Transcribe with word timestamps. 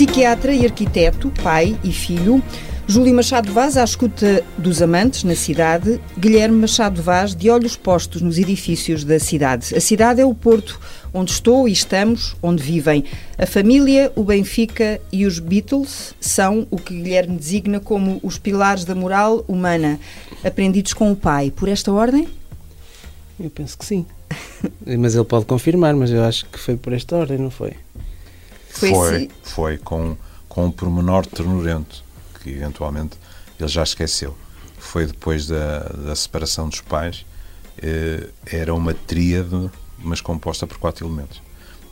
Psiquiatra 0.00 0.54
e 0.54 0.64
arquiteto, 0.64 1.30
pai 1.42 1.78
e 1.84 1.92
filho, 1.92 2.42
Júlio 2.88 3.14
Machado 3.14 3.52
Vaz 3.52 3.76
à 3.76 3.84
escuta 3.84 4.42
dos 4.56 4.80
amantes 4.80 5.24
na 5.24 5.34
cidade, 5.34 6.00
Guilherme 6.18 6.56
Machado 6.56 7.02
Vaz 7.02 7.36
de 7.36 7.50
olhos 7.50 7.76
postos 7.76 8.22
nos 8.22 8.38
edifícios 8.38 9.04
da 9.04 9.18
cidade. 9.18 9.76
A 9.76 9.80
cidade 9.80 10.22
é 10.22 10.24
o 10.24 10.32
Porto, 10.32 10.80
onde 11.12 11.32
estou 11.32 11.68
e 11.68 11.72
estamos, 11.72 12.34
onde 12.42 12.62
vivem. 12.62 13.04
A 13.36 13.44
família, 13.44 14.10
o 14.16 14.24
Benfica 14.24 14.98
e 15.12 15.26
os 15.26 15.38
Beatles 15.38 16.14
são 16.18 16.66
o 16.70 16.78
que 16.78 16.94
Guilherme 16.94 17.36
designa 17.36 17.78
como 17.78 18.20
os 18.22 18.38
pilares 18.38 18.86
da 18.86 18.94
moral 18.94 19.44
humana, 19.46 20.00
aprendidos 20.42 20.94
com 20.94 21.12
o 21.12 21.16
pai. 21.16 21.52
Por 21.54 21.68
esta 21.68 21.92
ordem? 21.92 22.26
Eu 23.38 23.50
penso 23.50 23.76
que 23.76 23.84
sim. 23.84 24.06
mas 24.98 25.14
ele 25.14 25.24
pode 25.24 25.44
confirmar, 25.44 25.94
mas 25.94 26.10
eu 26.10 26.24
acho 26.24 26.46
que 26.46 26.58
foi 26.58 26.78
por 26.78 26.94
esta 26.94 27.16
ordem, 27.16 27.36
não 27.36 27.50
foi? 27.50 27.74
Foi, 28.70 28.90
foi, 28.90 29.16
assim. 29.16 29.28
foi 29.42 29.78
com, 29.78 30.16
com 30.48 30.66
um 30.66 30.70
pormenor 30.70 31.26
ternurento 31.26 32.02
que 32.42 32.50
eventualmente 32.50 33.16
ele 33.58 33.68
já 33.68 33.82
esqueceu. 33.82 34.36
Foi 34.78 35.06
depois 35.06 35.46
da, 35.46 35.80
da 35.80 36.16
separação 36.16 36.68
dos 36.68 36.80
pais, 36.80 37.26
eh, 37.82 38.28
era 38.46 38.74
uma 38.74 38.94
tríade, 38.94 39.70
mas 39.98 40.20
composta 40.20 40.66
por 40.66 40.78
quatro 40.78 41.06
elementos. 41.06 41.42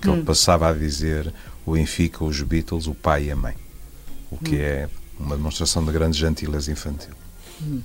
Que 0.01 0.09
hum. 0.09 0.15
ele 0.15 0.23
passava 0.23 0.69
a 0.71 0.73
dizer 0.73 1.33
o 1.67 1.73
Benfica, 1.73 2.25
os 2.25 2.41
Beatles, 2.41 2.87
o 2.87 2.95
pai 2.95 3.25
e 3.25 3.31
a 3.31 3.37
mãe. 3.37 3.55
O 4.31 4.39
que 4.39 4.57
hum. 4.57 4.61
é 4.61 4.89
uma 5.19 5.37
demonstração 5.37 5.85
de 5.85 5.93
grande 5.93 6.19
gentileza 6.19 6.73
infantil. 6.73 7.13
Hum. 7.61 7.83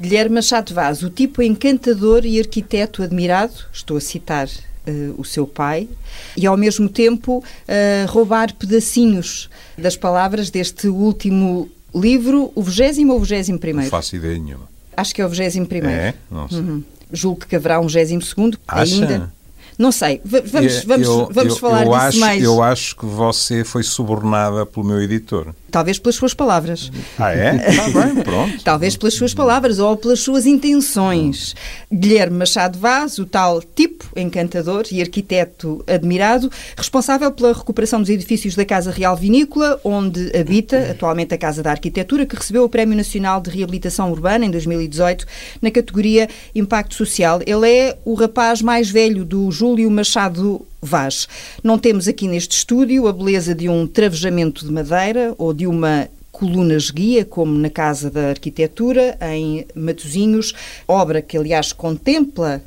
Guilherme 0.00 0.34
Machado 0.34 0.74
Vaz, 0.74 1.02
o 1.02 1.08
tipo 1.08 1.40
encantador 1.42 2.26
e 2.26 2.40
arquiteto 2.40 3.02
admirado, 3.02 3.54
estou 3.72 3.96
a 3.96 4.00
citar 4.00 4.48
Uh, 4.84 5.14
o 5.16 5.24
seu 5.24 5.46
pai 5.46 5.88
e 6.36 6.44
ao 6.44 6.56
mesmo 6.56 6.88
tempo 6.88 7.38
uh, 7.38 8.10
roubar 8.10 8.52
pedacinhos 8.52 9.48
das 9.78 9.96
palavras 9.96 10.50
deste 10.50 10.88
último 10.88 11.70
livro, 11.94 12.50
o 12.52 12.62
20 12.62 13.06
ou 13.06 13.20
o 13.20 13.20
21 13.20 13.58
primeiro? 13.58 13.84
Não 13.84 13.90
faço 13.90 14.16
ideia 14.16 14.36
nenhuma. 14.36 14.68
Acho 14.96 15.14
que 15.14 15.22
é 15.22 15.26
o 15.26 15.28
20 15.28 15.66
primeiro. 15.66 16.00
É? 16.00 16.14
Não 16.28 16.48
sei. 16.48 16.58
Uhum. 16.58 16.82
Julgo 17.12 17.46
que 17.46 17.54
haverá 17.54 17.78
um 17.78 17.86
22 17.86 18.28
segundo 18.28 18.58
Acha? 18.66 18.94
ainda. 18.94 19.32
Não 19.78 19.90
sei, 19.90 20.20
vamos, 20.24 20.84
vamos, 20.84 21.06
eu, 21.06 21.28
vamos 21.32 21.54
eu, 21.54 21.58
falar 21.58 21.86
eu 21.86 21.92
disso 21.92 22.06
acho, 22.06 22.18
mais. 22.20 22.42
Eu 22.42 22.62
acho 22.62 22.96
que 22.96 23.06
você 23.06 23.64
foi 23.64 23.82
subornada 23.82 24.66
pelo 24.66 24.86
meu 24.86 25.00
editor. 25.00 25.54
Talvez 25.72 25.98
pelas 25.98 26.16
suas 26.16 26.34
palavras. 26.34 26.92
Ah, 27.18 27.32
é? 27.32 27.56
Está 27.70 27.88
bem, 27.98 28.22
pronto. 28.22 28.62
Talvez 28.62 28.94
pelas 28.94 29.14
suas 29.14 29.32
palavras 29.32 29.78
ou 29.78 29.96
pelas 29.96 30.20
suas 30.20 30.44
intenções. 30.44 31.56
Guilherme 31.90 32.36
Machado 32.36 32.78
Vaz, 32.78 33.18
o 33.18 33.24
tal 33.24 33.62
tipo 33.62 34.04
encantador 34.14 34.84
e 34.92 35.00
arquiteto 35.00 35.82
admirado, 35.86 36.50
responsável 36.76 37.32
pela 37.32 37.54
recuperação 37.54 38.00
dos 38.00 38.10
edifícios 38.10 38.54
da 38.54 38.66
Casa 38.66 38.90
Real 38.90 39.16
Vinícola, 39.16 39.80
onde 39.82 40.30
habita 40.36 40.90
atualmente 40.90 41.32
a 41.34 41.38
Casa 41.38 41.62
da 41.62 41.70
Arquitetura, 41.70 42.26
que 42.26 42.36
recebeu 42.36 42.64
o 42.64 42.68
Prémio 42.68 42.96
Nacional 42.96 43.40
de 43.40 43.50
Reabilitação 43.50 44.12
Urbana 44.12 44.44
em 44.44 44.50
2018 44.50 45.26
na 45.62 45.70
categoria 45.70 46.28
Impacto 46.54 46.94
Social. 46.94 47.40
Ele 47.46 47.66
é 47.66 47.98
o 48.04 48.12
rapaz 48.12 48.60
mais 48.60 48.90
velho 48.90 49.24
do 49.24 49.50
Júlio 49.50 49.90
Machado 49.90 50.66
Vaz. 50.84 51.28
Não 51.62 51.78
temos 51.78 52.08
aqui 52.08 52.26
neste 52.26 52.56
estúdio 52.56 53.06
a 53.06 53.12
beleza 53.12 53.54
de 53.54 53.68
um 53.68 53.86
travejamento 53.86 54.66
de 54.66 54.72
madeira 54.72 55.32
ou 55.38 55.54
de 55.54 55.61
uma 55.66 56.08
colunas 56.30 56.90
guia, 56.90 57.24
como 57.24 57.56
na 57.56 57.70
Casa 57.70 58.10
da 58.10 58.30
Arquitetura, 58.30 59.16
em 59.20 59.66
Matosinhos, 59.74 60.54
obra 60.88 61.20
que, 61.20 61.36
aliás, 61.36 61.72
contempla 61.72 62.62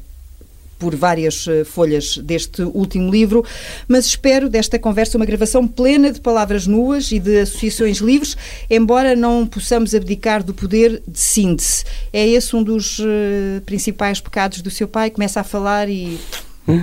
por 0.78 0.96
várias 0.96 1.48
eh, 1.48 1.64
folhas 1.64 2.18
deste 2.18 2.62
último 2.62 3.10
livro, 3.10 3.44
mas 3.88 4.06
espero 4.06 4.50
desta 4.50 4.78
conversa 4.78 5.18
uma 5.18 5.26
gravação 5.26 5.68
plena 5.68 6.12
de 6.12 6.20
palavras 6.20 6.68
nuas 6.68 7.12
e 7.12 7.20
de 7.20 7.40
associações 7.40 7.98
livres, 7.98 8.36
embora 8.70 9.16
não 9.16 9.48
possamos 9.48 9.96
abdicar 9.96 10.44
do 10.44 10.54
poder 10.54 11.02
de 11.08 11.20
síntese. 11.20 11.84
É 12.12 12.28
esse 12.28 12.56
um 12.56 12.64
dos 12.64 13.00
uh, 13.00 13.62
principais 13.66 14.20
pecados 14.20 14.62
do 14.62 14.70
seu 14.70 14.88
pai? 14.88 15.10
Começa 15.10 15.40
a 15.40 15.44
falar 15.44 15.90
e 15.90 16.20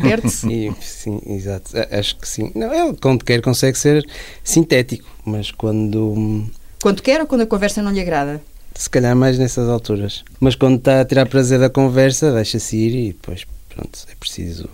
perde-se? 0.01 0.47
sim, 0.81 1.21
exato. 1.27 1.73
Acho 1.91 2.17
que 2.17 2.29
sim. 2.29 2.51
Não, 2.55 2.73
ele, 2.73 2.97
quando 3.01 3.25
quer, 3.25 3.43
consegue 3.43 3.77
ser 3.77 4.07
sintético, 4.43 5.12
mas 5.25 5.51
quando. 5.51 6.47
Quando 6.81 7.03
quer 7.03 7.21
ou 7.21 7.27
quando 7.27 7.43
a 7.43 7.47
conversa 7.47 7.83
não 7.83 7.93
lhe 7.93 8.01
agrada? 8.01 8.43
Se 8.75 8.89
calhar 8.89 9.15
mais 9.15 9.39
nessas 9.39 9.69
alturas. 9.69 10.25
Mas 10.41 10.55
quando 10.55 10.77
está 10.79 11.01
a 11.01 11.05
tirar 11.05 11.27
prazer 11.27 11.61
da 11.61 11.71
conversa, 11.71 12.33
deixa-se 12.33 12.77
ir 12.77 12.95
e 12.95 13.13
depois 13.13 13.47
pronto, 13.69 13.99
é 14.11 14.15
preciso 14.15 14.69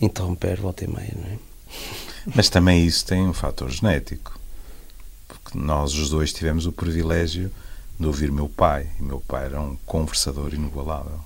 interromper 0.00 0.60
volta 0.60 0.84
e 0.84 0.88
meia, 0.88 1.14
não 1.16 1.26
é? 1.26 1.38
Mas 2.34 2.48
também 2.48 2.84
isso 2.84 3.06
tem 3.06 3.26
um 3.26 3.32
fator 3.32 3.70
genético, 3.70 4.38
porque 5.26 5.56
nós 5.56 5.94
os 5.94 6.10
dois 6.10 6.32
tivemos 6.32 6.66
o 6.66 6.72
privilégio 6.72 7.50
de 7.98 8.06
ouvir 8.06 8.30
meu 8.30 8.48
pai, 8.48 8.86
e 8.98 9.02
meu 9.02 9.20
pai 9.20 9.46
era 9.46 9.60
um 9.60 9.76
conversador 9.86 10.52
inigualável. 10.54 11.20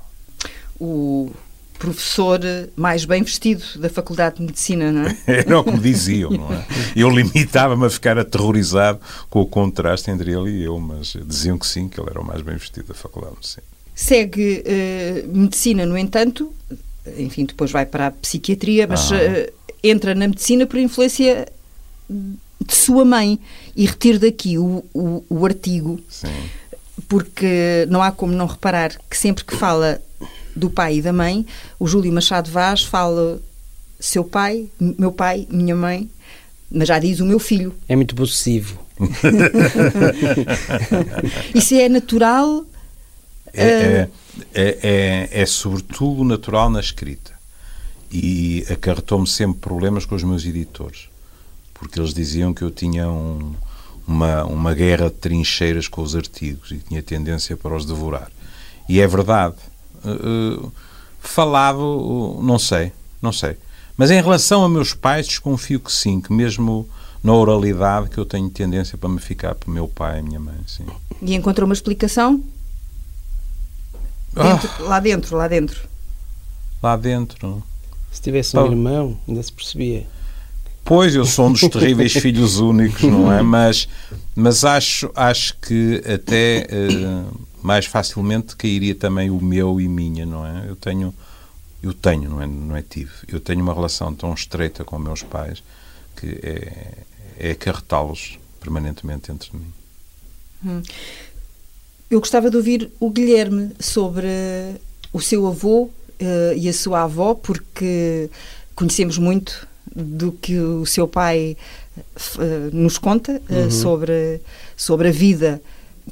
O 0.81 1.33
professor 1.83 2.39
mais 2.77 3.05
bem 3.05 3.25
vestido 3.25 3.65
da 3.77 3.91
Faculdade 3.91 4.37
de 4.37 4.43
Medicina, 4.43 4.93
não 4.93 5.03
é? 5.03 5.17
Era 5.27 5.59
o 5.59 5.65
que 5.65 5.73
me 5.73 5.81
diziam, 5.81 6.31
não 6.31 6.53
é? 6.53 6.65
Eu 6.95 7.11
limitava-me 7.11 7.85
a 7.85 7.91
ficar 7.91 8.17
aterrorizado 8.17 9.01
com 9.29 9.41
o 9.41 9.47
contraste 9.47 10.09
entre 10.09 10.31
ele 10.31 10.51
e 10.51 10.63
eu, 10.63 10.79
mas 10.79 11.17
diziam 11.27 11.59
que 11.59 11.67
sim, 11.67 11.89
que 11.89 12.01
ele 12.01 12.09
era 12.09 12.21
o 12.21 12.25
mais 12.25 12.41
bem 12.41 12.57
vestido 12.57 12.87
da 12.87 12.95
Faculdade 12.95 13.33
de 13.33 13.39
Medicina. 13.39 13.65
Segue 13.97 14.63
uh, 14.65 15.37
medicina, 15.37 15.85
no 15.85 15.99
entanto, 15.99 16.55
enfim, 17.19 17.47
depois 17.47 17.73
vai 17.73 17.85
para 17.85 18.07
a 18.07 18.11
psiquiatria, 18.13 18.87
mas 18.87 19.11
ah. 19.11 19.17
uh, 19.17 19.53
entra 19.83 20.15
na 20.15 20.29
medicina 20.29 20.65
por 20.67 20.79
influência 20.79 21.49
de 22.09 22.75
sua 22.75 23.05
mãe. 23.05 23.41
E 23.75 23.87
retiro 23.87 24.21
daqui 24.21 24.57
o, 24.57 24.85
o, 24.95 25.25
o 25.29 25.45
artigo, 25.45 25.99
Sim. 26.09 26.29
porque 27.09 27.89
não 27.91 28.01
há 28.01 28.13
como 28.13 28.33
não 28.33 28.47
reparar 28.47 28.97
que 29.11 29.17
sempre 29.17 29.45
que 29.45 29.57
fala 29.57 30.01
do 30.55 30.71
pai 30.71 30.97
e 30.97 31.03
da 31.03 31.13
mãe, 31.13 31.47
o 31.79 31.87
Júlio 31.87 32.13
Machado 32.13 32.51
Vaz 32.51 32.83
fala 32.83 33.41
seu 33.99 34.25
pai, 34.25 34.69
meu 34.81 35.13
pai, 35.13 35.47
minha 35.51 35.77
mãe, 35.77 36.09
mas 36.71 36.89
já 36.89 36.99
diz 36.99 37.21
o 37.21 37.25
meu 37.25 37.39
filho. 37.39 37.75
É 37.89 37.95
muito 37.95 38.15
possessivo. 38.15 38.81
Isso 41.55 41.75
é 41.75 41.89
natural? 41.89 42.65
É, 43.55 43.65
é, 43.65 44.09
é, 44.55 44.79
é, 44.83 45.29
é 45.43 45.47
sobretudo 45.47 46.25
natural 46.25 46.71
na 46.71 46.81
escrita. 46.81 47.33
E 48.11 48.67
acarretou-me 48.71 49.27
sempre 49.27 49.61
problemas 49.61 50.05
com 50.05 50.15
os 50.15 50.23
meus 50.23 50.45
editores, 50.45 51.09
porque 51.73 51.99
eles 51.99 52.13
diziam 52.13 52.53
que 52.53 52.63
eu 52.63 52.71
tinha 52.71 53.09
um, 53.09 53.55
uma, 54.07 54.45
uma 54.45 54.75
guerra 54.75 55.09
de 55.09 55.17
trincheiras 55.17 55.89
com 55.89 56.03
os 56.03 56.15
artigos 56.15 56.73
e 56.73 56.79
tinha 56.79 57.03
tendência 57.03 57.57
para 57.57 57.75
os 57.75 57.87
devorar. 57.87 58.31
E 58.89 59.01
é 59.01 59.07
verdade. 59.07 59.57
Uh, 60.05 60.73
falado, 61.21 62.39
não 62.43 62.59
sei, 62.59 62.93
não 63.21 63.33
sei. 63.33 63.57
Mas 63.97 64.11
em 64.11 64.21
relação 64.21 64.65
a 64.65 64.69
meus 64.69 64.95
pais, 64.95 65.27
desconfio 65.27 65.81
que 65.81 65.93
sim, 65.93 66.21
que 66.21 66.33
mesmo 66.33 66.89
na 67.23 67.33
oralidade 67.33 68.11
que 68.11 68.19
eu 68.19 68.25
tenho 68.25 68.51
tendência 68.51 68.99
para 68.99 69.09
me 69.09 69.21
ficar 69.21 69.55
para 69.55 69.73
meu 69.73 69.87
pai 69.87 70.19
e 70.19 70.23
minha 70.23 70.41
mãe, 70.41 70.57
sim. 70.67 70.85
E 71.21 71.35
encontrou 71.35 71.67
uma 71.67 71.75
explicação? 71.75 72.43
Dentro, 74.33 74.71
ah. 74.79 74.83
Lá 74.83 75.01
dentro, 75.01 75.37
lá 75.37 75.47
dentro. 75.47 75.89
Lá 76.83 76.97
dentro. 76.97 77.63
Se 78.11 78.21
tivesse 78.21 78.57
um 78.57 78.67
irmão, 78.67 79.17
ainda 79.29 79.43
se 79.43 79.53
percebia. 79.53 80.07
Pois, 80.85 81.15
eu 81.15 81.25
sou 81.25 81.47
um 81.47 81.53
dos 81.53 81.61
terríveis 81.61 82.13
filhos 82.13 82.59
únicos, 82.59 83.03
não 83.03 83.33
é? 83.33 83.41
Mas, 83.43 83.89
mas 84.35 84.65
acho, 84.65 85.11
acho 85.15 85.57
que 85.59 86.03
até 86.05 86.67
uh, 86.71 87.41
mais 87.63 87.87
facilmente 87.87 88.57
cairia 88.57 88.95
também 88.95 89.31
o 89.31 89.41
meu 89.41 89.81
e 89.81 89.89
minha, 89.89 90.27
não 90.27 90.47
é? 90.47 90.69
Eu 90.69 90.77
tenho, 90.77 91.15
eu 91.83 91.93
tenho, 91.93 92.29
não 92.29 92.43
é, 92.43 92.47
não 92.47 92.77
é 92.77 92.83
tive, 92.83 93.13
eu 93.29 93.41
tenho 93.41 93.63
uma 93.63 93.73
relação 93.75 94.15
tão 94.15 94.35
estreita 94.35 94.85
com 94.85 94.99
meus 94.99 95.23
pais 95.23 95.63
que 96.17 96.39
é, 96.43 96.99
é 97.39 97.51
acarretá-los 97.53 98.39
permanentemente 98.61 99.31
entre 99.31 99.51
mim. 99.57 99.73
Hum. 100.65 100.83
Eu 102.11 102.21
gostava 102.21 102.51
de 102.51 102.57
ouvir 102.57 102.91
o 103.01 103.11
Guilherme 103.11 103.71
sobre 103.81 104.29
o 105.13 105.21
seu 105.21 105.47
avô 105.47 105.85
uh, 105.85 105.91
e 106.57 106.69
a 106.69 106.73
sua 106.73 107.05
avó, 107.05 107.35
porque 107.35 108.29
conhecemos 108.75 109.19
muito 109.19 109.67
do 109.95 110.33
que 110.33 110.59
o 110.59 110.87
seu 110.87 111.09
pai 111.09 111.57
uh, 111.97 112.77
nos 112.77 112.99
conta 112.99 113.41
uh, 113.49 113.55
uhum. 113.55 113.71
sobre, 113.71 114.41
sobre 114.77 115.09
a 115.09 115.13
vida 115.13 115.61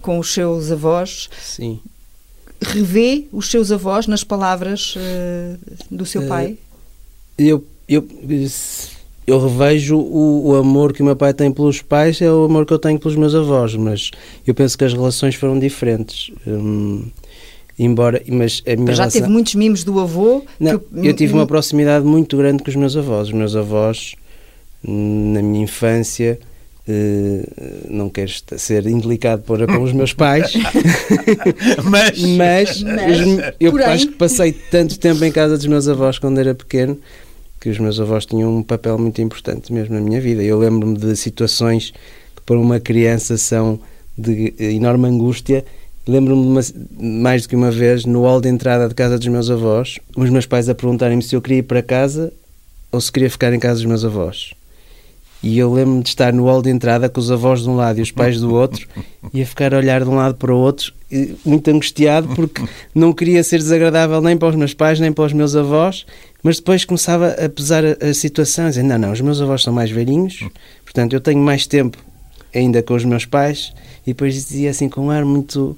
com 0.00 0.18
os 0.18 0.32
seus 0.32 0.70
avós. 0.70 1.28
Sim. 1.40 1.80
Revê 2.60 3.26
os 3.32 3.50
seus 3.50 3.72
avós 3.72 4.06
nas 4.06 4.22
palavras 4.22 4.94
do 5.90 6.04
seu 6.04 6.26
pai? 6.26 6.58
Eu, 7.38 7.64
eu 7.88 8.06
eu 9.30 9.38
revejo 9.38 9.96
o, 9.96 10.48
o, 10.48 10.56
amor 10.56 10.92
que 10.92 11.02
o 11.02 11.04
meu 11.04 11.14
pai 11.14 11.32
tem 11.32 11.52
pelos 11.52 11.80
pais, 11.80 12.20
é 12.20 12.30
o 12.30 12.44
amor 12.44 12.66
que 12.66 12.72
eu 12.72 12.78
tenho 12.78 12.98
pelos 12.98 13.16
meus 13.16 13.34
avós, 13.34 13.76
mas 13.76 14.10
eu 14.44 14.52
penso 14.52 14.76
que 14.76 14.84
as 14.84 14.92
relações 14.92 15.36
foram 15.36 15.58
diferentes. 15.58 16.32
Hum, 16.46 17.04
embora, 17.78 18.20
mas 18.26 18.62
a 18.66 18.70
minha 18.70 18.86
mas 18.86 18.96
já 18.96 19.04
relação... 19.04 19.20
teve 19.20 19.32
muitos 19.32 19.54
mimos 19.54 19.84
do 19.84 20.00
avô? 20.00 20.44
Não, 20.58 20.80
eu 20.96 21.14
tive 21.14 21.32
uma 21.32 21.46
proximidade 21.46 22.04
muito 22.04 22.36
grande 22.36 22.62
com 22.62 22.70
os 22.70 22.76
meus 22.76 22.96
avós. 22.96 23.28
Os 23.28 23.34
meus 23.34 23.54
avós, 23.54 24.16
na 24.82 25.42
minha 25.42 25.62
infância, 25.62 26.38
Uh, 26.88 27.88
não 27.88 28.08
quero 28.08 28.30
ser 28.56 28.86
indelicado 28.86 29.42
para 29.42 29.66
com 29.66 29.82
os 29.82 29.92
meus 29.92 30.12
pais, 30.12 30.52
mas, 31.84 32.20
mas, 32.20 32.82
mas 32.82 33.18
eu 33.60 33.70
porém... 33.70 33.86
acho 33.86 34.06
que 34.08 34.14
passei 34.14 34.52
tanto 34.52 34.98
tempo 34.98 35.22
em 35.24 35.30
casa 35.30 35.56
dos 35.56 35.66
meus 35.66 35.86
avós 35.86 36.18
quando 36.18 36.38
era 36.38 36.54
pequeno 36.54 36.98
que 37.60 37.68
os 37.68 37.78
meus 37.78 38.00
avós 38.00 38.24
tinham 38.24 38.56
um 38.56 38.62
papel 38.62 38.98
muito 38.98 39.20
importante 39.20 39.72
mesmo 39.72 39.94
na 39.94 40.00
minha 40.00 40.20
vida. 40.20 40.42
Eu 40.42 40.58
lembro-me 40.58 40.96
de 40.96 41.14
situações 41.14 41.92
que 42.34 42.42
para 42.46 42.58
uma 42.58 42.80
criança 42.80 43.36
são 43.36 43.78
de 44.16 44.54
enorme 44.58 45.08
angústia. 45.08 45.64
Lembro-me 46.08 46.58
mais 46.98 47.42
do 47.42 47.50
que 47.50 47.56
uma 47.56 47.70
vez 47.70 48.06
no 48.06 48.22
hall 48.22 48.40
de 48.40 48.48
entrada 48.48 48.88
de 48.88 48.94
casa 48.94 49.18
dos 49.18 49.28
meus 49.28 49.50
avós, 49.50 49.98
os 50.16 50.30
meus 50.30 50.46
pais 50.46 50.68
a 50.70 50.74
perguntarem-me 50.74 51.22
se 51.22 51.36
eu 51.36 51.42
queria 51.42 51.58
ir 51.58 51.64
para 51.64 51.82
casa 51.82 52.32
ou 52.90 52.98
se 53.00 53.12
queria 53.12 53.30
ficar 53.30 53.52
em 53.52 53.60
casa 53.60 53.74
dos 53.74 53.84
meus 53.84 54.04
avós. 54.04 54.54
E 55.42 55.58
eu 55.58 55.72
lembro-me 55.72 56.02
de 56.02 56.10
estar 56.10 56.32
no 56.32 56.44
hall 56.44 56.60
de 56.60 56.68
entrada 56.68 57.08
com 57.08 57.18
os 57.18 57.30
avós 57.30 57.62
de 57.62 57.70
um 57.70 57.74
lado 57.74 57.98
e 57.98 58.02
os 58.02 58.10
pais 58.10 58.38
do 58.38 58.54
outro 58.54 58.86
e 59.32 59.40
a 59.40 59.46
ficar 59.46 59.72
a 59.72 59.78
olhar 59.78 60.02
de 60.02 60.08
um 60.10 60.16
lado 60.16 60.34
para 60.34 60.54
o 60.54 60.58
outro, 60.58 60.92
muito 61.44 61.68
angustiado 61.70 62.28
porque 62.34 62.62
não 62.94 63.12
queria 63.12 63.42
ser 63.42 63.58
desagradável 63.58 64.20
nem 64.20 64.36
para 64.36 64.48
os 64.48 64.54
meus 64.54 64.74
pais 64.74 65.00
nem 65.00 65.12
para 65.12 65.24
os 65.24 65.32
meus 65.32 65.56
avós, 65.56 66.04
mas 66.42 66.56
depois 66.56 66.84
começava 66.84 67.28
a 67.32 67.48
pesar 67.48 67.82
a, 67.84 68.08
a 68.08 68.14
situação, 68.14 68.68
dizendo: 68.68 68.88
não, 68.88 68.98
não, 68.98 69.12
os 69.12 69.20
meus 69.20 69.40
avós 69.40 69.62
são 69.62 69.72
mais 69.72 69.90
velhinhos, 69.90 70.44
portanto 70.84 71.14
eu 71.14 71.20
tenho 71.20 71.40
mais 71.40 71.66
tempo 71.66 71.98
ainda 72.54 72.82
com 72.82 72.94
os 72.94 73.04
meus 73.04 73.24
pais, 73.24 73.72
e 74.02 74.10
depois 74.10 74.34
dizia 74.34 74.70
assim 74.70 74.88
com 74.88 75.06
um 75.06 75.10
ar 75.10 75.24
muito. 75.24 75.76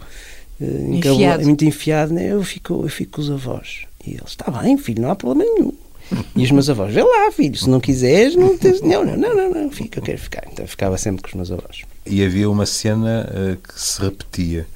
Uh, 0.61 0.94
enfiado. 0.94 1.44
muito 1.44 1.65
enfiado, 1.65 2.15
né? 2.15 2.32
eu, 2.32 2.43
fico, 2.43 2.82
eu 2.85 2.88
fico 2.88 3.12
com 3.12 3.20
os 3.20 3.31
avós. 3.31 3.81
E 4.06 4.11
eles, 4.11 4.29
está 4.29 4.50
bem, 4.50 4.76
filho, 4.76 5.03
não 5.03 5.11
há 5.11 5.17
problema 5.17 5.50
nenhum. 5.55 5.73
E 6.37 6.44
os 6.44 6.50
meus 6.50 6.69
avós, 6.69 6.93
vê 6.93 7.03
lá, 7.03 7.31
filho, 7.31 7.56
se 7.56 7.69
não 7.69 7.81
quiseres, 7.81 8.35
não 8.37 8.56
tens. 8.56 8.81
Não, 8.81 9.05
não, 9.05 9.17
não, 9.17 9.35
não, 9.35 9.50
não, 9.50 9.70
fica, 9.70 9.99
eu 9.99 10.03
quero 10.03 10.19
ficar. 10.19 10.44
Então 10.50 10.67
ficava 10.67 10.97
sempre 10.99 11.23
com 11.23 11.29
os 11.29 11.35
meus 11.35 11.53
avós. 11.53 11.82
E 12.06 12.25
havia 12.25 12.49
uma 12.49 12.67
cena 12.67 13.29
uh, 13.31 13.56
que 13.56 13.81
se 13.81 14.00
repetia, 14.00 14.67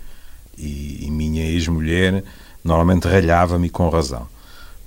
e, 0.57 1.07
e 1.07 1.11
minha 1.11 1.45
ex-mulher 1.45 2.23
normalmente 2.65 3.07
ralhava-me 3.07 3.69
com 3.69 3.89
razão. 3.89 4.27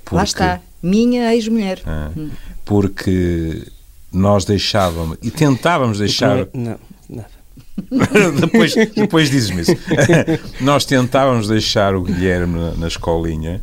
Porque, 0.04 0.16
lá 0.16 0.24
está, 0.24 0.62
minha 0.82 1.34
ex-mulher. 1.34 1.80
Uh, 1.80 2.30
porque 2.66 3.68
nós 4.12 4.46
deixávamos, 4.46 5.18
e 5.22 5.32
tentávamos 5.32 6.00
deixar. 6.00 6.48
Não, 6.54 6.80
nada. 7.10 7.40
depois, 8.42 8.76
depois 8.96 9.30
dizes-me 9.30 9.62
isso. 9.62 9.76
nós 10.62 10.86
tentávamos 10.86 11.48
deixar 11.48 11.96
o 11.96 12.02
Guilherme 12.02 12.60
na, 12.60 12.72
na 12.72 12.88
escolinha 12.88 13.62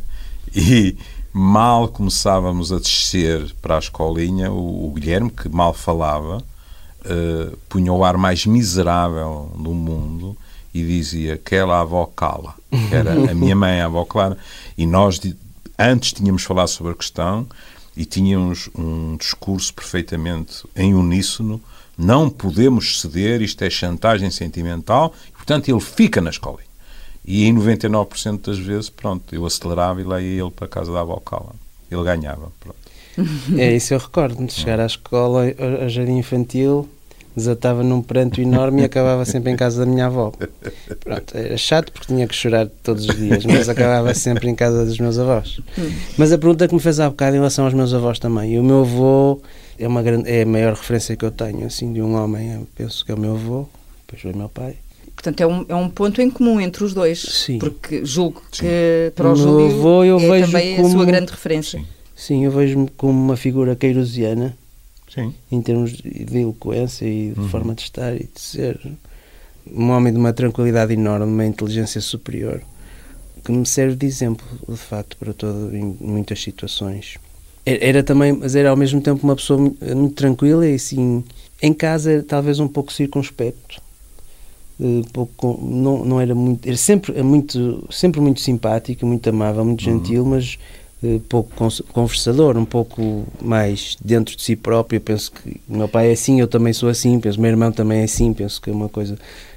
e 0.55 0.97
mal 1.37 1.87
começávamos 1.87 2.71
a 2.71 2.79
descer 2.79 3.53
para 3.61 3.75
a 3.75 3.79
escolinha, 3.79 4.51
o, 4.51 4.87
o 4.87 4.91
Guilherme, 4.91 5.29
que 5.29 5.47
mal 5.47 5.71
falava, 5.71 6.37
uh, 6.37 7.57
punha 7.69 7.93
o 7.93 8.03
ar 8.03 8.17
mais 8.17 8.45
miserável 8.45 9.51
do 9.55 9.71
mundo 9.73 10.35
e 10.73 10.83
dizia 10.83 11.37
que 11.37 11.55
ela 11.55 11.77
a 11.77 11.81
avó 11.81 12.05
Cala, 12.07 12.55
que 12.69 12.93
era 12.93 13.13
a 13.31 13.33
minha 13.35 13.55
mãe, 13.55 13.79
a 13.79 13.85
avó 13.85 14.03
Clara, 14.03 14.37
e 14.75 14.87
nós 14.87 15.21
antes 15.77 16.11
tínhamos 16.11 16.43
falado 16.43 16.69
sobre 16.69 16.93
a 16.93 16.95
questão 16.95 17.47
e 17.95 18.03
tínhamos 18.03 18.69
um 18.75 19.15
discurso 19.15 19.73
perfeitamente 19.73 20.63
em 20.75 20.95
uníssono, 20.95 21.61
não 21.95 22.29
podemos 22.29 22.99
ceder, 22.99 23.41
isto 23.41 23.63
é 23.63 23.69
chantagem 23.69 24.31
sentimental, 24.31 25.13
portanto 25.33 25.69
ele 25.69 25.79
fica 25.79 26.19
na 26.19 26.31
escolinha. 26.31 26.66
E 27.27 27.45
em 27.45 27.53
99% 27.53 28.45
das 28.45 28.57
vezes, 28.57 28.89
pronto, 28.89 29.35
eu 29.35 29.45
acelerava 29.45 29.99
e 29.99 30.03
lá 30.05 30.21
ia 30.21 30.41
ele 30.41 30.49
para 30.49 30.65
a 30.65 30.69
casa 30.69 30.93
da 30.93 31.01
avó 31.01 31.17
Cala. 31.17 31.53
Ele 31.91 32.03
ganhava, 32.03 32.51
pronto. 32.59 32.77
É 33.57 33.75
isso, 33.75 33.93
eu 33.93 33.99
recordo-me 33.99 34.47
de 34.47 34.53
chegar 34.53 34.79
à 34.79 34.85
escola, 34.85 35.43
a 35.83 35.87
jardim 35.89 36.17
infantil, 36.17 36.87
desatava 37.35 37.83
num 37.83 38.01
pranto 38.01 38.39
enorme 38.39 38.81
e 38.81 38.85
acabava 38.85 39.25
sempre 39.25 39.51
em 39.51 39.55
casa 39.55 39.85
da 39.85 39.91
minha 39.91 40.05
avó. 40.05 40.31
Pronto, 41.01 41.37
era 41.37 41.57
chato 41.57 41.91
porque 41.91 42.07
tinha 42.07 42.27
que 42.27 42.35
chorar 42.35 42.67
todos 42.81 43.07
os 43.07 43.15
dias, 43.15 43.45
mas 43.45 43.67
acabava 43.67 44.13
sempre 44.13 44.49
em 44.49 44.55
casa 44.55 44.85
dos 44.85 44.97
meus 44.97 45.19
avós. 45.19 45.59
Mas 46.17 46.31
a 46.31 46.37
pergunta 46.37 46.67
que 46.67 46.73
me 46.73 46.79
fez 46.79 46.99
há 46.99 47.09
bocado 47.09 47.35
em 47.35 47.39
relação 47.39 47.65
aos 47.65 47.73
meus 47.73 47.93
avós 47.93 48.19
também, 48.19 48.53
e 48.53 48.59
o 48.59 48.63
meu 48.63 48.81
avô 48.81 49.41
é, 49.77 49.87
uma 49.87 50.01
grande, 50.01 50.29
é 50.29 50.43
a 50.43 50.45
maior 50.45 50.73
referência 50.73 51.15
que 51.15 51.25
eu 51.25 51.31
tenho, 51.31 51.65
assim, 51.65 51.91
de 51.91 52.01
um 52.01 52.15
homem, 52.15 52.67
penso 52.75 53.05
que 53.05 53.11
é 53.11 53.15
o 53.15 53.19
meu 53.19 53.35
avô, 53.35 53.67
depois 54.05 54.21
foi 54.21 54.31
o 54.31 54.37
meu 54.37 54.49
pai, 54.49 54.75
Portanto, 55.17 55.41
é 55.41 55.47
um, 55.47 55.65
é 55.67 55.75
um 55.75 55.89
ponto 55.89 56.21
em 56.21 56.29
comum 56.29 56.61
entre 56.61 56.83
os 56.83 56.93
dois. 56.93 57.19
Sim. 57.19 57.57
Porque 57.57 58.05
julgo 58.05 58.39
Sim. 58.51 58.65
que 58.65 59.11
para 59.15 59.31
o, 59.31 59.35
Júlio 59.35 59.65
avô 59.65 60.03
eu 60.03 60.19
é 60.19 60.29
vejo 60.29 60.51
também 60.51 60.75
como... 60.75 60.87
a 60.87 60.91
sua 60.91 61.05
grande 61.05 61.31
referência. 61.31 61.79
Sim, 61.79 61.85
Sim 62.15 62.45
eu 62.45 62.51
vejo-me 62.51 62.87
como 62.95 63.19
uma 63.19 63.35
figura 63.35 63.75
queirosiana 63.75 64.55
Sim. 65.11 65.33
em 65.51 65.59
termos 65.59 65.93
de 65.93 66.37
eloquência 66.37 67.07
e 67.07 67.31
de 67.31 67.39
uhum. 67.39 67.49
forma 67.49 67.73
de 67.73 67.81
estar 67.81 68.15
e 68.15 68.29
de 68.31 68.39
ser. 68.39 68.79
Um 69.69 69.89
homem 69.89 70.13
de 70.13 70.19
uma 70.19 70.31
tranquilidade 70.31 70.93
enorme, 70.93 71.25
uma 71.25 71.45
inteligência 71.45 71.99
superior, 71.99 72.61
que 73.43 73.51
me 73.51 73.65
serve 73.65 73.95
de 73.95 74.05
exemplo, 74.05 74.45
de 74.69 74.77
facto, 74.77 75.17
para 75.17 75.33
todo, 75.33 75.75
em 75.75 75.97
muitas 75.99 76.41
situações. 76.41 77.17
Era 77.65 78.01
também, 78.01 78.31
mas 78.33 78.55
era 78.55 78.69
ao 78.69 78.77
mesmo 78.77 79.01
tempo 79.01 79.25
uma 79.25 79.35
pessoa 79.35 79.59
muito 79.59 80.13
tranquila 80.13 80.65
e 80.65 80.75
assim, 80.75 81.21
em 81.61 81.73
casa 81.73 82.23
talvez 82.25 82.59
um 82.59 82.67
pouco 82.67 82.93
circunspecto 82.93 83.81
pouco, 85.11 85.59
não, 85.61 86.05
não 86.05 86.21
era 86.21 86.35
muito, 86.35 86.67
era 86.67 86.77
sempre 86.77 87.21
muito, 87.23 87.87
sempre 87.89 88.21
muito 88.21 88.41
simpático, 88.41 89.05
muito 89.05 89.27
amável, 89.27 89.65
muito 89.65 89.85
uhum. 89.87 89.97
gentil, 89.97 90.23
uhum. 90.23 90.29
mas 90.29 90.59
uh, 91.01 91.19
pouco 91.21 91.51
conversador, 91.91 92.57
um 92.57 92.65
pouco 92.65 93.25
mais 93.41 93.97
dentro 94.03 94.35
de 94.35 94.43
si 94.43 94.55
próprio. 94.55 94.97
Eu 94.97 95.01
penso 95.01 95.31
que 95.31 95.59
o 95.67 95.77
meu 95.77 95.87
pai 95.87 96.09
é 96.09 96.13
assim, 96.13 96.39
eu 96.39 96.47
também 96.47 96.73
sou 96.73 96.89
assim, 96.89 97.19
penso, 97.19 97.39
o 97.39 97.41
meu 97.41 97.49
irmão 97.49 97.71
também 97.71 98.01
é 98.01 98.03
assim, 98.03 98.33
penso 98.33 98.61
que 98.61 98.69
é 98.69 98.73
uma 98.73 98.89
coisa 98.89 99.15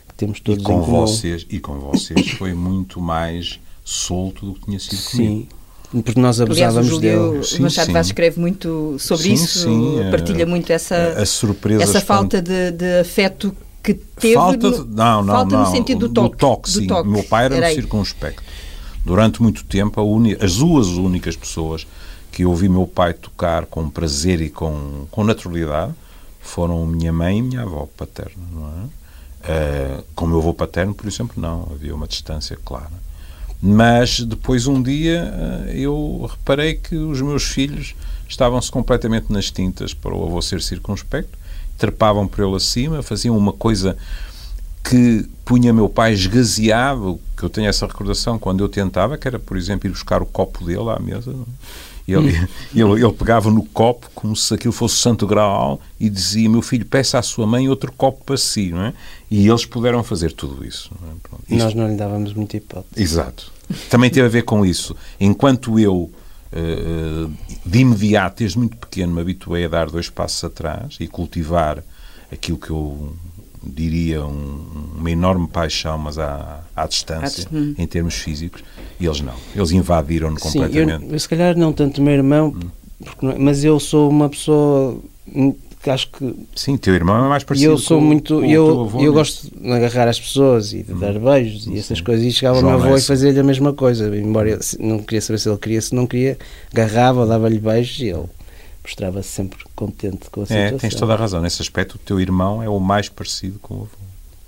que 0.08 0.14
temos 0.16 0.40
todos 0.40 0.62
e 0.62 0.66
com 0.66 0.80
em 0.80 0.84
comum. 0.84 1.00
Vocês, 1.00 1.46
e 1.50 1.60
com 1.60 1.78
vocês 1.78 2.30
foi 2.30 2.54
muito 2.54 3.00
mais 3.00 3.60
solto 3.84 4.46
do 4.46 4.54
que 4.54 4.66
tinha 4.66 4.78
sido 4.78 5.10
comigo. 5.10 5.48
Sim, 5.92 6.02
porque 6.02 6.20
nós 6.20 6.40
abusávamos 6.40 6.92
Aliás, 6.92 7.20
o 7.20 7.30
dele. 7.32 7.44
Sim, 7.44 7.62
Machado 7.62 7.92
Vaz 7.92 8.06
escreve 8.06 8.40
muito 8.40 8.96
sobre 8.98 9.24
sim, 9.24 9.32
isso, 9.34 9.64
sim, 9.64 9.98
partilha 10.10 10.46
muito 10.46 10.72
essa, 10.72 11.12
a 11.12 11.26
surpresa 11.26 11.82
essa 11.82 12.00
falta 12.00 12.40
de, 12.40 12.70
de 12.70 13.00
afeto 13.00 13.54
que 13.82 13.94
teve 13.94 14.34
falta 14.34 14.70
no, 14.70 14.84
não, 14.84 15.22
não, 15.22 15.34
falta 15.34 15.56
não, 15.56 15.64
no 15.64 15.70
sentido 15.70 16.08
do 16.08 16.14
toque. 16.14 16.36
Do 16.36 16.38
toque, 16.38 16.70
sim. 16.70 16.80
Do 16.82 16.86
toque. 16.88 17.08
Meu 17.08 17.24
pai 17.24 17.46
era, 17.46 17.74
circunspecto. 17.74 18.42
Durante 19.04 19.42
muito 19.42 19.64
tempo, 19.64 20.02
uni, 20.02 20.36
as 20.40 20.56
duas 20.56 20.88
únicas 20.88 21.34
pessoas 21.34 21.86
que 22.30 22.42
eu 22.42 22.54
vi 22.54 22.68
meu 22.68 22.86
pai 22.86 23.14
tocar 23.14 23.66
com 23.66 23.88
prazer 23.88 24.40
e 24.40 24.50
com, 24.50 25.06
com 25.10 25.24
naturalidade 25.24 25.94
foram 26.40 26.86
minha 26.86 27.12
mãe 27.12 27.38
e 27.38 27.42
minha 27.42 27.62
avó 27.62 27.88
paterna, 27.96 28.42
não 28.52 28.68
é? 28.68 29.00
Uh, 29.40 30.04
com 30.14 30.26
o 30.26 30.28
meu 30.28 30.38
avô 30.38 30.52
paterno, 30.52 30.94
por 30.94 31.06
exemplo, 31.06 31.40
não. 31.40 31.68
Havia 31.72 31.94
uma 31.94 32.06
distância 32.06 32.58
clara. 32.62 32.92
Mas 33.60 34.20
depois, 34.20 34.66
um 34.66 34.82
dia, 34.82 35.32
uh, 35.32 35.70
eu 35.70 36.28
reparei 36.30 36.74
que 36.74 36.94
os 36.94 37.20
meus 37.22 37.44
filhos 37.44 37.94
estavam-se 38.28 38.70
completamente 38.70 39.32
nas 39.32 39.50
tintas 39.50 39.94
para 39.94 40.14
o 40.14 40.24
avô 40.24 40.40
ser 40.42 40.60
circunspecto 40.60 41.39
trepavam 41.80 42.28
por 42.28 42.44
ele 42.44 42.54
acima, 42.54 43.02
faziam 43.02 43.36
uma 43.36 43.54
coisa 43.54 43.96
que 44.84 45.26
punha 45.44 45.72
meu 45.72 45.88
pai 45.88 46.12
esgazeado, 46.12 47.18
que 47.36 47.42
eu 47.42 47.48
tenho 47.48 47.68
essa 47.68 47.86
recordação 47.86 48.38
quando 48.38 48.62
eu 48.62 48.68
tentava, 48.68 49.16
que 49.16 49.26
era, 49.26 49.38
por 49.38 49.56
exemplo, 49.56 49.88
ir 49.88 49.90
buscar 49.90 50.22
o 50.22 50.26
copo 50.26 50.64
dele 50.64 50.90
à 50.90 50.98
mesa. 50.98 51.34
Ele, 52.06 52.32
hum. 52.38 52.46
ele, 52.94 53.04
ele, 53.04 53.12
pegava 53.12 53.50
no 53.50 53.64
copo 53.64 54.10
como 54.14 54.36
se 54.36 54.52
aquilo 54.52 54.72
fosse 54.72 54.96
santo 54.96 55.26
grau 55.26 55.80
e 55.98 56.10
dizia, 56.10 56.48
meu 56.50 56.60
filho, 56.60 56.84
peça 56.84 57.18
à 57.18 57.22
sua 57.22 57.46
mãe 57.46 57.68
outro 57.68 57.90
copo 57.92 58.24
para 58.24 58.36
si, 58.36 58.70
não 58.70 58.82
é? 58.82 58.92
E 59.30 59.48
eles 59.48 59.64
puderam 59.64 60.04
fazer 60.04 60.32
tudo 60.32 60.64
isso. 60.66 60.90
Não 61.00 61.08
é? 61.08 61.62
Nós 61.62 61.74
não 61.74 61.88
lhe 61.88 61.96
dávamos 61.96 62.34
muita 62.34 62.58
hipótese. 62.58 63.02
Exato. 63.02 63.50
Também 63.88 64.10
teve 64.10 64.26
a 64.26 64.30
ver 64.30 64.42
com 64.42 64.66
isso. 64.66 64.94
Enquanto 65.18 65.78
eu 65.78 66.10
de 67.64 67.78
imediato, 67.78 68.38
desde 68.38 68.58
muito 68.58 68.76
pequeno, 68.76 69.14
me 69.14 69.20
habituei 69.20 69.64
a 69.64 69.68
dar 69.68 69.90
dois 69.90 70.08
passos 70.10 70.42
atrás 70.42 70.96
e 70.98 71.06
cultivar 71.06 71.82
aquilo 72.32 72.58
que 72.58 72.70
eu 72.70 73.14
diria 73.62 74.24
um, 74.24 74.94
uma 74.96 75.10
enorme 75.10 75.46
paixão, 75.46 75.98
mas 75.98 76.18
à, 76.18 76.60
à 76.74 76.86
distância, 76.86 77.46
hum. 77.52 77.74
em 77.76 77.86
termos 77.86 78.14
físicos, 78.14 78.64
e 78.98 79.06
eles 79.06 79.20
não. 79.20 79.34
Eles 79.54 79.70
invadiram-no 79.70 80.40
completamente. 80.40 81.04
Sim, 81.06 81.12
eu, 81.12 81.20
se 81.20 81.28
calhar 81.28 81.56
não 81.56 81.72
tanto 81.72 82.00
meu 82.00 82.14
irmão, 82.14 82.48
hum. 82.48 82.68
porque, 83.04 83.26
mas 83.38 83.62
eu 83.62 83.78
sou 83.78 84.08
uma 84.08 84.28
pessoa 84.28 84.98
que 85.82 85.90
acho 85.90 86.10
que 86.10 86.34
sim 86.54 86.76
teu 86.76 86.94
irmão 86.94 87.24
é 87.24 87.28
mais 87.28 87.42
parecido 87.42 87.72
eu 87.72 87.78
sou 87.78 87.98
com, 87.98 88.04
muito 88.04 88.40
com 88.40 88.44
eu 88.44 88.82
avô, 88.82 89.00
eu 89.00 89.12
gosto 89.12 89.48
de 89.50 89.72
agarrar 89.72 90.08
as 90.08 90.20
pessoas 90.20 90.72
e 90.72 90.82
de 90.82 90.92
hum. 90.92 90.98
dar 90.98 91.18
beijos 91.18 91.66
e 91.66 91.78
essas 91.78 91.98
sim. 91.98 92.04
coisas 92.04 92.24
e 92.24 92.32
chegava 92.32 92.58
o 92.58 92.62
meu 92.62 92.70
avô 92.72 92.96
e 92.96 93.00
fazia-lhe 93.00 93.40
a 93.40 93.44
mesma 93.44 93.72
coisa 93.72 94.14
embora 94.16 94.50
eu 94.50 94.60
não 94.78 94.98
queria 94.98 95.22
saber 95.22 95.38
se 95.38 95.48
ele 95.48 95.58
queria 95.58 95.80
se 95.80 95.94
não 95.94 96.06
queria 96.06 96.38
agarrava 96.72 97.26
dava-lhe 97.26 97.58
beijos 97.58 97.98
e 98.00 98.08
ele 98.08 98.28
mostrava-se 98.82 99.28
sempre 99.28 99.58
contente 99.74 100.28
com 100.30 100.42
a 100.42 100.46
situação. 100.46 100.76
é, 100.76 100.78
tens 100.78 100.94
toda 100.94 101.14
a 101.14 101.16
razão. 101.16 101.40
Nesse 101.40 101.62
aspecto 101.62 101.94
o 101.94 101.98
teu 101.98 102.20
irmão 102.20 102.62
é 102.62 102.68
o 102.68 102.78
mais 102.80 103.08
parecido 103.08 103.58
com 103.60 103.74
o 103.74 103.82
avô. 103.82 103.88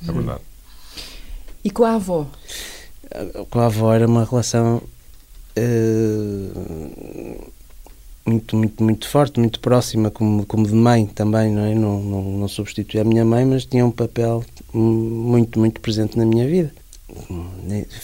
É 0.06 0.10
hum. 0.10 0.14
verdade. 0.14 0.40
E 1.64 1.70
com 1.70 1.84
a 1.84 1.94
avó? 1.94 2.26
Com 3.50 3.60
a 3.60 3.66
avó 3.66 3.92
era 3.92 4.06
uma 4.06 4.24
relação 4.24 4.82
uh, 5.56 7.52
muito, 8.24 8.56
muito, 8.56 8.82
muito 8.82 9.08
forte, 9.08 9.40
muito 9.40 9.60
próxima, 9.60 10.10
como, 10.10 10.46
como 10.46 10.66
de 10.66 10.74
mãe 10.74 11.06
também, 11.06 11.52
não 11.52 11.62
é? 11.64 11.74
Não, 11.74 12.00
não, 12.00 12.22
não 12.38 12.48
a 13.00 13.04
minha 13.04 13.24
mãe, 13.24 13.44
mas 13.44 13.64
tinha 13.64 13.84
um 13.84 13.90
papel 13.90 14.44
muito, 14.72 15.58
muito 15.58 15.80
presente 15.80 16.18
na 16.18 16.24
minha 16.24 16.46
vida. 16.46 16.72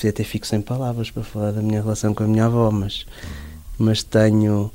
Até 0.09 0.25
fico 0.25 0.47
sem 0.47 0.61
palavras 0.61 1.11
para 1.11 1.23
falar 1.23 1.53
da 1.53 1.63
minha 1.63 1.81
relação 1.81 2.13
com 2.13 2.25
a 2.25 2.27
minha 2.27 2.47
avó, 2.47 2.71
mas, 2.71 3.07
mas 3.79 4.03
tenho, 4.03 4.71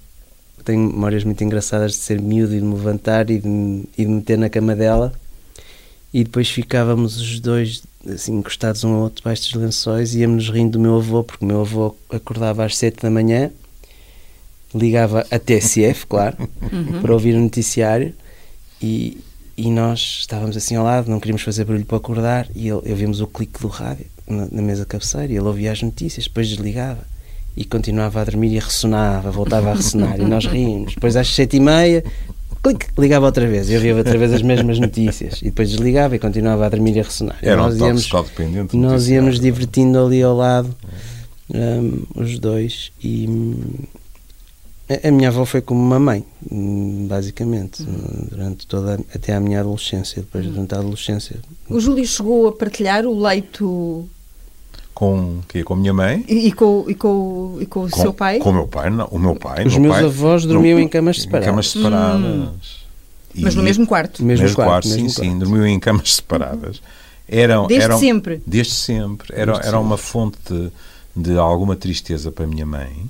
tenho 0.64 0.80
memórias 0.80 1.24
muito 1.24 1.44
engraçadas 1.44 1.92
de 1.92 1.98
ser 1.98 2.22
miúdo 2.22 2.56
e 2.56 2.60
de 2.60 2.66
me 2.66 2.74
levantar 2.74 3.30
e 3.30 3.40
de, 3.40 3.48
e 3.98 4.04
de 4.04 4.08
me 4.08 4.16
meter 4.16 4.38
na 4.38 4.50
cama 4.50 4.76
dela 4.76 5.14
e 6.14 6.24
depois 6.24 6.48
ficávamos 6.48 7.20
os 7.20 7.40
dois 7.40 7.82
assim 8.08 8.38
encostados 8.38 8.84
um 8.84 8.94
ao 8.94 9.02
outro 9.02 9.18
debaixo 9.18 9.44
dos 9.44 9.62
lençóis 9.62 10.14
e 10.14 10.20
íamos 10.20 10.50
rindo 10.50 10.74
do 10.74 10.80
meu 10.80 10.98
avô, 10.98 11.24
porque 11.24 11.44
o 11.44 11.48
meu 11.48 11.62
avô 11.62 11.96
acordava 12.10 12.64
às 12.64 12.78
sete 12.78 13.02
da 13.02 13.10
manhã 13.10 13.50
ligava 14.74 15.25
a 15.30 15.39
TSF, 15.39 16.06
claro, 16.08 16.38
uhum. 16.72 17.01
para 17.01 17.13
ouvir 17.13 17.36
o 17.36 17.39
noticiário 17.39 18.13
e, 18.82 19.18
e 19.58 19.70
nós 19.70 20.18
estávamos 20.22 20.58
assim 20.58 20.75
ao 20.75 20.84
lado, 20.84 21.10
não 21.10 21.20
queríamos 21.20 21.44
fazer 21.44 21.63
barulho 21.65 21.86
para 21.86 21.98
acordar 21.98 22.48
e 22.56 22.68
ele, 22.68 22.82
ouvimos 22.89 23.22
o 23.22 23.27
clique 23.27 23.62
do 23.62 23.68
rádio 23.68 24.06
na, 24.27 24.48
na 24.51 24.62
mesa 24.62 24.86
cabeceira 24.86 25.32
e 25.32 25.38
ele 25.38 25.48
ouvia 25.48 25.72
as 25.72 25.82
notícias, 25.82 26.25
depois 26.25 26.50
desligava 26.50 27.06
e 27.56 27.63
continuava 27.63 28.22
a 28.22 28.24
dormir 28.24 28.53
e 28.53 28.60
ressonava, 28.60 29.30
voltava 29.30 29.72
a 29.72 29.75
ressonar 29.75 30.20
e 30.20 30.24
nós 30.24 30.46
ríamos. 30.46 30.96
Depois 30.96 31.15
às 31.15 31.27
sete 31.27 31.58
e 31.58 31.60
meia, 31.60 32.03
clique, 32.63 32.88
ligava 32.98 33.25
outra 33.25 33.46
vez 33.48 33.70
e 33.70 33.75
ouvia 33.75 33.96
outra 33.96 34.18
vez 34.18 34.34
as 34.34 34.42
mesmas 34.42 34.80
notícias 34.80 35.39
e 35.42 35.46
depois 35.46 35.70
desligava 35.70 36.15
e 36.15 36.20
continuava 36.20 36.65
a 36.65 36.70
dormir 36.70 36.96
e 36.96 37.00
a 37.00 37.03
ressonar. 37.03 37.38
Era 37.42 37.58
nós 37.58 37.80
um 37.80 37.86
íamos, 37.86 38.10
dependente. 38.10 38.75
nós 38.75 39.08
íamos 39.08 39.39
divertindo 39.39 40.03
ali 40.03 40.24
ao 40.24 40.36
lado 40.36 40.75
um, 41.53 42.03
os 42.15 42.39
dois 42.39 42.92
e 43.03 43.27
a 44.90 45.12
minha 45.12 45.30
avó 45.30 45.46
foi 45.46 45.62
como 45.62 45.82
uma 45.82 46.00
mãe, 46.00 46.25
basicamente, 47.08 47.84
uhum. 47.84 48.28
durante 48.30 48.68
toda 48.68 49.00
até 49.16 49.34
a 49.34 49.40
minha 49.40 49.62
adolescência, 49.62 50.22
depois 50.22 50.46
uhum. 50.46 50.52
durante 50.52 50.75
a 50.75 50.80
adolescência. 50.80 51.38
O 51.70 51.80
Júlio 51.80 52.06
chegou 52.06 52.48
a 52.48 52.52
partilhar 52.52 53.06
o 53.06 53.18
leito 53.18 54.08
com 54.94 55.40
que 55.48 55.63
com 55.63 55.74
a 55.74 55.78
minha 55.78 55.94
mãe 55.94 56.24
e, 56.28 56.48
e 56.48 56.52
com 56.52 56.86
e 56.88 56.94
com 56.94 57.58
e 57.60 57.66
com 57.66 57.86
o 57.86 57.90
com, 57.90 58.02
seu 58.02 58.13
pai. 58.13 58.40
Com 58.40 58.50
o 58.50 58.54
meu 58.54 58.68
pai, 58.68 58.90
não, 58.90 59.08
o 59.08 59.18
meu 59.18 59.36
pai. 59.36 59.66
Os 59.66 59.74
meu 59.74 59.84
meus 59.84 59.96
pai, 59.96 60.04
avós 60.06 60.46
dormiam 60.46 60.78
em 60.78 60.88
camas 60.88 61.22
separadas. 61.22 61.48
Em 61.48 61.52
camas 61.52 61.70
separadas. 61.70 62.24
Hum. 62.25 63.42
Mas 63.42 63.56
no 63.56 63.63
mesmo 63.63 63.88
quarto. 63.88 64.22
No 64.22 64.28
mesmo, 64.28 64.44
mesmo 64.44 64.56
quarto, 64.56 64.70
quarto, 64.70 64.88
sim, 64.88 65.06
quarto. 65.06 65.22
sim, 65.22 65.40
dormiam 65.40 65.66
em 65.66 65.80
camas 65.80 66.13
separadas. 66.16 66.82
Eram, 67.28 67.68
desde 67.68 67.86
eram, 67.86 68.00
sempre. 68.00 68.42
Desde 68.46 68.74
sempre. 68.74 69.34
Era, 69.34 69.54
desde 69.54 69.68
era 69.68 69.78
sempre. 69.78 69.88
uma 69.88 69.98
fonte 69.98 70.38
de, 70.48 70.72
de 71.16 71.38
alguma 71.38 71.75
tristeza 71.75 72.32
para 72.32 72.44
a 72.44 72.48
minha 72.48 72.66
mãe 72.66 73.10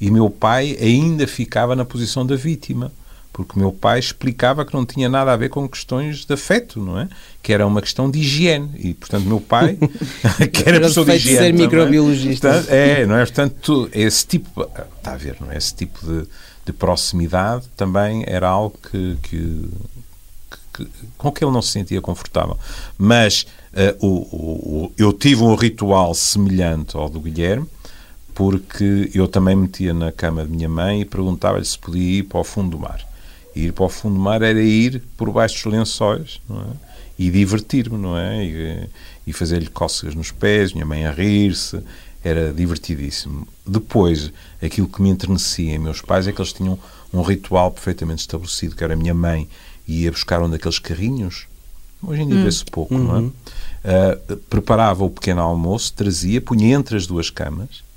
e 0.00 0.10
meu 0.10 0.30
pai 0.30 0.76
ainda 0.80 1.26
ficava 1.26 1.76
na 1.76 1.84
posição 1.84 2.24
da 2.24 2.34
vítima, 2.34 2.90
porque 3.32 3.58
meu 3.58 3.70
pai 3.70 3.98
explicava 3.98 4.64
que 4.64 4.74
não 4.74 4.84
tinha 4.84 5.08
nada 5.08 5.32
a 5.32 5.36
ver 5.36 5.50
com 5.50 5.68
questões 5.68 6.24
de 6.24 6.34
afeto, 6.34 6.80
não 6.80 6.98
é? 6.98 7.08
Que 7.42 7.52
era 7.52 7.66
uma 7.66 7.80
questão 7.80 8.10
de 8.10 8.18
higiene. 8.18 8.70
E, 8.76 8.94
portanto, 8.94 9.24
meu 9.24 9.40
pai, 9.40 9.78
que 10.52 10.68
era 10.68 10.80
pessoa 10.80 11.06
de 11.06 11.12
higiene. 11.12 11.38
ser 11.38 11.52
microbiologista. 11.52 12.48
Portanto, 12.48 12.70
é, 12.70 13.06
não 13.06 13.16
é? 13.16 13.24
Portanto, 13.24 13.90
esse 13.92 14.26
tipo, 14.26 14.62
está 14.96 15.12
a 15.12 15.16
ver, 15.16 15.36
não 15.40 15.50
é? 15.50 15.56
Esse 15.56 15.74
tipo 15.74 16.04
de, 16.04 16.26
de 16.66 16.72
proximidade 16.72 17.66
também 17.76 18.24
era 18.26 18.48
algo 18.48 18.76
que, 18.90 19.16
que, 19.22 19.68
que, 20.74 20.86
com 21.16 21.30
que 21.30 21.44
ele 21.44 21.52
não 21.52 21.62
se 21.62 21.72
sentia 21.72 22.00
confortável. 22.00 22.58
Mas 22.98 23.46
uh, 23.72 24.06
o, 24.06 24.08
o, 24.08 24.92
eu 24.98 25.12
tive 25.12 25.42
um 25.42 25.54
ritual 25.54 26.14
semelhante 26.14 26.96
ao 26.96 27.08
do 27.08 27.20
Guilherme, 27.20 27.66
porque 28.40 29.10
eu 29.12 29.28
também 29.28 29.54
metia 29.54 29.92
na 29.92 30.10
cama 30.10 30.46
de 30.46 30.50
minha 30.50 30.66
mãe 30.66 31.02
e 31.02 31.04
perguntava-lhe 31.04 31.62
se 31.62 31.78
podia 31.78 32.20
ir 32.20 32.22
para 32.22 32.40
o 32.40 32.44
fundo 32.44 32.70
do 32.70 32.78
mar. 32.78 33.06
E 33.54 33.66
ir 33.66 33.72
para 33.74 33.84
o 33.84 33.88
fundo 33.90 34.14
do 34.14 34.20
mar 34.20 34.40
era 34.40 34.62
ir 34.62 35.02
por 35.14 35.30
baixo 35.30 35.62
dos 35.62 35.74
lençóis 35.74 36.40
é? 36.50 36.76
e 37.18 37.30
divertir-me, 37.30 37.98
não 37.98 38.16
é? 38.16 38.42
E, 38.42 38.88
e 39.26 39.32
fazer-lhe 39.34 39.66
cócegas 39.66 40.14
nos 40.14 40.30
pés, 40.30 40.72
minha 40.72 40.86
mãe 40.86 41.04
a 41.04 41.10
rir-se, 41.10 41.82
era 42.24 42.50
divertidíssimo. 42.50 43.46
Depois, 43.66 44.32
aquilo 44.62 44.88
que 44.88 45.02
me 45.02 45.10
enternecia 45.10 45.74
em 45.74 45.78
meus 45.78 46.00
pais 46.00 46.26
é 46.26 46.32
que 46.32 46.40
eles 46.40 46.54
tinham 46.54 46.78
um 47.12 47.20
ritual 47.20 47.70
perfeitamente 47.70 48.22
estabelecido, 48.22 48.74
que 48.74 48.82
era 48.82 48.94
a 48.94 48.96
minha 48.96 49.12
mãe 49.12 49.46
ia 49.86 50.10
buscar 50.10 50.40
um 50.40 50.48
daqueles 50.48 50.78
carrinhos, 50.78 51.46
hoje 52.02 52.22
em 52.22 52.26
dia 52.26 52.38
hum. 52.38 52.44
vê-se 52.44 52.64
pouco, 52.64 52.94
uhum. 52.94 53.04
não 53.04 53.16
é? 53.18 54.32
Uh, 54.32 54.36
preparava 54.48 55.04
o 55.04 55.10
pequeno 55.10 55.42
almoço, 55.42 55.92
trazia, 55.92 56.40
punha 56.40 56.74
entre 56.74 56.96
as 56.96 57.06
duas 57.06 57.28
camas 57.28 57.89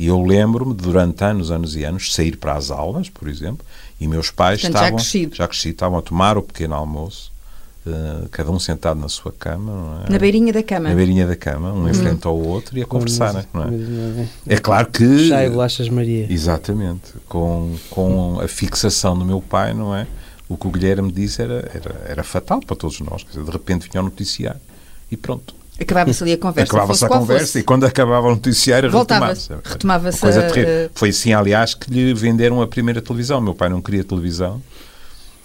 e 0.00 0.06
eu 0.06 0.18
lembro-me, 0.22 0.72
durante 0.72 1.22
anos, 1.22 1.50
anos 1.50 1.76
e 1.76 1.84
anos, 1.84 2.14
sair 2.14 2.34
para 2.34 2.54
as 2.54 2.70
aulas, 2.70 3.10
por 3.10 3.28
exemplo, 3.28 3.66
e 4.00 4.08
meus 4.08 4.30
pais 4.30 4.62
Portanto, 4.62 4.76
estavam, 4.76 4.98
já, 4.98 5.04
crescido. 5.04 5.36
já 5.36 5.46
crescido, 5.46 5.74
estavam 5.74 5.98
a 5.98 6.00
tomar 6.00 6.38
o 6.38 6.42
pequeno 6.42 6.74
almoço, 6.74 7.30
uh, 7.86 8.26
cada 8.30 8.50
um 8.50 8.58
sentado 8.58 8.98
na 8.98 9.10
sua 9.10 9.30
cama. 9.30 10.02
É? 10.06 10.12
Na 10.12 10.18
beirinha 10.18 10.54
da 10.54 10.62
cama. 10.62 10.88
Na 10.88 10.94
beirinha 10.94 11.26
da 11.26 11.36
cama, 11.36 11.74
um 11.74 11.86
em 11.86 11.92
frente 11.92 12.26
ao 12.26 12.34
outro 12.34 12.78
e 12.78 12.82
a 12.82 12.86
conversar, 12.86 13.44
não 13.52 13.64
é? 13.64 14.54
É 14.54 14.56
claro 14.56 14.86
que... 14.86 15.28
Chá 15.28 15.44
e 15.44 15.50
bolachas 15.50 15.90
Maria. 15.90 16.32
Exatamente. 16.32 17.12
Com, 17.28 17.76
com 17.90 18.40
a 18.40 18.48
fixação 18.48 19.18
do 19.18 19.24
meu 19.26 19.42
pai, 19.42 19.74
não 19.74 19.94
é? 19.94 20.06
O 20.48 20.56
que 20.56 20.66
o 20.66 20.70
Guilherme 20.70 21.12
disse 21.12 21.42
era, 21.42 21.70
era, 21.74 22.00
era 22.06 22.24
fatal 22.24 22.60
para 22.60 22.74
todos 22.74 22.98
nós. 23.00 23.22
Dizer, 23.22 23.44
de 23.44 23.50
repente 23.50 23.86
vinha 23.86 24.00
o 24.00 24.04
noticiário 24.06 24.62
e 25.12 25.16
pronto 25.18 25.59
Acabava-se 25.80 26.22
ali 26.22 26.32
a 26.32 26.38
conversa. 26.38 26.72
Acabava-se 26.72 27.04
a 27.04 27.08
conversa 27.08 27.46
fosse. 27.46 27.58
e 27.58 27.62
quando 27.62 27.84
acabava 27.84 28.26
o 28.26 28.30
noticiário 28.30 28.90
retomava-se. 28.90 29.48
Retomava-se. 29.64 30.20
Coisa 30.20 30.42
terrível. 30.42 30.90
Foi 30.94 31.08
assim, 31.08 31.32
aliás, 31.32 31.74
que 31.74 31.90
lhe 31.90 32.12
venderam 32.12 32.60
a 32.60 32.66
primeira 32.66 33.00
televisão. 33.00 33.40
Meu 33.40 33.54
pai 33.54 33.68
não 33.68 33.80
queria 33.80 34.04
televisão 34.04 34.60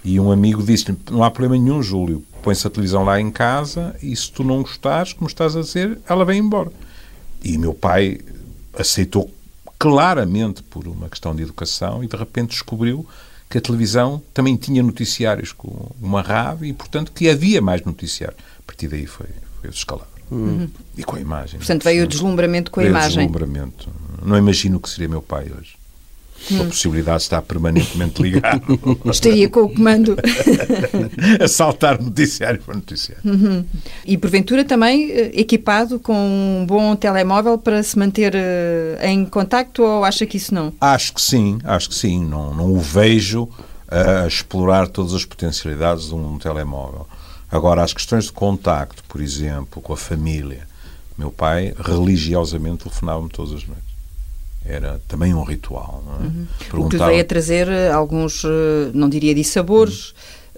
e 0.05 0.19
um 0.19 0.31
amigo 0.31 0.61
disse-lhe: 0.61 0.97
Não 1.09 1.23
há 1.23 1.31
problema 1.31 1.61
nenhum, 1.61 1.81
Júlio, 1.81 2.23
põe-se 2.43 2.67
a 2.67 2.69
televisão 2.69 3.03
lá 3.03 3.19
em 3.19 3.31
casa 3.31 3.95
e 4.03 4.15
se 4.15 4.31
tu 4.31 4.43
não 4.43 4.61
gostares, 4.61 5.13
como 5.13 5.27
estás 5.27 5.55
a 5.55 5.61
dizer, 5.61 5.97
ela 6.07 6.23
vem 6.23 6.39
embora. 6.39 6.71
E 7.43 7.57
meu 7.57 7.73
pai 7.73 8.19
aceitou 8.77 9.31
claramente 9.79 10.61
por 10.61 10.87
uma 10.87 11.09
questão 11.09 11.35
de 11.35 11.43
educação 11.43 12.03
e 12.03 12.07
de 12.07 12.15
repente 12.15 12.49
descobriu 12.49 13.05
que 13.49 13.57
a 13.57 13.61
televisão 13.61 14.21
também 14.33 14.55
tinha 14.55 14.83
noticiários 14.83 15.51
com 15.51 15.91
uma 16.01 16.21
rádio 16.21 16.65
e, 16.65 16.73
portanto, 16.73 17.11
que 17.11 17.29
havia 17.29 17.61
mais 17.61 17.83
noticiário. 17.83 18.37
A 18.59 18.63
partir 18.65 18.87
daí 18.87 19.05
foi, 19.05 19.27
foi 19.61 19.69
escalado. 19.69 20.14
Uhum. 20.31 20.67
E 20.97 21.03
com 21.03 21.15
a 21.15 21.19
imagem. 21.19 21.59
Portanto, 21.59 21.83
veio 21.83 22.05
o 22.05 22.07
deslumbramento 22.07 22.71
com 22.71 22.79
a 22.79 22.83
veio 22.83 22.91
imagem. 22.91 23.27
Deslumbramento. 23.27 23.89
Não 24.23 24.37
imagino 24.37 24.77
o 24.77 24.79
que 24.79 24.89
seria 24.89 25.07
meu 25.07 25.21
pai 25.21 25.45
hoje. 25.45 25.75
Hum. 26.51 26.61
A 26.61 26.65
possibilidade 26.65 27.19
de 27.19 27.23
estar 27.23 27.41
permanentemente 27.41 28.21
ligado. 28.21 28.79
Estaria 29.05 29.49
com 29.49 29.61
o 29.61 29.73
comando. 29.73 30.15
a 31.41 31.47
saltar 31.47 32.01
noticiário 32.01 32.61
para 32.61 32.75
noticiário. 32.75 33.23
Uhum. 33.23 33.65
E 34.05 34.17
porventura 34.17 34.63
também 34.63 35.11
eh, 35.11 35.31
equipado 35.33 35.99
com 35.99 36.13
um 36.13 36.65
bom 36.65 36.95
telemóvel 36.95 37.57
para 37.57 37.81
se 37.81 37.97
manter 37.97 38.35
uh, 38.35 39.05
em 39.05 39.25
contacto 39.25 39.81
ou 39.81 40.03
acha 40.03 40.25
que 40.25 40.37
isso 40.37 40.53
não? 40.53 40.73
Acho 40.79 41.13
que 41.13 41.21
sim, 41.21 41.59
acho 41.63 41.89
que 41.89 41.95
sim. 41.95 42.23
Não, 42.23 42.53
não 42.53 42.73
o 42.73 42.79
vejo 42.79 43.49
a 43.87 44.27
explorar 44.27 44.87
todas 44.87 45.13
as 45.13 45.25
potencialidades 45.25 46.07
de 46.07 46.15
um 46.15 46.37
telemóvel. 46.37 47.07
Agora, 47.51 47.83
as 47.83 47.93
questões 47.93 48.25
de 48.25 48.31
contacto, 48.31 49.03
por 49.07 49.21
exemplo, 49.21 49.81
com 49.81 49.93
a 49.93 49.97
família. 49.97 50.67
Meu 51.17 51.31
pai 51.31 51.73
religiosamente 51.77 52.83
telefonava-me 52.83 53.29
todas 53.29 53.53
as 53.53 53.65
noites. 53.65 53.85
Era 54.65 54.99
também 55.07 55.33
um 55.33 55.43
ritual. 55.43 56.03
Não 56.05 56.13
é? 56.13 56.27
uhum. 56.27 56.85
O 56.85 56.89
que 56.89 56.97
veio 56.97 57.21
a 57.21 57.23
trazer 57.23 57.67
eh, 57.67 57.91
alguns, 57.91 58.43
eh, 58.43 58.91
não 58.93 59.07
diria 59.07 59.33
dissabores, 59.33 60.13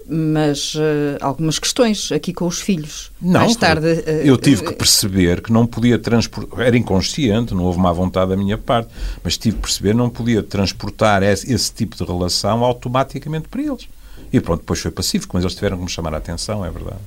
uhum. 0.08 0.32
mas 0.34 0.74
uh, 0.74 1.18
algumas 1.20 1.58
questões 1.58 2.10
aqui 2.10 2.32
com 2.32 2.46
os 2.46 2.58
filhos. 2.58 3.12
Não, 3.20 3.40
Mais 3.40 3.54
tarde, 3.54 3.86
uh, 3.86 4.10
eu 4.24 4.38
tive 4.38 4.64
que 4.64 4.72
perceber 4.72 5.42
que 5.42 5.52
não 5.52 5.66
podia 5.66 5.98
transportar, 5.98 6.66
era 6.66 6.76
inconsciente, 6.76 7.54
não 7.54 7.64
houve 7.64 7.78
má 7.78 7.92
vontade 7.92 8.30
da 8.30 8.36
minha 8.36 8.56
parte, 8.56 8.88
mas 9.22 9.36
tive 9.36 9.56
que 9.56 9.62
perceber 9.62 9.90
que 9.90 9.98
não 9.98 10.08
podia 10.08 10.42
transportar 10.42 11.22
esse, 11.22 11.52
esse 11.52 11.70
tipo 11.70 11.94
de 11.94 12.02
relação 12.02 12.64
automaticamente 12.64 13.46
para 13.46 13.60
eles. 13.60 13.86
E 14.32 14.40
pronto, 14.40 14.60
depois 14.60 14.80
foi 14.80 14.90
pacífico, 14.90 15.34
mas 15.34 15.44
eles 15.44 15.54
tiveram 15.54 15.76
que 15.76 15.84
me 15.84 15.90
chamar 15.90 16.14
a 16.14 16.18
atenção, 16.18 16.64
é 16.64 16.70
verdade. 16.70 17.00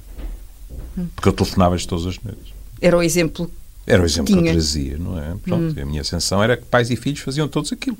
Porque 1.16 1.30
eu 1.30 1.34
telefonava-lhes 1.34 1.86
todas 1.86 2.06
as 2.06 2.20
noites. 2.22 2.54
Era 2.82 2.98
o 2.98 3.04
exemplo 3.04 3.50
Era 3.86 4.02
o 4.02 4.06
exemplo 4.06 4.28
tinha. 4.28 4.42
que 4.42 4.50
eu 4.50 4.54
trazia, 4.54 4.98
não 4.98 5.18
é? 5.18 5.36
Pronto, 5.44 5.80
hum. 5.80 5.82
a 5.82 5.86
minha 5.86 6.02
ascensão 6.02 6.44
era 6.44 6.58
que 6.58 6.66
pais 6.66 6.90
e 6.90 6.96
filhos 6.96 7.20
faziam 7.20 7.48
todos 7.48 7.72
aquilo. 7.72 7.98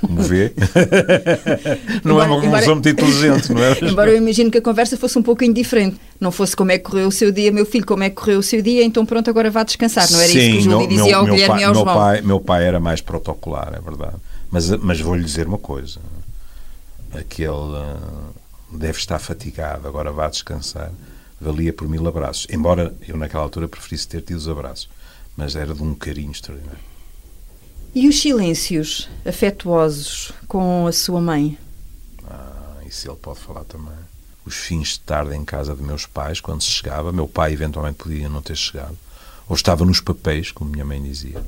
Como 0.00 0.22
vê, 0.22 0.52
não 2.04 2.12
embora, 2.12 2.24
é 2.24 2.28
uma 2.28 2.40
conclusão 2.42 2.74
muito 2.74 2.88
inteligente, 2.90 3.52
não 3.54 3.62
é? 3.62 3.78
Embora 3.90 4.10
eu 4.10 4.18
imagino 4.18 4.50
que 4.50 4.58
a 4.58 4.62
conversa 4.62 4.98
fosse 4.98 5.18
um 5.18 5.22
pouco 5.22 5.42
indiferente. 5.44 5.96
Não 6.20 6.30
fosse 6.30 6.54
como 6.54 6.70
é 6.70 6.78
que 6.78 6.84
correu 6.84 7.08
o 7.08 7.12
seu 7.12 7.32
dia, 7.32 7.50
meu 7.50 7.64
filho, 7.64 7.86
como 7.86 8.02
é 8.02 8.10
que 8.10 8.16
correu 8.16 8.38
o 8.38 8.42
seu 8.42 8.60
dia, 8.60 8.84
então 8.84 9.06
pronto, 9.06 9.30
agora 9.30 9.50
vá 9.50 9.62
descansar. 9.62 10.10
Não 10.10 10.20
era 10.20 10.28
Sim, 10.28 10.38
isso 10.38 10.50
que 10.50 10.58
o 10.58 10.60
Júlio 10.60 10.88
dizia 10.88 11.04
meu, 11.06 11.18
ao 11.18 11.24
Guilherme 11.24 11.48
pai, 11.48 11.60
e 11.60 11.64
ao 11.64 11.74
meu 11.74 11.84
João? 11.84 11.96
Pai, 11.96 12.20
meu 12.20 12.40
pai 12.40 12.64
era 12.64 12.78
mais 12.78 13.00
protocolar, 13.00 13.72
é 13.74 13.80
verdade. 13.80 14.16
Mas, 14.50 14.68
mas 14.68 15.00
vou-lhe 15.00 15.24
dizer 15.24 15.46
uma 15.46 15.58
coisa. 15.58 16.00
Aquele 17.12 17.50
uh, 17.50 18.34
deve 18.70 18.98
estar 18.98 19.18
fatigado, 19.18 19.86
agora 19.86 20.10
vá 20.10 20.28
descansar, 20.28 20.90
valia 21.40 21.72
por 21.72 21.88
mil 21.88 22.06
abraços. 22.08 22.46
Embora 22.50 22.94
eu 23.06 23.16
naquela 23.16 23.42
altura 23.42 23.68
preferisse 23.68 24.08
ter 24.08 24.22
tido 24.22 24.38
os 24.38 24.48
abraços, 24.48 24.88
mas 25.36 25.54
era 25.54 25.74
de 25.74 25.82
um 25.82 25.94
carinho 25.94 26.32
extraordinário. 26.32 26.92
E 27.94 28.08
os 28.08 28.20
silêncios 28.20 29.08
afetuosos 29.24 30.32
com 30.48 30.86
a 30.86 30.92
sua 30.92 31.20
mãe? 31.20 31.58
Ah, 32.26 32.76
isso 32.86 33.06
ele 33.08 33.16
pode 33.16 33.40
falar 33.40 33.64
também. 33.64 33.92
Os 34.46 34.54
fins 34.54 34.94
de 34.94 35.00
tarde 35.00 35.36
em 35.36 35.44
casa 35.44 35.74
de 35.74 35.82
meus 35.82 36.06
pais, 36.06 36.40
quando 36.40 36.62
se 36.62 36.70
chegava, 36.70 37.12
meu 37.12 37.28
pai 37.28 37.52
eventualmente 37.52 37.98
podia 37.98 38.28
não 38.28 38.40
ter 38.40 38.56
chegado, 38.56 38.96
ou 39.46 39.54
estava 39.54 39.84
nos 39.84 40.00
papéis, 40.00 40.50
como 40.50 40.70
minha 40.70 40.84
mãe 40.84 41.02
dizia. 41.02 41.44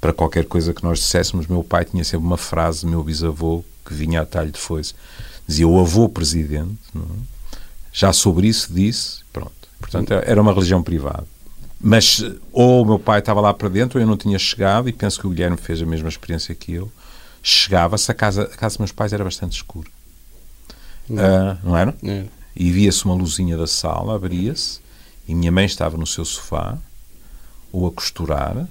Para 0.00 0.14
qualquer 0.14 0.46
coisa 0.46 0.72
que 0.72 0.82
nós 0.82 1.00
disséssemos, 1.00 1.46
meu 1.46 1.62
pai 1.62 1.84
tinha 1.84 2.02
sempre 2.02 2.26
uma 2.26 2.38
frase, 2.38 2.86
meu 2.86 3.04
bisavô, 3.04 3.62
que 3.90 3.94
vinha 3.94 4.22
a 4.22 4.26
talho 4.26 4.52
de 4.52 4.58
foice. 4.58 4.94
Dizia 5.46 5.66
o 5.66 5.80
avô 5.80 6.08
presidente? 6.08 6.78
É? 6.94 7.00
já 7.92 8.12
sobre 8.12 8.46
isso 8.46 8.72
disse, 8.72 9.22
pronto. 9.32 9.52
Portanto, 9.80 10.12
era 10.12 10.40
uma 10.40 10.52
religião 10.52 10.80
privada. 10.80 11.26
Mas 11.80 12.22
ou 12.52 12.82
o 12.82 12.86
meu 12.86 12.98
pai 12.98 13.18
estava 13.18 13.40
lá 13.40 13.52
para 13.52 13.68
dentro 13.68 13.98
ou 13.98 14.02
eu 14.02 14.06
não 14.06 14.16
tinha 14.16 14.38
chegado, 14.38 14.88
e 14.88 14.92
penso 14.92 15.18
que 15.18 15.26
o 15.26 15.30
Guilherme 15.30 15.56
fez 15.56 15.82
a 15.82 15.86
mesma 15.86 16.08
experiência 16.08 16.54
que 16.54 16.74
eu. 16.74 16.92
Chegava-se, 17.42 18.10
a 18.10 18.14
casa, 18.14 18.42
a 18.42 18.56
casa 18.56 18.74
dos 18.74 18.78
meus 18.78 18.92
pais 18.92 19.12
era 19.12 19.24
bastante 19.24 19.56
escura. 19.56 19.88
Não, 21.08 21.22
uh, 21.22 21.58
não 21.64 21.76
era? 21.76 21.96
É. 22.04 22.26
E 22.54 22.70
via-se 22.70 23.04
uma 23.04 23.14
luzinha 23.14 23.56
da 23.56 23.66
sala, 23.66 24.14
abria-se, 24.14 24.78
e 25.26 25.34
minha 25.34 25.50
mãe 25.50 25.64
estava 25.64 25.96
no 25.96 26.06
seu 26.06 26.24
sofá, 26.24 26.78
ou 27.72 27.88
a 27.88 27.90
costurar, 27.90 28.68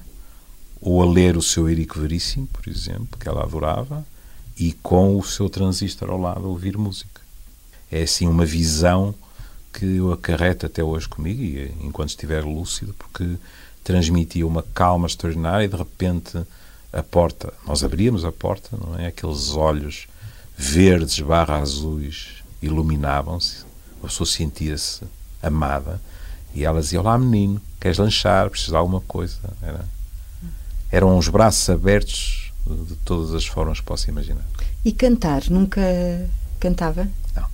ou 0.79 1.01
a 1.01 1.05
ler 1.05 1.35
o 1.35 1.41
seu 1.41 1.67
Erico 1.67 1.99
Veríssimo, 1.99 2.47
por 2.47 2.69
exemplo, 2.69 3.17
que 3.19 3.27
ela 3.27 3.43
adorava, 3.43 4.05
e 4.59 4.73
com 4.73 5.17
o 5.17 5.23
seu 5.23 5.49
transistor 5.49 6.09
ao 6.09 6.19
lado 6.19 6.45
a 6.45 6.49
ouvir 6.49 6.77
música. 6.77 7.21
É 7.89 8.03
assim 8.03 8.27
uma 8.27 8.45
visão 8.45 9.15
que 9.73 9.85
eu 9.85 10.11
acarreto 10.11 10.65
até 10.65 10.83
hoje 10.83 11.07
comigo, 11.07 11.41
e 11.41 11.73
enquanto 11.81 12.09
estiver 12.09 12.43
lúcido, 12.43 12.93
porque 12.95 13.37
transmitia 13.83 14.45
uma 14.45 14.61
calma 14.61 15.07
extraordinária 15.07 15.63
e 15.63 15.67
de 15.67 15.75
repente 15.75 16.43
a 16.91 17.01
porta, 17.01 17.53
nós 17.65 17.83
abríamos 17.83 18.25
a 18.25 18.31
porta, 18.31 18.75
não 18.75 18.99
é? 18.99 19.07
Aqueles 19.07 19.51
olhos 19.51 20.07
verdes 20.57 21.19
barra 21.21 21.57
azuis 21.59 22.43
iluminavam-se, 22.61 23.63
a 23.99 24.07
pessoa 24.07 24.27
sentia-se 24.27 25.03
amada 25.41 26.01
e 26.53 26.65
ela 26.65 26.81
dizia: 26.81 26.99
Olá, 26.99 27.17
menino, 27.17 27.61
queres 27.79 27.97
lanchar? 27.97 28.49
Precisas 28.49 28.71
de 28.71 28.77
alguma 28.77 29.01
coisa? 29.01 29.37
Era, 29.61 29.85
eram 30.91 31.17
os 31.17 31.27
braços 31.29 31.69
abertos 31.69 32.49
de 32.75 32.95
todas 32.97 33.33
as 33.33 33.45
formas 33.45 33.79
que 33.79 33.85
posso 33.85 34.09
imaginar. 34.09 34.45
E 34.83 34.91
cantar? 34.91 35.49
Nunca 35.49 35.81
cantava? 36.59 37.07
Não. 37.35 37.45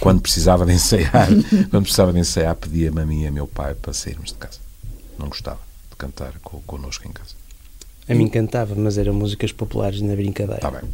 Quando 0.00 0.20
precisava 0.20 0.66
de 0.66 0.72
ensaiar, 0.72 1.28
quando 1.70 1.82
precisava 1.82 2.12
de 2.12 2.18
ensaiar, 2.18 2.54
pedia-me 2.56 3.00
a 3.00 3.06
mim 3.06 3.22
e 3.22 3.26
a 3.26 3.30
meu 3.30 3.46
pai 3.46 3.74
para 3.74 3.92
sairmos 3.92 4.32
de 4.32 4.38
casa. 4.38 4.58
Não 5.18 5.28
gostava 5.28 5.60
de 5.90 5.96
cantar 5.96 6.32
connosco 6.40 7.06
em 7.08 7.12
casa. 7.12 7.34
A 8.08 8.14
mim 8.14 8.28
cantava, 8.28 8.74
mas 8.74 8.98
eram 8.98 9.14
músicas 9.14 9.50
populares 9.50 10.00
na 10.02 10.14
brincadeira. 10.14 10.56
Está 10.56 10.70
bem. 10.70 10.90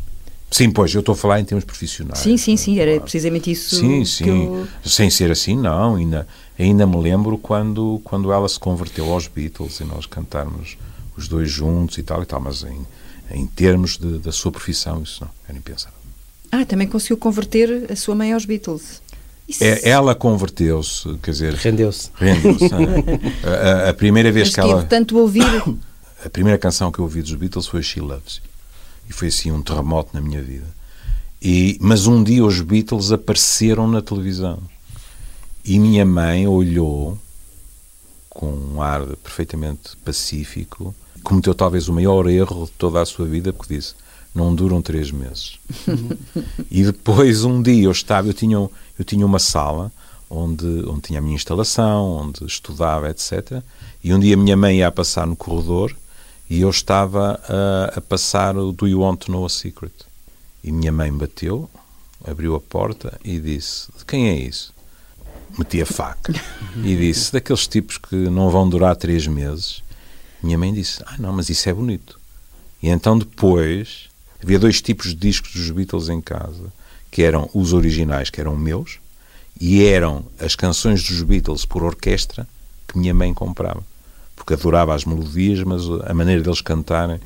Sim, 0.50 0.70
pois, 0.70 0.92
eu 0.92 1.00
estou 1.00 1.12
a 1.12 1.16
falar 1.16 1.40
em 1.40 1.44
termos 1.44 1.64
profissionais. 1.64 2.18
Sim, 2.18 2.36
sim, 2.36 2.56
sim, 2.56 2.78
era 2.80 3.00
precisamente 3.00 3.50
isso. 3.50 3.76
Sim, 3.76 4.04
sim. 4.04 4.46
Eu... 4.46 4.68
Sem 4.84 5.08
ser 5.08 5.30
assim, 5.30 5.56
não. 5.56 5.94
Ainda, 5.94 6.26
ainda 6.58 6.86
me 6.86 6.96
lembro 6.96 7.38
quando, 7.38 8.00
quando 8.02 8.32
ela 8.32 8.48
se 8.48 8.58
converteu 8.58 9.12
aos 9.12 9.28
Beatles 9.28 9.78
e 9.78 9.84
nós 9.84 10.06
cantarmos 10.06 10.76
os 11.16 11.28
dois 11.28 11.48
juntos 11.48 11.98
e 11.98 12.02
tal 12.02 12.22
e 12.22 12.26
tal, 12.26 12.40
mas 12.40 12.64
em, 12.64 12.84
em 13.30 13.46
termos 13.46 13.96
de, 13.96 14.18
da 14.18 14.32
sua 14.32 14.50
profissão, 14.50 15.02
isso 15.02 15.24
não, 15.24 15.30
era 15.48 15.56
impensável. 15.56 15.98
Ah, 16.50 16.64
também 16.64 16.88
conseguiu 16.88 17.16
converter 17.16 17.90
a 17.90 17.96
sua 17.96 18.14
mãe 18.14 18.32
aos 18.32 18.44
Beatles. 18.44 19.00
É, 19.60 19.88
ela 19.88 20.14
converteu-se, 20.14 21.16
quer 21.22 21.30
dizer. 21.30 21.54
Rendeu-se. 21.54 22.10
Rendeu-se. 22.14 22.70
a, 23.44 23.86
a, 23.86 23.90
a, 23.90 23.94
primeira 23.94 24.30
vez 24.30 24.48
Mas 24.48 24.54
que 24.54 24.60
ela. 24.60 24.84
tanto 24.84 25.18
ouvir. 25.18 25.44
A 26.22 26.28
primeira 26.28 26.58
canção 26.58 26.92
que 26.92 26.98
eu 26.98 27.04
ouvi 27.04 27.22
dos 27.22 27.32
Beatles 27.32 27.66
foi 27.66 27.82
She 27.82 27.98
Loves 27.98 28.36
You. 28.36 28.50
E 29.08 29.12
foi 29.14 29.28
assim 29.28 29.50
um 29.50 29.62
terremoto 29.62 30.10
na 30.12 30.20
minha 30.20 30.42
vida. 30.42 30.66
E, 31.40 31.78
mas 31.80 32.06
um 32.06 32.22
dia 32.22 32.44
os 32.44 32.60
Beatles 32.60 33.10
apareceram 33.10 33.88
na 33.88 34.02
televisão. 34.02 34.58
E 35.64 35.78
minha 35.78 36.04
mãe 36.04 36.46
olhou 36.46 37.18
com 38.28 38.52
um 38.52 38.82
ar 38.82 39.04
perfeitamente 39.16 39.96
pacífico, 40.04 40.94
cometeu 41.22 41.54
talvez 41.54 41.88
o 41.88 41.92
maior 41.92 42.28
erro 42.28 42.66
de 42.66 42.72
toda 42.72 43.00
a 43.00 43.06
sua 43.06 43.26
vida, 43.26 43.52
porque 43.52 43.74
disse: 43.74 43.94
não 44.34 44.54
duram 44.54 44.80
três 44.80 45.10
meses. 45.10 45.58
e 46.70 46.84
depois, 46.84 47.44
um 47.44 47.62
dia, 47.62 47.84
eu 47.84 47.90
estava, 47.90 48.28
eu 48.28 48.34
tinha, 48.34 48.56
eu 48.56 49.04
tinha 49.04 49.26
uma 49.26 49.38
sala 49.38 49.92
onde, 50.28 50.66
onde 50.86 51.00
tinha 51.02 51.18
a 51.18 51.22
minha 51.22 51.34
instalação, 51.34 52.12
onde 52.12 52.44
estudava, 52.44 53.10
etc. 53.10 53.62
E 54.02 54.14
um 54.14 54.20
dia 54.20 54.34
a 54.34 54.38
minha 54.38 54.56
mãe 54.56 54.78
ia 54.78 54.92
passar 54.92 55.26
no 55.26 55.34
corredor 55.34 55.94
e 56.48 56.60
eu 56.60 56.70
estava 56.70 57.40
a, 57.48 57.98
a 57.98 58.00
passar 58.00 58.56
o 58.56 58.72
Do 58.72 58.86
You 58.86 59.00
Want 59.00 59.24
to 59.24 59.32
Know 59.32 59.44
a 59.44 59.48
Secret? 59.48 59.92
E 60.62 60.70
minha 60.70 60.92
mãe 60.92 61.12
bateu, 61.12 61.68
abriu 62.24 62.54
a 62.54 62.60
porta 62.60 63.18
e 63.24 63.40
disse: 63.40 63.88
De 63.98 64.04
quem 64.04 64.28
é 64.28 64.34
isso? 64.36 64.72
Meti 65.58 65.82
a 65.82 65.86
faca 65.86 66.32
e 66.84 66.96
disse: 66.96 67.32
Daqueles 67.32 67.66
tipos 67.66 67.98
que 67.98 68.14
não 68.14 68.50
vão 68.50 68.68
durar 68.68 68.94
três 68.94 69.26
meses. 69.26 69.82
Minha 70.42 70.58
mãe 70.58 70.72
disse: 70.72 71.02
Ah, 71.06 71.16
não, 71.18 71.32
mas 71.32 71.48
isso 71.48 71.68
é 71.68 71.72
bonito. 71.72 72.18
E 72.82 72.88
então 72.88 73.18
depois 73.18 74.08
havia 74.42 74.58
dois 74.58 74.80
tipos 74.80 75.08
de 75.08 75.14
discos 75.14 75.52
dos 75.52 75.70
Beatles 75.70 76.08
em 76.08 76.20
casa, 76.20 76.72
que 77.10 77.22
eram 77.22 77.50
os 77.52 77.72
originais, 77.72 78.30
que 78.30 78.40
eram 78.40 78.56
meus, 78.56 78.98
e 79.60 79.84
eram 79.84 80.24
as 80.38 80.56
canções 80.56 81.02
dos 81.02 81.22
Beatles 81.22 81.64
por 81.64 81.82
orquestra 81.82 82.48
que 82.88 82.98
minha 82.98 83.14
mãe 83.14 83.32
comprava. 83.32 83.82
Porque 84.34 84.54
adorava 84.54 84.94
as 84.94 85.04
melodias, 85.04 85.62
mas 85.62 85.82
a 86.06 86.14
maneira 86.14 86.42
deles 86.42 86.60
cantarem. 86.60 87.20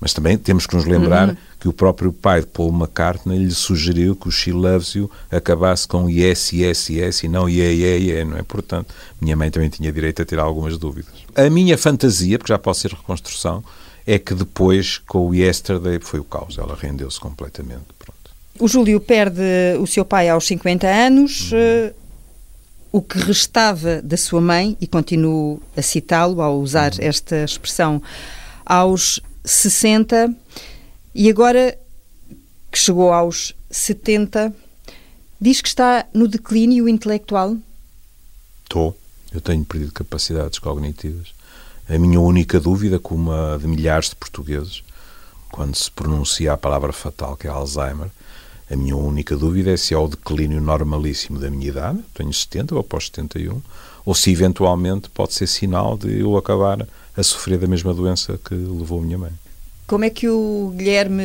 Mas 0.00 0.12
também 0.12 0.36
temos 0.36 0.66
que 0.66 0.76
nos 0.76 0.84
lembrar 0.84 1.30
uhum. 1.30 1.36
que 1.58 1.68
o 1.68 1.72
próprio 1.72 2.12
pai 2.12 2.40
de 2.40 2.46
Paul 2.46 2.70
McCartney 2.72 3.38
lhe 3.38 3.50
sugeriu 3.50 4.14
que 4.14 4.28
o 4.28 4.30
She 4.30 4.52
Loves 4.52 4.94
You 4.94 5.10
acabasse 5.30 5.88
com 5.88 6.08
yes, 6.08 6.52
yes, 6.52 6.90
yes 6.90 7.22
e 7.22 7.28
não 7.28 7.48
yeah, 7.48 7.72
yeah, 7.72 8.04
yeah, 8.04 8.30
não 8.30 8.36
é? 8.36 8.42
Portanto, 8.42 8.94
minha 9.20 9.34
mãe 9.34 9.50
também 9.50 9.68
tinha 9.68 9.90
direito 9.90 10.20
a 10.20 10.24
ter 10.24 10.38
algumas 10.38 10.76
dúvidas. 10.76 11.14
A 11.34 11.48
minha 11.48 11.78
fantasia, 11.78 12.38
porque 12.38 12.52
já 12.52 12.58
pode 12.58 12.78
ser 12.78 12.90
reconstrução, 12.90 13.64
é 14.06 14.18
que 14.18 14.34
depois, 14.34 14.98
com 14.98 15.28
o 15.28 15.34
Yesterday, 15.34 15.98
foi 16.00 16.20
o 16.20 16.24
caos. 16.24 16.58
Ela 16.58 16.76
rendeu-se 16.80 17.18
completamente. 17.18 17.84
Pronto. 17.98 18.16
O 18.58 18.68
Júlio 18.68 19.00
perde 19.00 19.42
o 19.80 19.86
seu 19.86 20.04
pai 20.04 20.28
aos 20.28 20.46
50 20.46 20.86
anos. 20.86 21.52
Uhum. 21.52 21.90
o 22.92 23.02
que 23.02 23.18
restava 23.18 24.00
da 24.00 24.16
sua 24.16 24.40
mãe, 24.40 24.74
e 24.80 24.86
continuo 24.86 25.60
a 25.76 25.82
citá-lo 25.82 26.40
ao 26.40 26.58
usar 26.58 26.92
uhum. 26.94 27.00
esta 27.00 27.44
expressão, 27.44 28.00
aos 28.64 29.20
60, 29.46 30.34
e 31.14 31.30
agora 31.30 31.78
que 32.70 32.78
chegou 32.78 33.12
aos 33.12 33.54
70, 33.70 34.52
diz 35.40 35.62
que 35.62 35.68
está 35.68 36.04
no 36.12 36.26
declínio 36.26 36.88
intelectual? 36.88 37.56
Estou. 38.64 38.98
Eu 39.32 39.40
tenho 39.40 39.64
perdido 39.64 39.92
capacidades 39.92 40.58
cognitivas. 40.58 41.28
A 41.88 41.96
minha 41.98 42.20
única 42.20 42.58
dúvida, 42.58 42.98
como 42.98 43.30
a 43.30 43.56
de 43.56 43.68
milhares 43.68 44.10
de 44.10 44.16
portugueses, 44.16 44.82
quando 45.52 45.76
se 45.76 45.90
pronuncia 45.90 46.52
a 46.52 46.56
palavra 46.56 46.92
fatal, 46.92 47.36
que 47.36 47.46
é 47.46 47.50
Alzheimer, 47.50 48.10
a 48.68 48.74
minha 48.74 48.96
única 48.96 49.36
dúvida 49.36 49.70
é 49.70 49.76
se 49.76 49.94
é 49.94 49.98
o 49.98 50.08
declínio 50.08 50.60
normalíssimo 50.60 51.38
da 51.38 51.48
minha 51.48 51.68
idade, 51.68 52.00
tenho 52.12 52.32
70 52.32 52.74
ou 52.74 52.80
após 52.80 53.06
71, 53.06 53.62
ou 54.04 54.14
se 54.14 54.30
eventualmente 54.32 55.08
pode 55.08 55.34
ser 55.34 55.46
sinal 55.46 55.96
de 55.96 56.20
eu 56.20 56.36
acabar 56.36 56.86
a 57.16 57.22
sofrer 57.22 57.58
da 57.58 57.66
mesma 57.66 57.94
doença 57.94 58.38
que 58.44 58.54
levou 58.54 59.00
a 59.00 59.02
minha 59.02 59.18
mãe. 59.18 59.32
Como 59.86 60.04
é 60.04 60.10
que 60.10 60.28
o 60.28 60.74
Guilherme 60.76 61.22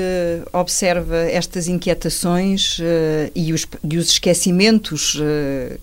observa 0.53 1.17
estas 1.17 1.67
inquietações 1.67 2.79
uh, 2.79 3.29
e, 3.35 3.51
os, 3.53 3.67
e, 3.83 3.97
os, 3.97 4.09
esquecimentos? 4.09 5.15
Uh... 5.15 5.77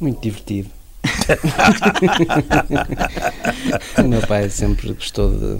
Muito 0.00 0.20
divertido. 0.20 0.68
o 3.98 4.02
meu 4.08 4.20
pai 4.22 4.50
sempre 4.50 4.92
gostou 4.92 5.30
de, 5.30 5.58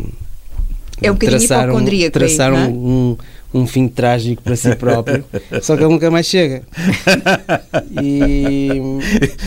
é 1.02 1.10
um 1.10 1.16
traçar, 1.16 1.70
um, 1.70 2.10
traçar 2.10 2.52
aí, 2.52 2.58
é? 2.58 2.68
um, 2.68 3.18
um, 3.52 3.60
um, 3.60 3.66
fim 3.66 3.86
trágico 3.86 4.42
para 4.42 4.56
si 4.56 4.74
próprio, 4.76 5.24
só 5.62 5.76
que 5.76 5.82
ele 5.82 5.92
nunca 5.92 6.10
mais 6.10 6.26
chega. 6.26 6.62
E... 8.02 8.68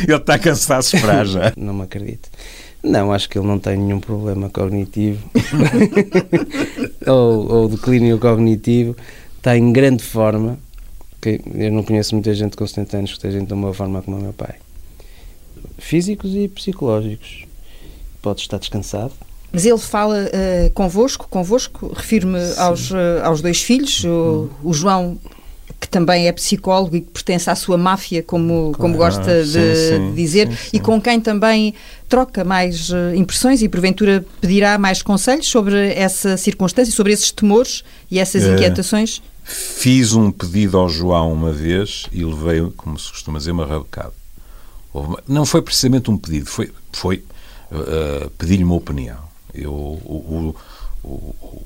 Ele 0.08 0.16
está 0.16 0.38
cansado 0.38 0.82
de 0.82 0.96
esperar 0.96 1.26
já. 1.26 1.52
Não 1.58 1.74
me 1.74 1.84
acredito. 1.84 2.30
Não, 2.82 3.12
acho 3.12 3.30
que 3.30 3.38
ele 3.38 3.48
não 3.48 3.60
tem 3.60 3.78
nenhum 3.78 4.00
problema 4.00 4.50
cognitivo 4.50 5.30
ou, 7.06 7.52
ou 7.52 7.70
declínio 7.70 8.18
cognitivo. 8.20 8.96
Está 9.38 9.58
em 9.58 9.72
grande 9.74 10.04
forma. 10.04 10.58
Eu 11.54 11.72
não 11.72 11.84
conheço 11.84 12.16
muita 12.16 12.34
gente 12.34 12.56
com 12.56 12.66
70 12.66 12.98
anos 12.98 13.10
que 13.12 13.18
esteja 13.18 13.40
em 13.40 13.46
tão 13.46 13.60
boa 13.60 13.74
forma 13.74 14.02
como 14.02 14.18
o 14.18 14.22
meu 14.22 14.34
pai 14.34 14.56
físicos 15.80 16.36
e 16.36 16.48
psicológicos. 16.48 17.46
Pode 18.22 18.42
estar 18.42 18.58
descansado. 18.58 19.14
Mas 19.52 19.66
ele 19.66 19.78
fala 19.78 20.26
uh, 20.26 20.70
convosco, 20.72 21.28
convosco, 21.28 21.92
refiro-me 21.96 22.38
aos, 22.58 22.92
uh, 22.92 23.24
aos 23.24 23.42
dois 23.42 23.62
filhos, 23.62 24.04
o, 24.04 24.50
o, 24.64 24.74
João, 24.74 25.18
que 25.80 25.88
também 25.88 26.28
é 26.28 26.32
psicólogo 26.34 26.96
e 26.98 27.02
que 27.02 27.10
pertence 27.12 27.50
à 27.50 27.56
sua 27.56 27.78
máfia, 27.78 28.22
como, 28.22 28.74
como 28.78 28.98
gosta 28.98 29.44
de 29.44 29.48
sim, 29.50 30.10
sim, 30.10 30.14
dizer, 30.14 30.48
sim, 30.50 30.56
sim. 30.56 30.70
e 30.74 30.80
com 30.80 31.00
quem 31.02 31.22
também 31.22 31.74
troca 32.10 32.44
mais 32.44 32.90
uh, 32.90 33.16
impressões 33.16 33.62
e 33.62 33.70
porventura 33.70 34.26
pedirá 34.42 34.78
mais 34.78 35.02
conselhos 35.02 35.48
sobre 35.48 35.94
essa 35.94 36.36
circunstância, 36.36 36.94
sobre 36.94 37.14
esses 37.14 37.32
temores 37.32 37.84
e 38.12 38.20
essas 38.20 38.44
É. 38.44 38.54
inquietações? 38.54 39.22
Fiz 39.44 40.14
um 40.14 40.32
pedido 40.32 40.78
ao 40.78 40.90
João 40.90 41.32
uma 41.32 41.52
vez 41.52 42.06
e 42.12 42.24
levei, 42.26 42.62
como 42.76 43.00
se 43.00 43.10
costuma 43.10 43.38
dizer, 43.40 43.52
uma 43.52 43.66
rabecada. 43.66 44.14
Uma- 44.94 45.24
Não 45.28 45.46
foi 45.46 45.62
precisamente 45.62 46.12
um 46.12 46.18
pedido, 46.18 46.48
foi, 46.48 46.72
foi 46.92 47.24
uh, 47.72 48.30
pedir-lhe 48.32 48.64
uma 48.64 48.76
opinião. 48.76 49.18
Eu, 49.54 49.72
o, 49.74 50.54
o, 51.04 51.08
o, 51.08 51.64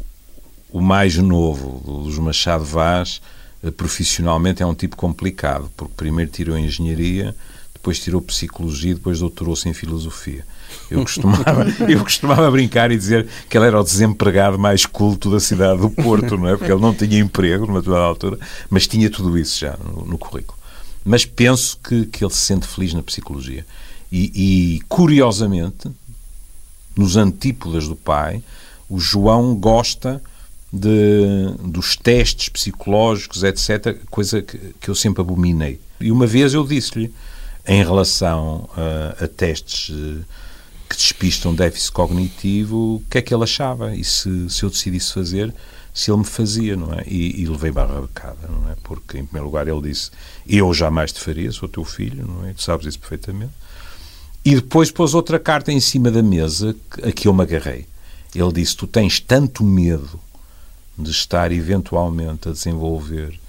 o 0.72 0.82
mais 0.82 1.18
novo 1.18 1.82
dos 2.04 2.18
Machado 2.20 2.64
Vaz, 2.64 3.22
profissionalmente, 3.72 4.62
é 4.62 4.66
um 4.66 4.76
tipo 4.76 4.96
complicado, 4.96 5.72
porque 5.76 5.94
primeiro 5.96 6.32
tirou 6.32 6.58
Engenharia, 6.58 7.36
depois 7.74 8.00
tirou 8.00 8.22
Psicologia 8.22 8.96
depois 8.96 9.20
doutorou-se 9.20 9.68
em 9.68 9.74
Filosofia. 9.74 10.46
Eu 10.90 11.02
costumava, 11.02 11.66
eu 11.88 12.04
costumava 12.04 12.52
brincar 12.52 12.92
e 12.92 12.98
dizer 12.98 13.28
que 13.50 13.58
ele 13.58 13.68
era 13.68 13.80
o 13.80 13.84
desempregado 13.84 14.58
mais 14.58 14.86
culto 14.86 15.30
da 15.30 15.40
cidade 15.40 15.82
do 15.82 15.90
Porto, 15.90 16.38
não 16.38 16.48
é? 16.48 16.56
Porque 16.56 16.72
ele 16.72 16.82
não 16.82 16.94
tinha 16.94 17.20
emprego 17.20 17.66
numa 17.66 17.80
determinada 17.80 18.08
altura, 18.08 18.40
mas 18.70 18.88
tinha 18.88 19.10
tudo 19.10 19.38
isso 19.38 19.60
já 19.60 19.78
no, 19.78 20.06
no 20.06 20.18
currículo. 20.18 20.58
Mas 21.06 21.26
penso 21.26 21.78
que, 21.84 22.06
que 22.06 22.24
ele 22.24 22.34
se 22.34 22.40
sente 22.40 22.66
feliz 22.66 22.94
na 22.94 23.04
psicologia. 23.04 23.66
E, 24.12 24.32
e, 24.76 24.82
curiosamente, 24.88 25.90
nos 26.96 27.18
antípodas 27.18 27.88
do 27.88 27.96
pai, 27.96 28.44
o 28.88 29.00
João 29.00 29.56
gosta 29.56 30.22
de, 30.74 31.54
dos 31.60 31.96
testes 31.96 32.50
psicológicos, 32.50 33.44
etc., 33.44 34.00
coisa 34.10 34.42
que, 34.42 34.58
que 34.82 34.90
eu 34.90 34.96
sempre 34.96 35.22
abominei. 35.22 35.80
E 36.02 36.12
uma 36.12 36.26
vez 36.26 36.56
eu 36.56 36.66
disse-lhe, 36.66 37.14
em 37.68 37.84
relação 37.84 38.68
a, 38.76 39.24
a 39.24 39.28
testes 39.28 39.96
eh, 39.96 40.24
que 40.90 40.96
despistam 40.98 41.54
déficit 41.54 41.92
cognitivo, 41.92 42.96
o 42.96 43.04
que 43.08 43.20
é 43.20 43.22
que 43.22 43.34
ele 43.34 43.44
achava 43.44 43.96
e 43.96 44.04
se, 44.04 44.50
se 44.50 44.64
eu 44.64 44.70
decidisse 44.70 45.14
fazer, 45.14 45.54
se 45.94 46.10
ele 46.10 46.18
me 46.18 46.26
fazia, 46.26 46.76
não 46.76 46.92
é? 46.92 47.04
E, 47.06 47.42
e 47.42 47.46
levei 47.46 47.72
barra 47.72 48.02
becada, 48.02 48.50
não 48.50 48.72
é? 48.72 48.76
Porque, 48.84 49.20
em 49.20 49.26
primeiro 49.26 49.46
lugar, 49.46 49.68
ele 49.68 49.82
disse: 49.82 50.10
Eu 50.46 50.74
jamais 50.74 51.12
te 51.12 51.20
faria, 51.20 51.52
sou 51.52 51.70
teu 51.70 51.86
filho, 51.86 52.26
não 52.28 52.48
é? 52.48 52.54
Tu 52.54 52.64
sabes 52.64 52.88
isso 52.88 53.00
perfeitamente. 53.00 53.54
E 54.44 54.56
depois 54.56 54.90
pôs 54.90 55.14
outra 55.14 55.40
carta 55.40 55.72
em 55.72 55.80
cima 55.80 56.10
da 56.10 56.24
mesa 56.24 56.76
a 57.04 57.12
que 57.12 57.28
eu 57.28 57.34
me 57.34 57.44
agarrei. 57.44 57.86
Ele 58.34 58.52
disse: 58.52 58.76
Tu 58.76 58.88
tens 58.88 59.20
tanto 59.20 59.64
medo 59.64 60.20
de 60.98 61.10
estar 61.12 61.52
eventualmente 61.52 62.50
a 62.50 62.52
desenvolver 62.52 63.40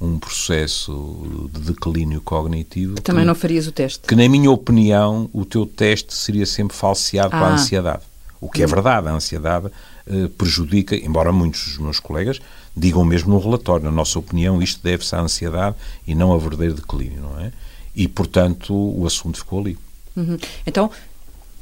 um 0.00 0.18
processo 0.18 1.48
de 1.52 1.60
declínio 1.60 2.20
cognitivo 2.20 2.96
também 3.00 3.22
que- 3.22 3.26
não 3.28 3.34
farias 3.34 3.66
o 3.68 3.72
teste. 3.72 4.00
que, 4.06 4.16
na 4.16 4.28
minha 4.28 4.50
opinião, 4.50 5.30
o 5.32 5.44
teu 5.44 5.64
teste 5.64 6.12
seria 6.14 6.44
sempre 6.46 6.76
falseado 6.76 7.30
com 7.30 7.36
a 7.36 7.48
Ah. 7.48 7.54
ansiedade. 7.54 8.02
O 8.40 8.50
que 8.50 8.62
é 8.62 8.66
verdade, 8.66 9.06
a 9.08 9.12
ansiedade 9.12 9.68
eh, 10.04 10.26
prejudica, 10.36 10.96
embora 10.96 11.30
muitos 11.30 11.64
dos 11.64 11.78
meus 11.78 12.00
colegas 12.00 12.40
digam 12.76 13.04
mesmo 13.04 13.32
no 13.32 13.38
relatório, 13.38 13.84
na 13.84 13.92
nossa 13.92 14.18
opinião, 14.18 14.60
isto 14.60 14.82
deve-se 14.82 15.14
à 15.14 15.20
ansiedade 15.20 15.76
e 16.04 16.12
não 16.12 16.32
a 16.32 16.38
verdadeiro 16.38 16.74
declínio, 16.74 17.20
não 17.22 17.38
é? 17.38 17.52
E, 17.94 18.08
portanto, 18.08 18.74
o 18.74 19.06
assunto 19.06 19.38
ficou 19.38 19.60
ali. 19.60 19.78
Uhum. 20.16 20.36
Então, 20.66 20.90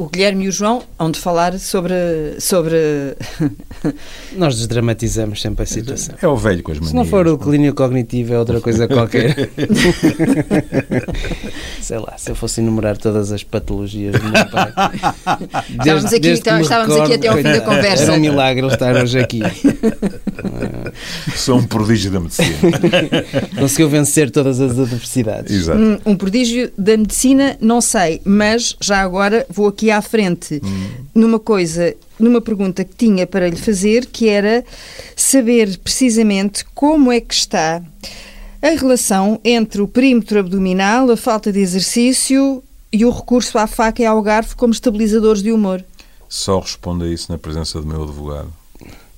o 0.00 0.08
Guilherme 0.08 0.46
e 0.46 0.48
o 0.48 0.52
João 0.52 0.82
hão 0.98 1.10
de 1.10 1.20
falar 1.20 1.58
sobre. 1.58 1.92
sobre 2.38 3.14
Nós 4.34 4.56
desdramatizamos 4.56 5.42
sempre 5.42 5.64
a 5.64 5.66
situação. 5.66 6.14
É 6.22 6.26
o 6.26 6.36
velho 6.36 6.62
com 6.62 6.72
as 6.72 6.78
manias. 6.78 6.90
Se 6.90 6.96
não 6.96 7.04
for 7.04 7.28
o 7.28 7.36
clínico 7.36 7.76
cognitivo, 7.76 8.32
é 8.32 8.38
outra 8.38 8.62
coisa 8.62 8.88
qualquer. 8.88 9.50
Sei 11.82 11.98
lá, 11.98 12.14
se 12.16 12.30
eu 12.30 12.34
fosse 12.34 12.60
enumerar 12.62 12.96
todas 12.96 13.30
as 13.30 13.42
patologias 13.44 14.14
do 14.18 14.24
meu 14.24 14.46
pai. 14.46 14.72
Estávamos 15.68 16.04
aqui- 16.06 16.20
desde 16.20 16.44
que 16.44 16.52
me 16.52 16.62
estávamos 16.62 16.96
aqui 17.00 17.14
até 17.14 17.28
ao 17.28 17.36
fim 17.36 17.42
da 17.42 17.60
conversa. 17.60 18.02
Era 18.04 18.12
um 18.14 18.20
milagre 18.20 18.66
estar 18.68 18.96
hoje 18.96 19.18
aqui. 19.18 19.40
Sou 21.36 21.58
um 21.58 21.66
prodígio 21.66 22.10
da 22.10 22.20
medicina. 22.20 22.48
Conseguiu 23.58 23.88
vencer 23.90 24.30
todas 24.30 24.60
as 24.60 24.78
adversidades. 24.78 25.54
Exato. 25.54 25.78
um, 25.78 25.98
um 26.06 26.16
prodígio 26.16 26.70
da 26.78 26.96
medicina, 26.96 27.56
não 27.60 27.80
sei, 27.82 28.20
mas 28.24 28.76
já 28.80 29.00
agora 29.00 29.44
vou 29.50 29.66
aqui 29.66 29.89
à 29.90 30.02
frente 30.02 30.60
numa 31.14 31.38
coisa, 31.38 31.94
numa 32.18 32.40
pergunta 32.40 32.84
que 32.84 32.94
tinha 32.94 33.26
para 33.26 33.48
lhe 33.48 33.56
fazer, 33.56 34.06
que 34.06 34.28
era 34.28 34.64
saber 35.16 35.78
precisamente 35.78 36.64
como 36.74 37.10
é 37.10 37.20
que 37.20 37.34
está 37.34 37.82
a 38.62 38.68
relação 38.68 39.40
entre 39.44 39.80
o 39.80 39.88
perímetro 39.88 40.38
abdominal, 40.38 41.10
a 41.10 41.16
falta 41.16 41.52
de 41.52 41.60
exercício 41.60 42.62
e 42.92 43.04
o 43.04 43.10
recurso 43.10 43.56
à 43.58 43.66
faca 43.66 44.02
e 44.02 44.06
ao 44.06 44.20
garfo 44.20 44.56
como 44.56 44.72
estabilizadores 44.72 45.42
de 45.42 45.52
humor. 45.52 45.84
Só 46.28 46.60
respondo 46.60 47.04
a 47.04 47.08
isso 47.08 47.30
na 47.32 47.38
presença 47.38 47.80
do 47.80 47.86
meu 47.86 48.02
advogado. 48.02 48.52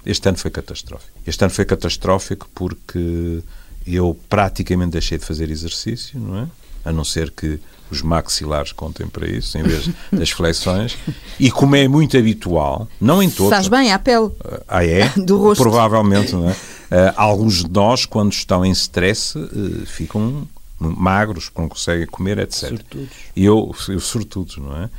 Este 0.05 0.29
ano 0.29 0.39
foi 0.39 0.51
catastrófico. 0.51 1.13
Este 1.27 1.45
ano 1.45 1.53
foi 1.53 1.65
catastrófico 1.65 2.49
porque 2.55 3.43
eu 3.87 4.17
praticamente 4.29 4.93
deixei 4.93 5.19
de 5.19 5.25
fazer 5.25 5.51
exercício, 5.51 6.19
não 6.19 6.39
é? 6.39 6.49
A 6.85 6.93
não 6.93 7.05
ser 7.05 7.31
que 7.31 7.61
os 7.93 8.03
maxilares 8.03 8.73
contem 8.73 9.07
para 9.07 9.27
isso, 9.29 9.57
em 9.59 9.63
vez 9.63 9.89
das 10.13 10.31
flexões. 10.31 10.97
E 11.39 11.51
como 11.51 11.77
é 11.77 11.87
muito 11.87 12.17
habitual, 12.17 12.89
não 13.01 13.23
em 13.23 13.31
todos. 13.31 13.53
Faz 13.53 13.69
bem 13.69 13.93
à 13.93 13.99
pele. 13.99 14.31
Ah, 14.67 14.85
é? 14.85 15.09
Do 15.19 15.39
rosto. 15.39 15.63
Provavelmente, 15.63 16.33
não 16.33 16.49
é? 16.49 16.57
Ah, 16.91 17.15
alguns 17.17 17.65
de 17.65 17.71
nós, 17.71 18.05
quando 18.05 18.33
estão 18.33 18.65
em 18.65 18.71
stress, 18.73 19.39
eh, 19.39 19.87
ficam 19.87 20.47
magros, 20.79 21.51
não 21.57 21.69
conseguem 21.69 22.07
comer, 22.07 22.39
etc. 22.39 22.69
Sortudos. 22.71 23.09
E 23.37 23.45
eu, 23.45 23.75
eu 23.89 24.01
sortudos, 24.01 24.57
não 24.59 24.77
é? 24.77 24.91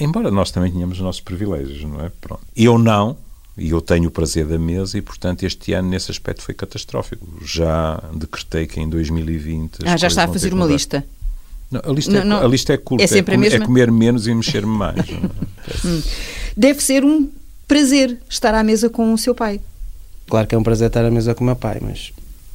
Embora 0.00 0.30
nós 0.30 0.50
também 0.50 0.70
tenhamos 0.72 0.98
os 0.98 1.02
nossos 1.02 1.20
privilégios, 1.20 1.82
não 1.84 2.00
é? 2.00 2.10
Pronto. 2.20 2.42
Eu 2.56 2.78
não, 2.78 3.16
e 3.56 3.70
eu 3.70 3.80
tenho 3.80 4.08
o 4.08 4.10
prazer 4.10 4.46
da 4.46 4.58
mesa, 4.58 4.96
e 4.96 5.02
portanto 5.02 5.42
este 5.42 5.72
ano 5.74 5.88
nesse 5.88 6.10
aspecto 6.10 6.42
foi 6.42 6.54
catastrófico. 6.54 7.26
Já 7.44 8.02
decretei 8.14 8.66
que 8.66 8.80
em 8.80 8.88
2020. 8.88 9.84
as 9.86 9.92
Ah, 9.92 9.96
já 9.96 10.06
está 10.08 10.24
a 10.24 10.28
fazer 10.28 10.52
uma 10.52 10.62
mudar. 10.64 10.72
lista. 10.74 11.04
Não, 11.72 11.80
a, 11.84 11.92
lista 11.94 12.12
Não, 12.12 12.20
é, 12.20 12.24
não. 12.24 12.44
a 12.44 12.48
lista 12.48 12.72
é 12.74 12.76
curta. 12.76 13.02
É 13.02 13.06
sempre 13.06 13.34
a 13.34 13.36
comer, 13.36 13.50
mesma? 13.50 13.64
é 13.64 13.66
comer 13.66 13.90
menos 13.90 14.26
e 14.26 14.34
mexer-me 14.34 14.70
mais. 14.76 14.98
é? 14.98 16.02
Deve 16.56 16.82
ser 16.82 17.04
um 17.04 17.28
prazer 17.66 18.18
estar 18.28 18.54
à 18.54 18.62
mesa 18.62 18.88
com 18.90 19.12
o 19.12 19.18
seu 19.18 19.34
pai. 19.34 19.60
Claro 20.28 20.46
que 20.46 20.54
é 20.54 20.58
um 20.58 20.62
prazer 20.62 20.88
estar 20.88 21.04
à 21.04 21.10
mesa 21.10 21.34
com 21.34 21.42
o 21.42 21.46
meu 21.46 21.56
pai, 21.56 21.78
mas 21.80 22.12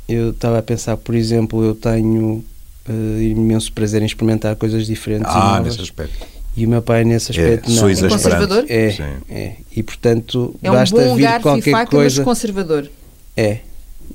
eu 0.07 0.29
estava 0.29 0.59
a 0.59 0.61
pensar, 0.61 0.95
por 0.97 1.15
exemplo, 1.15 1.63
eu 1.63 1.75
tenho 1.75 2.43
eh, 2.87 3.23
imenso 3.23 3.71
prazer 3.73 4.01
em 4.01 4.05
experimentar 4.05 4.55
coisas 4.55 4.85
diferentes 4.85 5.27
e 5.33 5.37
Ah, 5.37 5.59
nesse 5.63 5.81
aspecto. 5.81 6.25
E 6.55 6.65
o 6.65 6.69
meu 6.69 6.81
pai 6.81 7.03
nesse 7.03 7.31
aspecto 7.31 7.69
É, 7.69 7.73
não. 7.73 7.79
sou 7.79 7.89
É 7.89 8.09
conservador? 8.09 8.65
É, 8.69 8.91
Sim. 8.91 9.03
é. 9.29 9.53
E 9.75 9.83
portanto, 9.83 10.55
É 10.63 10.71
um 10.71 10.73
basta 10.75 10.95
bom 10.95 11.15
vir 11.15 11.21
garfo 11.23 11.39
e 11.39 11.43
qualquer 11.43 11.71
faca, 11.71 11.91
coisa. 11.91 12.15
mas 12.21 12.25
conservador. 12.25 12.89
É. 13.35 13.59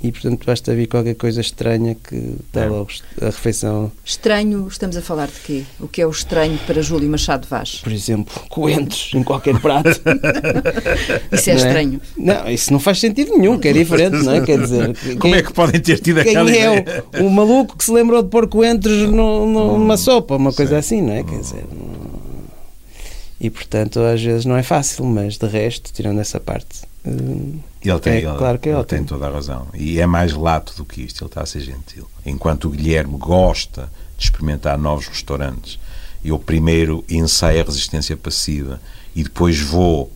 E 0.00 0.10
portanto 0.10 0.44
basta 0.46 0.74
vir 0.74 0.86
qualquer 0.88 1.14
coisa 1.14 1.40
estranha 1.40 1.94
que 1.94 2.34
dá 2.52 2.62
É. 2.62 2.66
logo 2.68 2.88
a 3.20 3.26
refeição, 3.26 3.90
Estranho, 4.04 4.66
estamos 4.68 4.96
a 4.96 5.02
falar 5.02 5.26
de 5.26 5.38
quê? 5.44 5.62
O 5.78 5.86
que 5.86 6.02
é 6.02 6.06
o 6.06 6.10
estranho 6.10 6.58
para 6.66 6.82
Júlio 6.82 7.08
Machado 7.08 7.46
Vaz? 7.48 7.76
por 7.82 7.92
exemplo, 7.92 8.32
coentros 8.50 9.10
em 9.14 9.22
qualquer 9.22 9.60
prato. 9.60 9.90
Isso 11.32 11.50
é 11.50 11.54
não 11.54 11.60
estranho. 11.66 12.00
Não, 12.16 12.48
isso 12.50 12.72
não 12.72 12.80
faz 12.80 12.98
sentido 13.00 13.36
nenhum, 13.36 13.58
que 13.58 13.68
é 13.68 13.72
diferente, 13.72 14.16
não 14.24 14.32
é? 14.34 14.40
Quer 14.40 14.58
dizer, 14.60 14.96
Como 15.18 15.20
quem, 15.20 15.34
é 15.34 15.42
que 15.42 15.52
podem 15.52 15.80
ter 15.80 15.98
tido 16.00 16.20
quem 16.22 16.30
aquela 16.36 16.50
é 16.50 16.52
ideia? 16.80 17.04
o, 17.20 17.24
o 17.26 17.30
maluco 17.30 17.76
que 17.76 17.84
se 17.84 17.92
lembrou 17.92 18.22
de 18.22 18.28
pôr 18.28 18.48
coentros 18.48 19.08
no- 19.10 19.46
no- 19.46 19.78
numa 19.78 19.96
sopa, 19.96 20.36
uma 20.36 20.52
coisa 20.52 20.78
assim, 20.78 21.00
não 21.02 21.12
é? 21.12 21.22
Quer 21.22 21.38
dizer, 21.40 21.64
não- 21.72 22.12
e 23.40 23.50
portanto 23.50 24.00
às 24.00 24.22
vezes 24.22 24.44
não 24.44 24.56
é 24.56 24.62
fácil, 24.62 25.04
mas 25.04 25.36
de 25.36 25.46
resto, 25.46 25.92
tirando 25.92 26.20
essa 26.20 26.38
parte, 26.40 26.80
hum, 26.84 26.86
Ele 27.04 27.98
tem, 28.00 28.12
É, 28.14 28.18
ele, 28.18 28.36
claro 28.38 28.58
que 28.58 28.68
é 28.68 28.72
ele 28.72 28.78
ótimo. 28.80 28.98
tem 28.98 29.04
toda 29.06 29.26
a 29.26 29.30
razão. 29.30 29.66
E 29.74 29.98
é 30.00 30.06
mais 30.06 30.32
lato 30.32 30.74
do 30.76 30.84
que 30.84 31.02
isto, 31.02 31.22
ele 31.24 31.28
está 31.30 31.42
a 31.42 31.46
ser 31.46 31.60
gentil. 31.60 32.08
Enquanto 32.24 32.66
o 32.66 32.70
Guilherme 32.70 33.16
gosta 33.18 33.90
de 34.16 34.24
experimentar 34.24 34.78
novos 34.78 35.08
restaurantes, 35.08 35.78
eu 36.24 36.38
primeiro 36.38 37.04
ensaio 37.08 37.60
a 37.60 37.64
resistência 37.64 38.16
passiva 38.16 38.80
e 39.14 39.24
depois 39.24 39.60
vou 39.60 40.12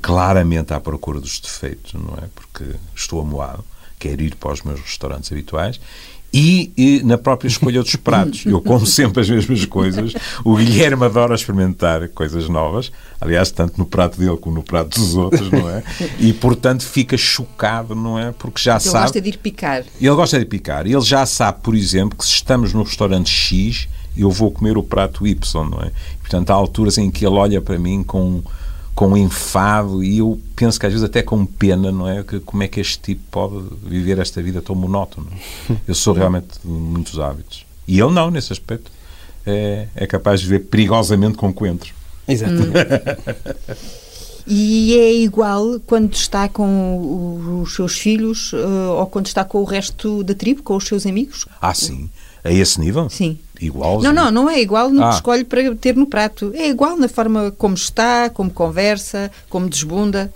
claramente 0.00 0.72
à 0.72 0.80
procura 0.80 1.20
dos 1.20 1.38
defeitos, 1.40 1.92
não 1.94 2.14
é? 2.22 2.26
Porque 2.34 2.64
estou 2.94 3.20
amoado, 3.20 3.64
quero 3.98 4.22
ir 4.22 4.34
para 4.36 4.52
os 4.52 4.62
meus 4.62 4.80
restaurantes 4.80 5.30
habituais. 5.30 5.78
E, 6.36 6.72
e 6.76 7.02
na 7.04 7.16
própria 7.16 7.46
escolha 7.46 7.80
dos 7.80 7.94
pratos. 7.94 8.44
Eu 8.44 8.60
como 8.60 8.84
sempre 8.84 9.20
as 9.20 9.30
mesmas 9.30 9.64
coisas. 9.66 10.14
O 10.44 10.56
Guilherme 10.56 11.04
adora 11.04 11.32
experimentar 11.32 12.08
coisas 12.08 12.48
novas. 12.48 12.90
Aliás, 13.20 13.52
tanto 13.52 13.78
no 13.78 13.86
prato 13.86 14.18
dele 14.18 14.36
como 14.36 14.56
no 14.56 14.62
prato 14.64 14.98
dos 14.98 15.14
outros, 15.14 15.48
não 15.48 15.70
é? 15.70 15.84
E, 16.18 16.32
portanto, 16.32 16.82
fica 16.82 17.16
chocado, 17.16 17.94
não 17.94 18.18
é? 18.18 18.32
Porque 18.32 18.60
já 18.60 18.72
Ele 18.72 18.80
sabe... 18.80 19.04
gosta 19.04 19.20
de 19.20 19.28
ir 19.28 19.38
picar. 19.38 19.84
Ele 20.00 20.14
gosta 20.16 20.36
de 20.36 20.44
picar. 20.44 20.86
Ele 20.86 21.00
já 21.02 21.24
sabe, 21.24 21.60
por 21.62 21.76
exemplo, 21.76 22.18
que 22.18 22.24
se 22.24 22.32
estamos 22.32 22.72
no 22.72 22.82
restaurante 22.82 23.30
X, 23.30 23.86
eu 24.16 24.28
vou 24.28 24.50
comer 24.50 24.76
o 24.76 24.82
prato 24.82 25.24
Y, 25.24 25.70
não 25.70 25.82
é? 25.82 25.92
Portanto, 26.18 26.50
há 26.50 26.54
alturas 26.54 26.98
em 26.98 27.12
que 27.12 27.24
ele 27.24 27.36
olha 27.36 27.60
para 27.60 27.78
mim 27.78 28.02
com, 28.02 28.42
com 28.94 29.16
enfado 29.16 30.04
e 30.04 30.18
eu 30.18 30.40
penso 30.54 30.78
que 30.78 30.86
às 30.86 30.92
vezes 30.92 31.04
até 31.04 31.22
com 31.22 31.44
pena, 31.44 31.90
não 31.90 32.08
é? 32.08 32.22
Que, 32.22 32.38
como 32.40 32.62
é 32.62 32.68
que 32.68 32.80
este 32.80 32.98
tipo 32.98 33.22
pode 33.30 33.64
viver 33.82 34.18
esta 34.18 34.40
vida 34.42 34.62
tão 34.62 34.74
monótona? 34.74 35.26
Eu 35.86 35.94
sou 35.94 36.14
realmente 36.14 36.58
de 36.62 36.68
muitos 36.68 37.18
hábitos. 37.18 37.66
E 37.86 38.00
ele 38.00 38.12
não, 38.12 38.30
nesse 38.30 38.52
aspecto. 38.52 38.90
É, 39.46 39.88
é 39.94 40.06
capaz 40.06 40.40
de 40.40 40.46
viver 40.46 40.64
perigosamente 40.66 41.36
com 41.36 41.52
coentros. 41.52 41.92
Exatamente. 42.26 42.74
E 44.46 44.94
é 44.98 45.12
igual 45.14 45.80
quando 45.86 46.12
está 46.12 46.48
com 46.50 47.62
os 47.62 47.74
seus 47.74 47.98
filhos 47.98 48.52
uh, 48.52 48.92
ou 48.98 49.06
quando 49.06 49.26
está 49.26 49.42
com 49.42 49.58
o 49.58 49.64
resto 49.64 50.22
da 50.22 50.34
tribo, 50.34 50.62
com 50.62 50.76
os 50.76 50.84
seus 50.84 51.06
amigos? 51.06 51.46
Ah, 51.60 51.72
sim. 51.72 52.10
A 52.42 52.52
esse 52.52 52.78
nível? 52.78 53.08
Sim. 53.08 53.38
Igual? 53.60 54.02
Não, 54.02 54.12
não, 54.12 54.30
não 54.30 54.50
é 54.50 54.60
igual 54.60 54.90
no 54.90 55.02
Ah. 55.04 55.08
que 55.10 55.14
escolhe 55.16 55.44
para 55.44 55.74
ter 55.76 55.94
no 55.96 56.06
prato. 56.06 56.52
É 56.54 56.68
igual 56.68 56.96
na 56.96 57.08
forma 57.08 57.50
como 57.52 57.74
está, 57.74 58.28
como 58.30 58.50
conversa, 58.50 59.30
como 59.48 59.68
desbunda. 59.68 60.32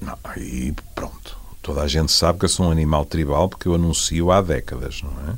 Não, 0.00 0.16
e 0.36 0.74
pronto. 0.94 1.36
Toda 1.62 1.82
a 1.82 1.88
gente 1.88 2.12
sabe 2.12 2.38
que 2.38 2.44
eu 2.44 2.48
sou 2.48 2.66
um 2.66 2.70
animal 2.70 3.04
tribal 3.04 3.48
porque 3.48 3.66
eu 3.68 3.74
anuncio 3.74 4.30
há 4.30 4.40
décadas, 4.40 5.02
não 5.02 5.10
é? 5.32 5.34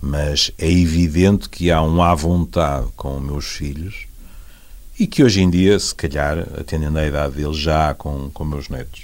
Mas 0.00 0.50
é 0.58 0.70
evidente 0.70 1.48
que 1.48 1.70
há 1.70 1.80
um 1.82 2.02
à 2.02 2.14
vontade 2.14 2.88
com 2.96 3.16
os 3.16 3.22
meus 3.22 3.44
filhos 3.46 4.06
e 4.98 5.06
que 5.06 5.22
hoje 5.24 5.40
em 5.40 5.48
dia, 5.48 5.78
se 5.78 5.94
calhar, 5.94 6.38
atendendo 6.58 6.98
à 6.98 7.06
idade 7.06 7.36
deles, 7.36 7.56
já 7.56 7.90
há 7.90 7.94
com, 7.94 8.28
com 8.30 8.44
meus 8.44 8.68
netos, 8.68 9.02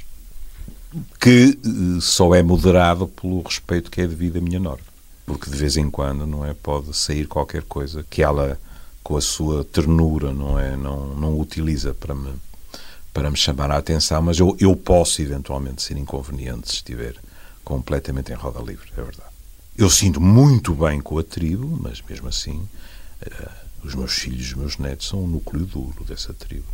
que 1.20 1.58
eh, 1.64 2.00
só 2.00 2.34
é 2.34 2.42
moderado 2.42 3.06
pelo 3.08 3.42
respeito 3.42 3.90
que 3.90 4.00
é 4.00 4.06
devido 4.06 4.38
à 4.38 4.40
minha 4.40 4.60
norma. 4.60 4.87
Porque 5.28 5.50
de 5.50 5.56
vez 5.58 5.76
em 5.76 5.90
quando, 5.90 6.26
não 6.26 6.42
é? 6.42 6.54
Pode 6.54 6.96
sair 6.96 7.26
qualquer 7.26 7.62
coisa 7.62 8.02
que 8.08 8.22
ela, 8.22 8.58
com 9.02 9.14
a 9.14 9.20
sua 9.20 9.62
ternura, 9.62 10.32
não 10.32 10.58
é? 10.58 10.74
Não, 10.74 11.14
não 11.14 11.38
utiliza 11.38 11.92
para 11.92 12.14
me, 12.14 12.32
para 13.12 13.30
me 13.30 13.36
chamar 13.36 13.70
a 13.70 13.76
atenção, 13.76 14.22
mas 14.22 14.38
eu, 14.38 14.56
eu 14.58 14.74
posso 14.74 15.20
eventualmente 15.20 15.82
ser 15.82 15.98
inconveniente 15.98 16.68
se 16.68 16.76
estiver 16.76 17.14
completamente 17.62 18.32
em 18.32 18.36
roda 18.36 18.58
livre, 18.60 18.88
é 18.96 19.02
verdade. 19.02 19.28
Eu 19.76 19.90
sinto 19.90 20.18
muito 20.18 20.74
bem 20.74 20.98
com 20.98 21.18
a 21.18 21.22
tribo, 21.22 21.78
mas 21.78 22.02
mesmo 22.08 22.26
assim, 22.26 22.66
eh, 23.20 23.50
os 23.84 23.94
meus 23.94 24.14
filhos 24.14 24.46
os 24.46 24.54
meus 24.54 24.78
netos 24.78 25.08
são 25.08 25.22
o 25.22 25.28
núcleo 25.28 25.66
duro 25.66 26.04
dessa 26.04 26.32
tribo. 26.32 26.64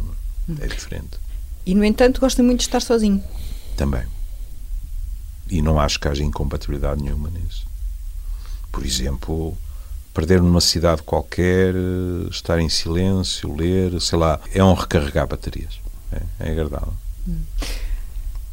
é? 0.60 0.64
É 0.64 0.68
diferente. 0.68 1.18
E, 1.66 1.74
no 1.74 1.84
entanto, 1.84 2.20
gosta 2.20 2.40
muito 2.40 2.60
de 2.60 2.66
estar 2.66 2.80
sozinho. 2.80 3.22
Também. 3.76 4.04
E 5.50 5.60
não 5.60 5.80
acho 5.80 5.98
que 5.98 6.06
haja 6.06 6.22
incompatibilidade 6.22 7.02
nenhuma 7.02 7.28
nisso. 7.30 7.73
Por 8.74 8.84
exemplo, 8.84 9.56
perder 10.12 10.42
numa 10.42 10.60
cidade 10.60 11.00
qualquer, 11.02 11.74
estar 12.28 12.58
em 12.58 12.68
silêncio, 12.68 13.54
ler, 13.54 14.00
sei 14.00 14.18
lá, 14.18 14.40
é 14.52 14.64
um 14.64 14.74
recarregar 14.74 15.28
baterias. 15.28 15.78
É, 16.12 16.48
é 16.48 16.50
agradável. 16.50 16.92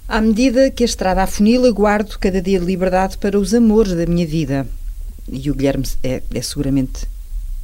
À 0.08 0.22
medida 0.22 0.70
que 0.70 0.84
a 0.84 0.86
estrada 0.86 1.24
afunila, 1.24 1.72
guardo 1.72 2.20
cada 2.20 2.40
dia 2.40 2.60
de 2.60 2.66
liberdade 2.66 3.18
para 3.18 3.40
os 3.40 3.52
amores 3.52 3.96
da 3.96 4.06
minha 4.06 4.28
vida. 4.28 4.68
E 5.28 5.50
o 5.50 5.56
Guilherme 5.56 5.86
é, 6.04 6.22
é 6.32 6.42
seguramente 6.42 7.08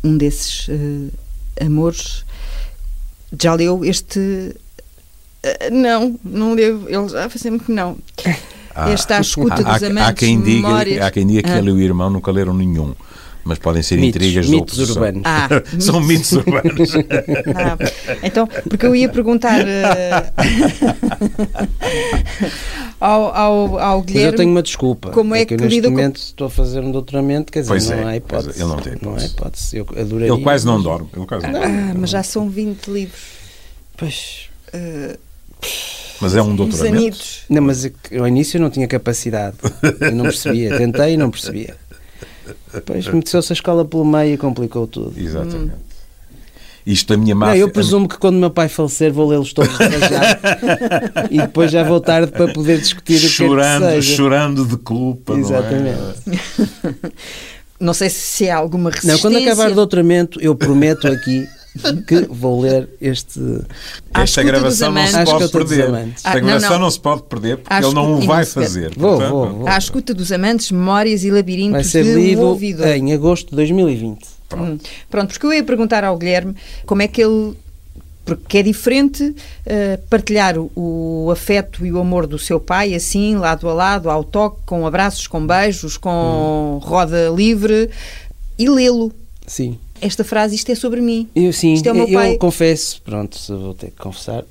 um 0.03 0.17
desses 0.17 0.67
eh, 0.67 1.63
amores. 1.63 2.25
Já 3.39 3.53
leu 3.53 3.85
este. 3.85 4.55
eh, 5.43 5.69
não, 5.69 6.19
não 6.23 6.55
leu. 6.55 6.89
Ele 6.89 7.09
já 7.09 7.29
faz 7.29 7.39
sempre 7.39 7.67
que 7.67 7.71
não. 7.71 7.97
Há- 8.77 8.91
Este 8.93 9.13
à 9.13 9.19
escuta 9.21 9.55
há, 9.55 9.73
dos 9.73 9.83
há- 9.83 9.87
amantes, 9.87 10.09
há 10.09 10.13
quem 10.13 10.39
diga, 10.41 10.67
memórias. 10.67 11.01
há 11.01 11.09
quem 11.11 11.25
diga 11.25 11.41
que 11.43 11.49
Ah. 11.49 11.57
ele 11.57 11.69
e 11.69 11.73
o 11.73 11.79
irmão 11.81 12.09
nunca 12.11 12.29
leram 12.31 12.53
nenhum. 12.53 12.93
Mas 13.43 13.57
podem 13.59 13.81
ser 13.81 13.95
Mitos, 13.95 14.17
intrigas 14.21 14.45
de 14.45 14.51
mitos 14.51 14.73
oposição. 14.77 15.01
urbanos. 15.03 15.21
Ah, 15.25 15.47
São 15.79 16.01
mitos 16.01 16.31
urbanos. 16.33 16.91
Ah, 17.55 17.77
então, 18.21 18.45
porque 18.69 18.85
eu 18.85 18.93
ia 18.93 19.07
perguntar 19.07 19.61
eh, 19.65 20.33
ao, 22.99 23.33
ao, 23.35 23.79
ao 23.79 23.97
Mas 23.99 24.05
Guilherme. 24.05 24.31
eu 24.33 24.35
tenho 24.35 24.51
uma 24.51 24.61
desculpa. 24.61 25.11
como 25.11 25.33
é 25.33 25.45
que, 25.45 25.53
eu 25.53 25.57
que 25.57 25.63
neste 25.63 25.75
lida 25.77 25.87
com- 25.87 25.93
momento 25.95 26.17
estou 26.17 26.47
a 26.47 26.49
fazer 26.49 26.81
um 26.81 26.91
doutoramento, 26.91 27.51
quer 27.51 27.61
dizer, 27.61 27.71
Pois 27.71 27.89
não 27.89 27.97
é, 27.99 28.03
há 28.03 28.15
hipótese. 28.17 28.59
é, 28.59 28.63
ele 28.63 28.69
não 28.69 28.77
tem 28.77 28.93
Não 29.01 29.11
há 29.13 29.15
hipótese. 29.15 29.33
hipótese. 29.33 29.77
Eu 29.77 29.87
adoraria. 30.01 30.33
Ele 30.33 30.43
quase 30.43 30.65
não 30.65 30.73
mas- 30.75 30.83
dorme. 30.83 31.07
Ele 31.15 31.25
quase 31.25 31.47
não 31.47 31.59
Ah, 31.59 31.67
dorme. 31.67 31.93
mas 31.99 32.09
já 32.09 32.23
são 32.23 32.49
20 32.49 32.87
livros. 32.87 33.21
Pois. 33.95 34.49
Mas 36.21 36.35
é 36.35 36.41
um 36.41 36.55
doutoramento. 36.55 37.17
Não, 37.49 37.61
mas 37.61 37.85
é 37.85 37.91
ao 38.17 38.27
início 38.27 38.57
eu 38.57 38.61
não 38.61 38.69
tinha 38.69 38.87
capacidade. 38.87 39.57
Eu 40.01 40.11
não 40.13 40.23
percebia. 40.25 40.77
Tentei 40.77 41.13
e 41.13 41.17
não 41.17 41.29
percebia. 41.29 41.75
Depois 42.73 43.07
meteu-se 43.07 43.51
a 43.51 43.55
escola 43.55 43.83
pelo 43.85 44.05
meio 44.05 44.33
e 44.33 44.37
complicou 44.37 44.87
tudo. 44.87 45.13
Exatamente. 45.17 45.87
Isto 46.85 47.13
a 47.13 47.17
minha 47.17 47.35
Não, 47.35 47.41
máfia. 47.41 47.59
eu 47.59 47.69
presumo 47.69 48.07
que 48.07 48.17
quando 48.17 48.37
meu 48.37 48.49
pai 48.49 48.69
falecer 48.69 49.11
vou 49.11 49.27
lê-los 49.27 49.51
todos 49.51 49.73
e 51.29 51.37
depois 51.37 51.69
já 51.69 51.83
vou 51.83 51.99
tarde 51.99 52.31
para 52.31 52.47
poder 52.53 52.79
discutir 52.79 53.17
o 53.17 53.19
que 53.19 53.27
chorando, 53.27 53.83
é 53.87 53.95
que 53.97 54.01
seja. 54.03 54.15
chorando 54.15 54.65
de 54.65 54.77
culpa. 54.77 55.33
não 55.35 55.39
é? 55.39 55.41
Exatamente. 55.41 57.13
Não 57.79 57.93
sei 57.93 58.09
se 58.09 58.49
há 58.49 58.55
alguma 58.55 58.89
resistência. 58.89 59.15
Não, 59.15 59.19
quando 59.21 59.43
acabar 59.45 59.71
o 59.71 59.75
doutoramento, 59.75 60.39
eu 60.41 60.55
prometo 60.55 61.07
aqui 61.07 61.45
que 62.07 62.21
vou 62.29 62.61
ler 62.61 62.89
este. 63.01 63.39
À 64.13 64.23
Esta 64.23 64.43
gravação 64.43 64.91
não 64.91 65.07
se 65.07 65.23
pode 65.25 65.39
dos 65.43 65.51
perder. 65.51 65.93
Esta 66.15 66.29
Ah, 66.29 66.39
gravação 66.39 66.79
não. 66.79 66.91
se 66.91 66.99
pode 66.99 67.23
perder 67.23 67.57
porque 67.57 67.73
ele 67.73 67.93
não 67.93 68.15
o 68.15 68.21
vai 68.25 68.45
fazer. 68.45 68.93
Vou, 68.95 69.11
Portanto, 69.11 69.29
vou, 69.31 69.49
vou. 69.59 69.67
À 69.67 69.77
escuta 69.77 70.13
dos 70.13 70.31
amantes, 70.31 70.71
memórias 70.71 71.23
e 71.23 71.31
labirintos 71.31 71.73
Vai 71.73 71.83
ser 71.83 72.03
de 72.03 72.09
um 72.11 72.15
lido 72.19 72.41
ouvidor. 72.41 72.87
em 72.87 73.13
agosto 73.13 73.49
de 73.49 73.55
2020. 73.55 74.25
Hum. 74.55 74.77
Pronto, 75.09 75.29
porque 75.33 75.45
eu 75.45 75.53
ia 75.53 75.63
perguntar 75.63 76.03
ao 76.03 76.17
Guilherme 76.17 76.55
como 76.85 77.01
é 77.01 77.07
que 77.07 77.21
ele. 77.21 77.53
Porque 78.23 78.57
é 78.57 78.61
diferente 78.63 79.33
eh, 79.65 79.97
partilhar 80.09 80.57
o, 80.57 80.69
o 80.75 81.31
afeto 81.31 81.85
e 81.85 81.93
o 81.93 81.97
amor 81.99 82.27
do 82.27 82.37
seu 82.37 82.59
pai, 82.59 82.93
assim, 82.93 83.37
lado 83.37 83.69
a 83.69 83.73
lado, 83.73 84.09
ao 84.09 84.21
toque, 84.21 84.57
com 84.65 84.85
abraços, 84.85 85.27
com 85.27 85.47
beijos, 85.47 85.95
com 85.95 86.77
roda 86.83 87.29
livre, 87.33 87.89
e 88.59 88.69
lê-lo. 88.69 89.13
Sim. 89.45 89.79
Esta 90.01 90.23
frase, 90.23 90.55
isto 90.55 90.71
é 90.71 90.75
sobre 90.75 91.01
mim. 91.01 91.27
Eu 91.35 91.51
sim, 91.53 91.73
Isto 91.73 91.89
é 91.89 91.91
o 91.91 91.95
meu 91.95 92.07
eu 92.07 92.13
pai. 92.13 92.37
confesso, 92.37 93.01
pronto, 93.03 93.37
vou 93.49 93.73
ter 93.73 93.87
que 93.87 93.97
confessar, 93.97 94.43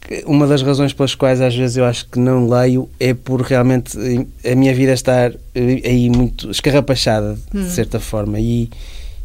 que 0.00 0.22
uma 0.26 0.46
das 0.46 0.62
razões 0.62 0.92
pelas 0.92 1.14
quais 1.14 1.40
às 1.40 1.54
vezes 1.54 1.76
eu 1.76 1.84
acho 1.84 2.08
que 2.08 2.18
não 2.18 2.48
leio 2.48 2.88
é 3.00 3.12
por 3.12 3.40
realmente 3.42 3.96
a 4.44 4.54
minha 4.54 4.72
vida 4.74 4.92
estar 4.92 5.32
aí 5.54 6.08
muito 6.10 6.50
escarrapachada, 6.50 7.36
Hum. 7.54 7.64
de 7.64 7.70
certa 7.70 7.98
forma, 7.98 8.38
e, 8.38 8.70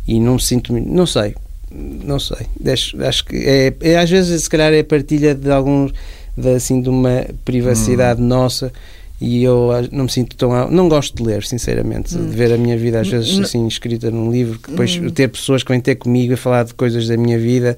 e 0.08 0.20
não 0.20 0.34
me 0.36 0.42
sinto, 0.42 0.74
não 0.74 1.06
sei, 1.06 1.36
não 1.72 2.20
sei, 2.20 2.48
acho, 2.72 3.02
acho 3.04 3.26
que 3.26 3.36
é, 3.38 3.74
é, 3.82 3.98
às 3.98 4.10
vezes 4.10 4.44
se 4.44 4.50
calhar 4.50 4.74
é 4.74 4.80
a 4.80 4.84
partilha 4.84 5.36
de 5.36 5.52
alguns, 5.52 5.92
de, 6.36 6.50
assim, 6.56 6.82
de 6.82 6.90
uma 6.90 7.26
privacidade 7.46 8.20
Hum. 8.22 8.26
nossa 8.28 8.74
e 9.22 9.44
eu 9.44 9.70
não 9.92 10.06
me 10.06 10.12
sinto 10.12 10.36
tão. 10.36 10.52
a- 10.54 10.70
Não 10.70 10.90
gosto 10.90 11.16
de 11.16 11.24
ler, 11.24 11.44
sinceramente. 11.46 12.18
Hum. 12.18 12.30
De 12.30 12.36
ver 12.36 12.52
a 12.52 12.58
minha 12.58 12.76
vida, 12.78 13.00
às 13.00 13.08
vezes, 13.08 13.32
N- 13.38 13.44
assim, 13.44 13.68
escrita 13.68 14.10
num 14.10 14.32
livro, 14.32 14.58
que 14.60 14.72
depois 14.72 14.98
Hum. 14.98 15.10
ter 15.12 15.30
pessoas 15.30 15.62
que 15.64 15.72
vêm 15.72 15.80
ter 15.80 15.96
comigo 15.96 16.34
a 16.34 16.38
falar 16.38 16.64
de 16.66 16.74
coisas 16.74 17.08
da 17.08 17.16
minha 17.16 17.38
vida, 17.38 17.78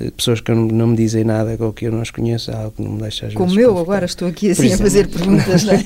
eh, 0.00 0.10
pessoas 0.10 0.40
que 0.40 0.50
não, 0.52 0.62
não 0.66 0.86
me 0.86 0.96
dizem 0.96 1.22
nada 1.22 1.54
ou 1.60 1.72
que 1.72 1.86
eu 1.86 1.92
não 1.92 2.00
as 2.00 2.10
conheço, 2.10 2.50
algo 2.50 2.70
que 2.72 2.82
não 2.82 2.92
me 2.92 3.02
deixa 3.02 3.26
às 3.26 3.34
Como 3.34 3.50
vezes. 3.50 3.62
eu, 3.64 3.76
agora 3.78 4.06
estou 4.06 4.26
aqui 4.26 4.46
Por 4.54 4.64
assim 4.64 4.72
a 4.72 4.78
fazer 4.78 5.08
perguntas. 5.08 5.64
não 5.64 5.74
é? 5.74 5.84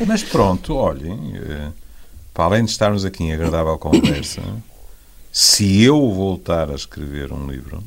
Mas 0.06 0.22
pronto, 0.22 0.74
olhem, 0.74 1.34
eh, 1.36 1.68
para 2.32 2.44
além 2.44 2.64
de 2.64 2.70
estarmos 2.70 3.04
aqui 3.04 3.24
em 3.24 3.32
agradável 3.34 3.76
conversa, 3.78 4.40
se 5.32 5.82
eu 5.82 6.10
voltar 6.10 6.70
a 6.70 6.74
escrever 6.74 7.32
um 7.32 7.46
livro, 7.50 7.82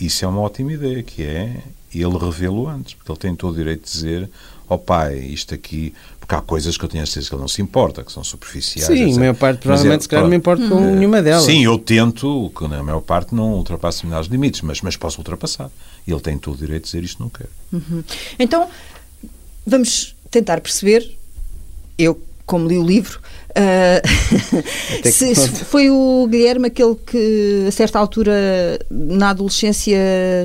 isso 0.00 0.24
é 0.24 0.28
uma 0.28 0.40
ótima 0.40 0.72
ideia, 0.72 1.02
que 1.02 1.22
é 1.22 1.56
ele 1.94 2.18
revê-lo 2.18 2.68
antes, 2.68 2.94
porque 2.94 3.10
ele 3.10 3.18
tem 3.18 3.34
todo 3.34 3.54
o 3.54 3.56
direito 3.56 3.84
de 3.84 3.90
dizer 3.92 4.30
ó 4.68 4.76
pai, 4.76 5.18
isto 5.18 5.54
aqui, 5.54 5.92
porque 6.18 6.34
há 6.34 6.40
coisas 6.40 6.76
que 6.78 6.84
eu 6.84 6.88
tenho 6.88 7.02
a 7.02 7.06
certeza 7.06 7.28
que 7.28 7.34
ele 7.34 7.40
não 7.42 7.48
se 7.48 7.60
importa, 7.60 8.02
que 8.02 8.10
são 8.10 8.24
superficiais. 8.24 8.86
Sim, 8.86 9.04
etc. 9.04 9.16
a 9.16 9.20
maior 9.20 9.34
parte, 9.34 9.56
Mas 9.56 9.62
provavelmente, 9.64 9.94
ele- 9.94 10.02
se 10.02 10.08
calhar, 10.08 10.22
não 10.24 10.30
me 10.30 10.36
importo 10.36 10.68
com 10.68 10.78
Eh, 10.78 10.90
nenhuma 10.92 11.20
delas. 11.22 11.44
Sim, 11.44 11.64
eu 11.64 11.78
tento, 11.78 12.50
que 12.56 12.66
na 12.68 12.82
maior 12.82 13.00
parte 13.00 13.34
não 13.34 13.52
ultrapasso 13.54 13.98
determinados 13.98 14.28
limites, 14.28 14.60
mas, 14.62 14.80
mas 14.80 14.96
posso 14.96 15.18
ultrapassar. 15.18 15.70
E 16.06 16.10
ele 16.12 16.20
tem 16.20 16.38
todo 16.38 16.54
o 16.54 16.58
direito 16.58 16.84
de 16.84 16.90
dizer 16.92 17.04
isto 17.04 17.22
não 17.22 17.28
quero. 17.30 17.50
Então, 18.38 18.68
vamos 19.66 20.14
tentar 20.30 20.60
perceber, 20.60 21.16
eu, 21.98 22.20
como 22.46 22.68
li 22.68 22.78
o 22.78 22.86
livro, 22.86 23.20
que 25.02 25.10
se, 25.12 25.34
se 25.34 25.64
foi 25.64 25.88
o 25.88 26.26
Guilherme 26.28 26.66
aquele 26.66 26.96
que, 26.96 27.64
a 27.68 27.70
certa 27.70 27.98
altura, 27.98 28.32
na 28.90 29.30
adolescência, 29.30 29.96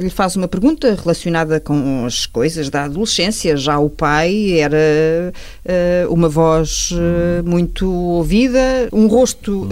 lhe 0.02 0.10
faz 0.10 0.36
uma 0.36 0.48
pergunta 0.48 0.94
relacionada 0.94 1.60
com 1.60 2.06
as 2.06 2.26
coisas 2.28 2.70
da 2.70 2.84
adolescência. 2.84 3.58
Já 3.58 3.80
o 3.80 3.90
pai 3.90 4.60
era 4.60 5.34
ah, 5.68 6.08
uma 6.10 6.30
voz 6.30 6.92
ah, 6.94 7.42
muito 7.44 7.92
ouvida, 7.92 8.88
um 8.94 9.08
rosto 9.08 9.68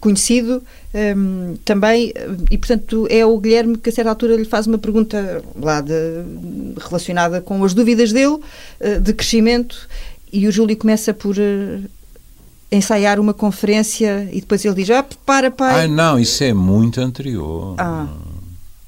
conhecido. 0.00 0.62
hum, 1.16 1.56
também, 1.64 2.12
e 2.50 2.58
portanto 2.58 3.06
é 3.08 3.24
o 3.24 3.38
Guilherme 3.38 3.76
que 3.76 3.90
a 3.90 3.92
certa 3.92 4.10
altura 4.10 4.34
lhe 4.34 4.44
faz 4.44 4.66
uma 4.66 4.78
pergunta 4.78 5.40
lá 5.54 5.80
de- 5.80 5.92
relacionada 6.78 7.40
com 7.40 7.62
as 7.62 7.72
dúvidas 7.74 8.10
dele 8.12 8.38
de 9.00 9.12
crescimento 9.12 9.88
e 10.32 10.46
o 10.46 10.52
Júlio 10.52 10.76
começa 10.76 11.12
por 11.14 11.36
eh, 11.38 11.80
ensaiar 12.70 13.18
uma 13.18 13.34
conferência 13.34 14.28
e 14.32 14.40
depois 14.40 14.64
ele 14.64 14.74
diz: 14.76 14.90
Ah, 14.90 15.04
para, 15.24 15.50
pai. 15.50 15.84
Ah, 15.84 15.88
não, 15.88 16.18
isso 16.18 16.42
é 16.44 16.52
muito 16.52 17.00
anterior. 17.00 17.74
Ah. 17.78 18.06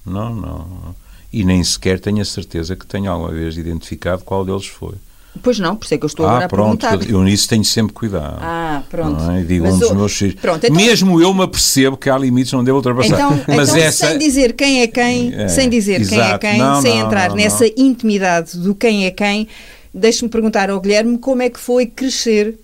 Não, 0.05 0.35
não. 0.35 0.95
e 1.33 1.45
nem 1.45 1.63
sequer 1.63 2.01
tenho 2.01 2.21
a 2.21 2.25
certeza 2.25 2.75
que 2.75 2.85
tenha 2.85 3.09
alguma 3.11 3.31
vez 3.31 3.57
identificado 3.57 4.23
qual 4.25 4.45
deles 4.45 4.67
foi. 4.67 4.95
Pois 5.43 5.59
não, 5.59 5.75
por 5.77 5.85
isso 5.87 5.95
é 5.95 5.99
que 5.99 6.05
eu 6.05 6.09
estou 6.09 6.27
ah, 6.27 6.31
agora 6.33 6.49
pronto, 6.49 6.85
a 6.85 6.91
perguntar. 6.91 7.11
eu 7.11 7.23
nisso 7.23 7.49
tenho 7.49 7.65
sempre 7.65 7.95
cuidado. 7.95 8.37
Ah, 8.41 8.83
pronto. 8.91 9.23
É? 9.31 9.43
Digo 9.43 9.65
Mas 9.65 9.77
um 9.77 9.79
dos 9.79 9.91
o- 9.91 9.95
meus 9.95 10.13
filhos. 10.13 10.35
Pronto, 10.35 10.63
então- 10.67 10.77
Mesmo 10.77 11.23
eu 11.23 11.33
me 11.33 11.43
apercebo 11.45 11.97
que 11.97 12.11
há 12.11 12.19
limites, 12.19 12.53
não 12.53 12.63
devo 12.63 12.77
ultrapassar. 12.79 13.15
Então, 13.15 13.45
Mas 13.57 13.71
então 13.71 13.83
essa. 13.83 14.09
sem 14.09 14.19
dizer 14.19 14.53
quem 14.53 14.83
é 14.83 14.87
quem, 14.89 15.33
É, 15.33 15.49
sem 15.49 15.71
dizer 15.71 16.07
quem 16.07 16.19
é 16.19 16.23
exato. 16.25 16.39
quem, 16.41 16.59
Não, 16.59 16.83
sem 16.83 16.99
não, 16.99 17.07
entrar 17.07 17.29
não, 17.31 17.37
nessa 17.37 17.65
intimidade 17.79 18.59
do 18.59 18.75
quem 18.75 19.07
é 19.07 19.11
quem, 19.11 19.49
deixe-me 19.95 20.29
perguntar 20.31 20.71
ao 20.71 20.81
Guilherme 20.81 21.19
como 21.19 21.43
é 21.43 21.51
que 21.51 21.61
foi 21.61 21.87
crescer 21.87 22.59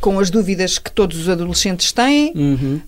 com 0.00 0.18
as 0.18 0.30
dúvidas 0.30 0.78
que 0.78 0.90
todos 0.90 1.18
os 1.18 1.28
adolescentes 1.28 1.92
têm, 1.92 2.32
Uhum. 2.34 2.80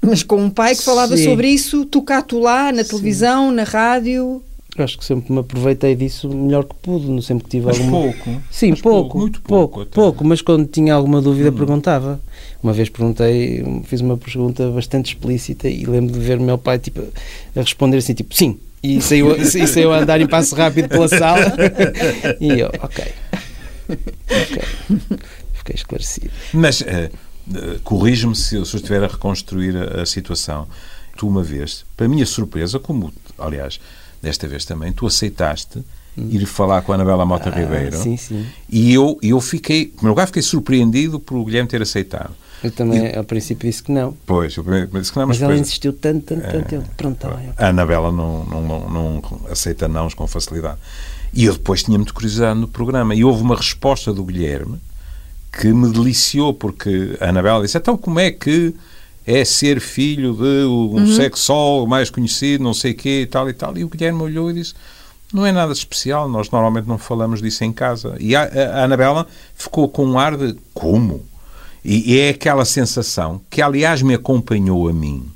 mas 0.00 0.22
com 0.22 0.36
um 0.36 0.50
pai 0.50 0.74
que 0.74 0.82
falava 0.82 1.16
Sim. 1.16 1.24
sobre 1.24 1.48
isso, 1.48 1.84
tu 1.86 2.02
cá, 2.02 2.22
tu 2.22 2.38
lá, 2.38 2.72
na 2.72 2.84
televisão, 2.84 3.50
na 3.50 3.64
rádio. 3.64 4.42
Acho 4.78 4.96
que 4.98 5.04
sempre 5.04 5.30
me 5.30 5.40
aproveitei 5.40 5.94
disso 5.94 6.30
o 6.30 6.34
melhor 6.34 6.64
que 6.64 6.74
pude, 6.76 7.06
não 7.06 7.20
sempre 7.20 7.44
que 7.44 7.50
tive 7.50 7.66
Mas 7.66 7.78
alguma... 7.78 8.00
pouco. 8.04 8.42
Sim, 8.50 8.70
Mas 8.70 8.80
pouco, 8.80 9.18
muito 9.18 9.42
pouco, 9.42 9.74
pouco. 9.76 9.90
pouco, 9.92 10.24
mas 10.24 10.40
quando 10.40 10.66
tinha 10.66 10.94
alguma 10.94 11.20
dúvida 11.20 11.50
Hum. 11.50 11.54
perguntava. 11.54 12.18
Uma 12.62 12.72
vez 12.72 12.88
perguntei, 12.88 13.62
fiz 13.84 14.00
uma 14.00 14.16
pergunta 14.16 14.70
bastante 14.70 15.08
explícita 15.14 15.68
e 15.68 15.84
lembro 15.84 16.14
de 16.18 16.20
ver 16.24 16.38
o 16.38 16.42
meu 16.42 16.56
pai 16.56 16.78
tipo, 16.78 17.02
a 17.54 17.60
responder 17.60 17.98
assim, 17.98 18.14
tipo, 18.14 18.34
sim. 18.34 18.58
E 18.82 19.00
saiu, 19.00 19.36
e 19.36 19.66
saiu 19.66 19.92
a 19.92 19.98
andar 19.98 20.20
em 20.20 20.26
passo 20.26 20.54
rápido 20.56 20.88
pela 20.88 21.06
sala. 21.08 21.54
E 22.40 22.58
eu, 22.60 22.68
ok. 22.80 23.04
Ok. 23.88 24.62
Fiquei 25.54 25.74
esclarecido. 25.76 26.30
Mas 26.52 26.82
eh, 26.82 27.10
eh, 27.54 27.78
corrige-me 27.84 28.34
se 28.34 28.56
eu, 28.56 28.64
se 28.64 28.74
eu 28.74 28.78
estiver 28.78 29.04
a 29.04 29.06
reconstruir 29.06 29.76
a, 29.76 30.02
a 30.02 30.06
situação. 30.06 30.66
Tu, 31.16 31.28
uma 31.28 31.42
vez, 31.42 31.84
para 31.96 32.08
minha 32.08 32.24
surpresa, 32.26 32.78
como, 32.78 33.12
aliás, 33.38 33.78
desta 34.20 34.48
vez 34.48 34.64
também, 34.64 34.92
tu 34.92 35.06
aceitaste 35.06 35.84
ir 36.16 36.44
falar 36.46 36.82
com 36.82 36.92
a 36.92 36.94
Anabela 36.94 37.24
Mota 37.24 37.48
Hum. 37.50 37.52
Ah, 37.54 37.58
Ribeiro. 37.58 37.96
sim, 37.96 38.16
sim. 38.16 38.46
E 38.68 38.92
eu, 38.92 39.18
eu 39.22 39.40
fiquei, 39.40 39.82
em 39.82 39.86
primeiro 39.88 40.08
lugar, 40.10 40.26
fiquei 40.26 40.42
surpreendido 40.42 41.20
por 41.20 41.36
o 41.36 41.44
Guilherme 41.44 41.68
ter 41.68 41.80
aceitado. 41.82 42.34
Eu 42.62 42.70
também, 42.70 43.14
ao 43.16 43.24
princípio, 43.24 43.68
disse 43.68 43.82
que 43.82 43.90
não. 43.90 44.16
Pois, 44.24 44.56
eu 44.56 44.62
primeiro 44.62 44.88
disse 45.00 45.10
que 45.12 45.18
não, 45.18 45.26
mas, 45.26 45.36
Mas 45.36 45.42
ela 45.42 45.52
depois- 45.52 45.68
insistiu 45.68 45.92
tanto, 45.92 46.26
tanto, 46.34 46.50
tanto. 46.50 46.74
eu, 46.74 46.82
Pronto, 46.96 47.14
está 47.26 47.36
bem. 47.36 47.52
a 47.56 47.68
Anabela 47.68 48.12
não, 48.12 48.44
não, 48.44 48.62
não, 48.62 48.90
não 48.90 49.22
aceita 49.50 49.88
nãos 49.88 50.14
com 50.14 50.26
facilidade. 50.26 50.78
E 51.34 51.44
eu 51.46 51.54
depois 51.54 51.82
tinha 51.82 51.98
muito 51.98 52.14
curiosidade 52.14 52.58
no 52.60 52.68
programa. 52.68 53.14
E 53.14 53.24
houve 53.24 53.42
uma 53.42 53.56
resposta 53.56 54.12
do 54.12 54.22
Guilherme 54.24 54.78
que 55.52 55.68
me 55.72 55.90
deliciou, 55.92 56.54
porque 56.54 57.16
a 57.20 57.28
Anabela 57.30 57.62
disse: 57.62 57.76
então 57.78 57.96
como 57.96 58.20
é 58.20 58.30
que 58.30 58.74
é 59.26 59.44
ser 59.44 59.80
filho 59.80 60.34
de 60.34 60.64
um 60.66 61.06
sexólogo 61.14 61.88
mais 61.88 62.10
conhecido, 62.10 62.62
não 62.64 62.74
sei 62.74 62.92
o 62.92 62.94
quê, 62.94 63.22
e 63.22 63.26
tal 63.26 63.48
e 63.48 63.52
tal. 63.52 63.76
E 63.78 63.84
o 63.84 63.88
Guilherme 63.88 64.20
olhou 64.22 64.50
e 64.50 64.54
disse: 64.54 64.74
não 65.32 65.44
é 65.46 65.50
nada 65.52 65.72
especial, 65.72 66.28
nós 66.28 66.50
normalmente 66.50 66.86
não 66.86 66.98
falamos 66.98 67.40
disso 67.42 67.64
em 67.64 67.72
casa. 67.72 68.14
E 68.20 68.36
a, 68.36 68.42
a 68.44 68.84
Anabela 68.84 69.26
ficou 69.54 69.88
com 69.88 70.04
um 70.06 70.18
ar 70.18 70.36
de 70.36 70.54
como? 70.74 71.24
E, 71.84 72.14
e 72.14 72.20
é 72.20 72.30
aquela 72.30 72.64
sensação 72.64 73.40
que, 73.50 73.60
aliás, 73.60 74.02
me 74.02 74.14
acompanhou 74.14 74.88
a 74.88 74.92
mim 74.92 75.30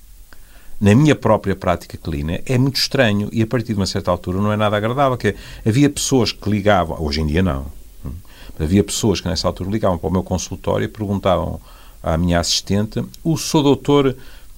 na 0.80 0.94
minha 0.94 1.14
própria 1.14 1.56
prática 1.56 1.96
clínica, 1.96 2.42
é 2.46 2.58
muito 2.58 2.76
estranho 2.76 3.28
e 3.32 3.42
a 3.42 3.46
partir 3.46 3.72
de 3.72 3.80
uma 3.80 3.86
certa 3.86 4.10
altura 4.10 4.38
não 4.38 4.52
é 4.52 4.56
nada 4.56 4.76
agradável. 4.76 5.16
Que 5.16 5.28
é, 5.28 5.34
havia 5.66 5.88
pessoas 5.88 6.32
que 6.32 6.48
ligavam, 6.50 7.02
hoje 7.02 7.20
em 7.20 7.26
dia 7.26 7.42
não, 7.42 7.66
hum, 8.04 8.12
havia 8.58 8.84
pessoas 8.84 9.20
que 9.20 9.28
nessa 9.28 9.46
altura 9.48 9.70
ligavam 9.70 9.98
para 9.98 10.08
o 10.08 10.12
meu 10.12 10.22
consultório 10.22 10.84
e 10.84 10.88
perguntavam 10.88 11.60
à 12.02 12.16
minha 12.18 12.38
assistente: 12.38 13.02
o 13.24 13.36
seu 13.38 13.62
doutor 13.62 14.14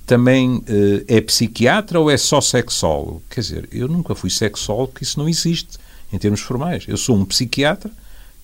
também 0.06 0.64
eh, 0.66 1.16
é 1.16 1.20
psiquiatra 1.20 2.00
ou 2.00 2.10
é 2.10 2.16
só 2.16 2.40
sexólogo? 2.40 3.22
Quer 3.28 3.40
dizer, 3.42 3.68
eu 3.70 3.86
nunca 3.86 4.14
fui 4.14 4.30
sexólogo, 4.30 4.94
que 4.94 5.02
isso 5.02 5.18
não 5.18 5.28
existe 5.28 5.78
em 6.12 6.18
termos 6.18 6.40
formais. 6.40 6.84
Eu 6.88 6.96
sou 6.96 7.14
um 7.14 7.24
psiquiatra 7.24 7.90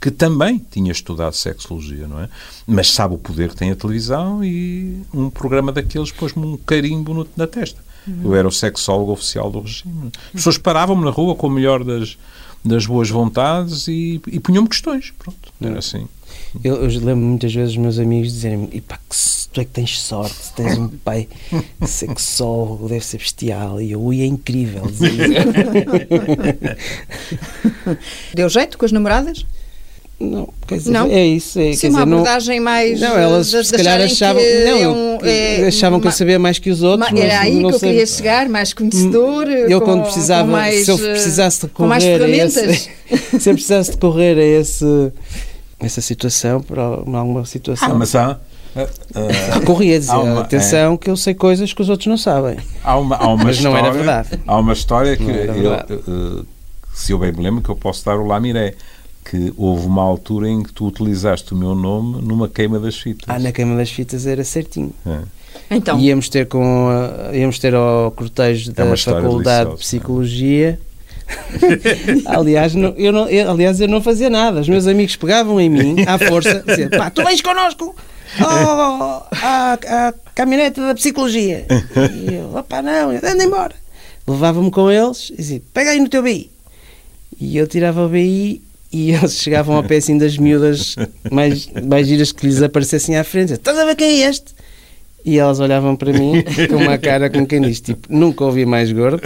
que 0.05 0.11
também 0.11 0.61
tinha 0.71 0.93
estudado 0.93 1.33
sexologia, 1.35 2.07
não 2.07 2.21
é? 2.21 2.29
Mas 2.67 2.91
sabe 2.91 3.15
o 3.15 3.19
poder 3.19 3.49
que 3.49 3.57
tem 3.57 3.71
a 3.71 3.75
televisão 3.75 4.45
e 4.45 5.01
um 5.15 5.31
programa 5.31 5.73
daqueles 5.73 6.13
pôs-me 6.13 6.45
um 6.45 6.59
carimbo 6.59 7.15
no- 7.15 7.27
na 7.35 7.47
testa. 7.47 7.81
Eu 8.23 8.35
era 8.35 8.47
o 8.47 8.53
sexólogo 8.53 9.13
oficial 9.13 9.51
do 9.51 9.61
regime. 9.61 10.11
As 10.27 10.33
pessoas 10.33 10.59
paravam-me 10.59 11.03
na 11.07 11.11
rua 11.11 11.35
com 11.35 11.47
o 11.47 11.51
melhor 11.51 11.83
das, 11.83 12.19
das 12.63 12.85
boas 12.85 13.09
vontades 13.09 13.89
e, 13.89 14.21
e 14.27 14.39
punham-me 14.39 14.69
questões. 14.69 15.11
Pronto, 15.19 15.39
era 15.59 15.79
assim. 15.79 16.07
Eu, 16.63 16.75
eu 16.77 16.89
lembro 17.01 17.25
muitas 17.25 17.55
vezes 17.55 17.71
os 17.71 17.79
meus 17.79 17.99
amigos 17.99 18.31
dizerem-me: 18.31 18.69
"E 18.73 18.83
tu 18.83 19.59
é 19.61 19.65
que 19.65 19.71
tens 19.71 19.99
sorte, 20.03 20.53
tens 20.55 20.77
um 20.77 20.89
pai 20.89 21.27
sexólogo, 21.87 22.89
deve 22.91 23.05
ser 23.07 23.17
bestial. 23.19 23.81
E 23.81 23.93
eu, 23.93 24.03
ui, 24.03 24.21
é 24.21 24.27
incrível. 24.27 24.83
Deu 28.35 28.49
jeito 28.51 28.77
com 28.77 28.85
as 28.85 28.93
namoradas? 28.93 29.47
Não, 30.21 30.49
quer 30.67 30.79
dizer, 30.79 30.91
Não? 30.93 31.07
é 31.07 31.25
isso. 31.27 31.59
É, 31.59 31.73
Sim, 31.73 31.81
quer 31.81 31.89
uma 31.89 31.99
dizer, 31.99 32.07
não, 32.11 32.19
abordagem 32.19 32.61
mais. 32.61 33.01
não, 33.01 33.17
elas 33.19 33.51
de- 33.51 33.59
de 33.61 33.67
se 33.67 33.73
calhar 33.75 34.01
achavam, 34.01 34.41
que 34.43 34.65
não, 34.65 34.79
é 34.79 34.89
um- 34.89 35.19
que 35.19 35.29
é 35.29 35.67
achavam 35.67 36.01
que 36.01 36.07
eu 36.07 36.13
sabia 36.13 36.39
mais 36.39 36.59
que 36.59 36.71
os 36.71 36.83
outros. 36.83 37.11
ma- 37.11 37.17
mas 37.17 37.25
Era 37.31 37.41
aí 37.41 37.55
não 37.61 37.69
que 37.71 37.75
eu 37.75 37.79
sei- 37.81 37.91
queria 37.91 38.07
chegar, 38.07 38.49
mais 38.49 38.73
conhecedor. 38.73 39.49
Eu 39.49 39.81
com- 39.81 39.87
quando 39.87 40.03
precisava, 40.05 40.45
com 40.47 40.53
mais, 40.53 40.85
se 40.85 40.91
eu 40.91 40.97
eh, 40.97 41.11
precisasse 41.13 41.67
de 41.67 41.73
com 41.73 41.87
mais 41.87 42.03
correr 42.05 42.15
a 42.15 42.19
ferramentas. 42.19 42.57
esse, 42.57 43.41
se 43.41 43.51
eu 43.51 43.55
precisasse 43.55 43.91
de 43.91 43.97
correr 43.99 44.39
a 44.39 44.61
esse, 44.61 45.13
essa 45.81 46.01
situação, 46.01 46.61
para 46.63 46.83
alguma 46.83 47.45
situação, 47.45 47.91
Ah, 47.91 47.95
mas 47.95 48.15
há, 48.15 48.39
ah, 48.77 48.87
ah, 49.17 49.55
recorria 49.59 49.97
a 49.97 49.99
dizer, 49.99 50.13
uma- 50.13 50.41
atenção 50.43 50.97
que 50.97 51.11
eu 51.11 51.17
sei 51.17 51.35
coisas 51.35 51.73
que 51.73 51.83
os 51.83 51.89
outros 51.89 52.07
não 52.07 52.17
sabem. 52.17 52.57
há 52.85 52.97
uma, 52.97 53.17
há 53.17 53.27
uma 53.29 53.37
Mas 53.45 53.61
não 53.61 53.73
história, 53.73 53.87
era 53.89 53.93
verdade. 53.93 54.29
Há 54.47 54.59
uma 54.59 54.73
história 54.73 55.17
que, 55.17 55.25
Não 55.25 55.33
eu, 55.33 55.75
eh, 55.75 56.45
se 56.95 57.11
eu 57.13 57.19
bem 57.19 57.33
me 57.33 57.43
lembro, 57.43 57.61
que 57.61 57.69
eu 57.69 57.77
posso 57.77 58.05
dar 58.05 58.17
o 58.17 58.25
lamiré. 58.27 58.75
Que 59.25 59.53
houve 59.57 59.87
uma 59.87 60.03
altura 60.03 60.49
em 60.49 60.63
que 60.63 60.73
tu 60.73 60.87
utilizaste 60.87 61.55
o 61.55 61.57
meu 61.57 61.75
nome 61.75 62.21
numa 62.21 62.49
queima 62.49 62.79
das 62.79 62.97
fitas. 62.99 63.25
Ah, 63.27 63.39
na 63.39 63.53
queima 63.53 63.75
das 63.77 63.91
fitas 63.91 64.27
era 64.27 64.45
certinho. 64.45 64.93
É. 65.07 65.21
Então, 65.71 65.99
Íamos 65.99 66.29
ter 66.29 66.47
com 66.47 66.89
a- 66.89 67.35
íamos 67.35 67.59
ter 67.59 67.75
ao 67.75 68.11
cortejo 68.11 68.71
É 68.71 68.75
da 68.75 68.93
história 68.95 69.23
Faculdade 69.23 69.61
de 69.61 69.65
deliciosa. 69.65 69.77
Psicologia. 69.79 70.81
aliás, 72.27 72.75
não, 72.75 72.91
eu 72.97 73.11
não, 73.13 73.29
eu, 73.29 73.51
aliás, 73.51 73.81
eu 73.81 73.89
não 73.89 74.03
fazia 74.03 74.29
nada. 74.29 74.61
Os 74.61 74.69
meus 74.69 74.87
amigos 74.87 75.17
pegavam 75.17 75.59
em 75.61 75.71
mim 75.71 75.97
à 76.07 76.19
força, 76.19 76.63
diziam: 76.67 76.91
pá, 76.91 77.09
tu 77.11 77.25
vens 77.25 77.41
connosco 77.41 77.95
oh, 78.41 79.23
à, 79.43 79.73
à 79.73 80.15
caminhonete 80.35 80.81
da 80.81 80.95
Psicologia. 80.95 81.67
E 82.15 82.35
eu: 82.35 82.55
opá, 82.57 82.83
não, 82.83 83.11
anda 83.11 83.43
embora. 83.43 83.75
Levava-me 84.27 84.71
com 84.71 84.91
eles 84.91 85.31
e 85.31 85.37
dizia: 85.37 85.63
pega 85.73 85.91
aí 85.91 86.01
no 86.01 86.09
teu 86.09 86.23
BI. 86.23 86.51
E 87.41 87.57
eu 87.57 87.67
tirava 87.67 88.05
o 88.05 88.09
BI 88.09 88.63
e 88.95 89.11
eles 89.13 89.35
chegavam 89.41 89.75
ao 89.75 89.83
pé 89.83 89.97
assim 89.97 90.17
das 90.17 90.39
miúdas 90.39 90.95
mais, 91.31 91.69
mais 91.85 92.07
giras 92.07 92.31
que 92.31 92.47
lhes 92.47 92.63
aparecessem 92.63 93.17
à 93.17 93.25
frente. 93.25 93.55
Estás 93.55 93.77
a 93.77 93.85
ver 93.85 93.97
quem 93.97 94.23
é 94.23 94.29
este? 94.29 94.55
E 95.25 95.39
elas 95.39 95.59
olhavam 95.59 95.97
para 95.97 96.13
mim 96.13 96.45
com 96.71 96.77
uma 96.77 96.97
cara 96.97 97.29
com 97.29 97.45
quem 97.45 97.61
diz, 97.61 97.81
tipo, 97.81 98.07
nunca 98.09 98.45
ouvi 98.45 98.65
mais 98.65 98.93
gordo. 98.93 99.21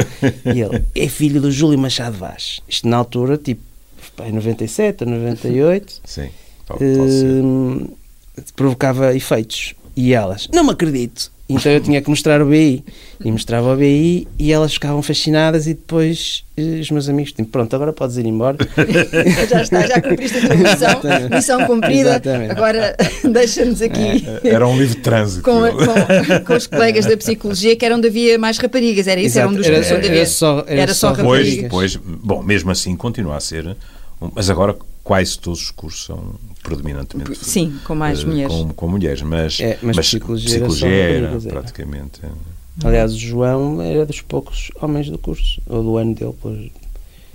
E 0.46 0.60
ele, 0.60 0.84
é 0.94 1.08
filho 1.08 1.40
do 1.40 1.50
Júlio 1.50 1.78
Machado 1.78 2.16
Vaz. 2.16 2.60
Isto 2.68 2.88
na 2.88 2.96
altura, 2.96 3.36
tipo, 3.36 3.60
em 4.24 4.32
97 4.32 5.04
ou 5.04 5.10
98, 5.10 6.00
Sim, 6.04 6.28
pode, 6.66 6.96
pode 6.96 7.12
ser. 7.12 7.26
hum, 7.26 7.88
provocava 8.56 9.14
efeitos. 9.14 9.74
E 9.96 10.14
elas, 10.14 10.48
não 10.52 10.64
me 10.64 10.70
acredito. 10.70 11.32
Então 11.50 11.72
eu 11.72 11.80
tinha 11.80 12.02
que 12.02 12.10
mostrar 12.10 12.42
o 12.42 12.46
BI. 12.46 12.84
E 13.24 13.32
mostrava 13.32 13.72
o 13.72 13.76
BI 13.76 14.28
e 14.38 14.52
elas 14.52 14.74
ficavam 14.74 15.00
fascinadas 15.02 15.66
e 15.66 15.72
depois 15.74 16.44
eh, 16.56 16.78
os 16.80 16.90
meus 16.90 17.08
amigos, 17.08 17.32
tipo, 17.32 17.48
pronto, 17.48 17.74
agora 17.74 17.90
podes 17.92 18.16
ir 18.18 18.26
embora. 18.26 18.58
já 19.48 19.62
está, 19.62 19.86
já 19.86 20.00
cumpriste 20.02 20.38
a 20.38 20.40
tua 20.42 20.54
missão, 20.56 20.72
Exatamente. 20.72 21.34
missão 21.34 21.64
cumprida. 21.66 22.10
Exatamente. 22.10 22.50
Agora 22.52 22.96
deixa-nos 23.32 23.80
aqui. 23.82 24.24
Era 24.44 24.68
um 24.68 24.76
livro 24.78 24.94
de 24.96 25.00
trânsito. 25.00 25.42
Com, 25.42 25.60
com, 25.60 26.44
com 26.44 26.54
os 26.54 26.66
colegas 26.66 27.06
da 27.06 27.16
psicologia 27.16 27.74
que 27.74 27.84
eram 27.84 27.96
onde 27.96 28.08
havia 28.08 28.38
mais 28.38 28.58
raparigas, 28.58 29.06
era 29.08 29.20
isso? 29.20 29.38
Era 29.38 29.48
um 29.48 29.54
dos 29.54 29.66
Exato. 29.66 29.94
Era- 29.94 30.06
havia. 30.06 30.16
era 30.20 30.26
só- 30.26 30.64
era 30.66 30.94
só 30.94 31.08
Pois, 31.14 31.26
raparigas. 31.48 31.70
pois, 31.70 31.96
bom, 31.96 32.42
mesmo 32.42 32.70
assim 32.70 32.94
continua 32.94 33.36
a 33.36 33.40
ser, 33.40 33.74
mas 34.34 34.50
agora 34.50 34.76
quase 35.08 35.38
todos 35.38 35.62
os 35.62 35.70
cursos 35.70 36.04
são 36.04 36.34
predominantemente 36.62 37.34
Sim, 37.34 37.80
com 37.82 37.94
mais 37.94 38.20
eh, 38.20 38.26
mulheres. 38.26 38.54
Com, 38.54 38.68
com 38.74 38.88
mulheres, 38.88 39.22
mas, 39.22 39.58
É, 39.58 39.78
mas 39.80 39.96
psicologia 39.96 40.56
era 40.58 40.70
só 40.70 40.86
era, 40.86 41.26
era. 41.28 41.40
praticamente. 41.40 42.20
é. 42.22 42.28
Aliás, 42.86 43.14
o 43.14 43.18
João 43.18 43.80
era 43.80 44.04
dos 44.04 44.20
poucos 44.20 44.70
homens 44.78 45.08
do 45.08 45.16
curso, 45.16 45.62
ou 45.66 45.82
do 45.82 45.96
ano 45.96 46.14
dele. 46.14 46.34
Pois. 46.42 46.70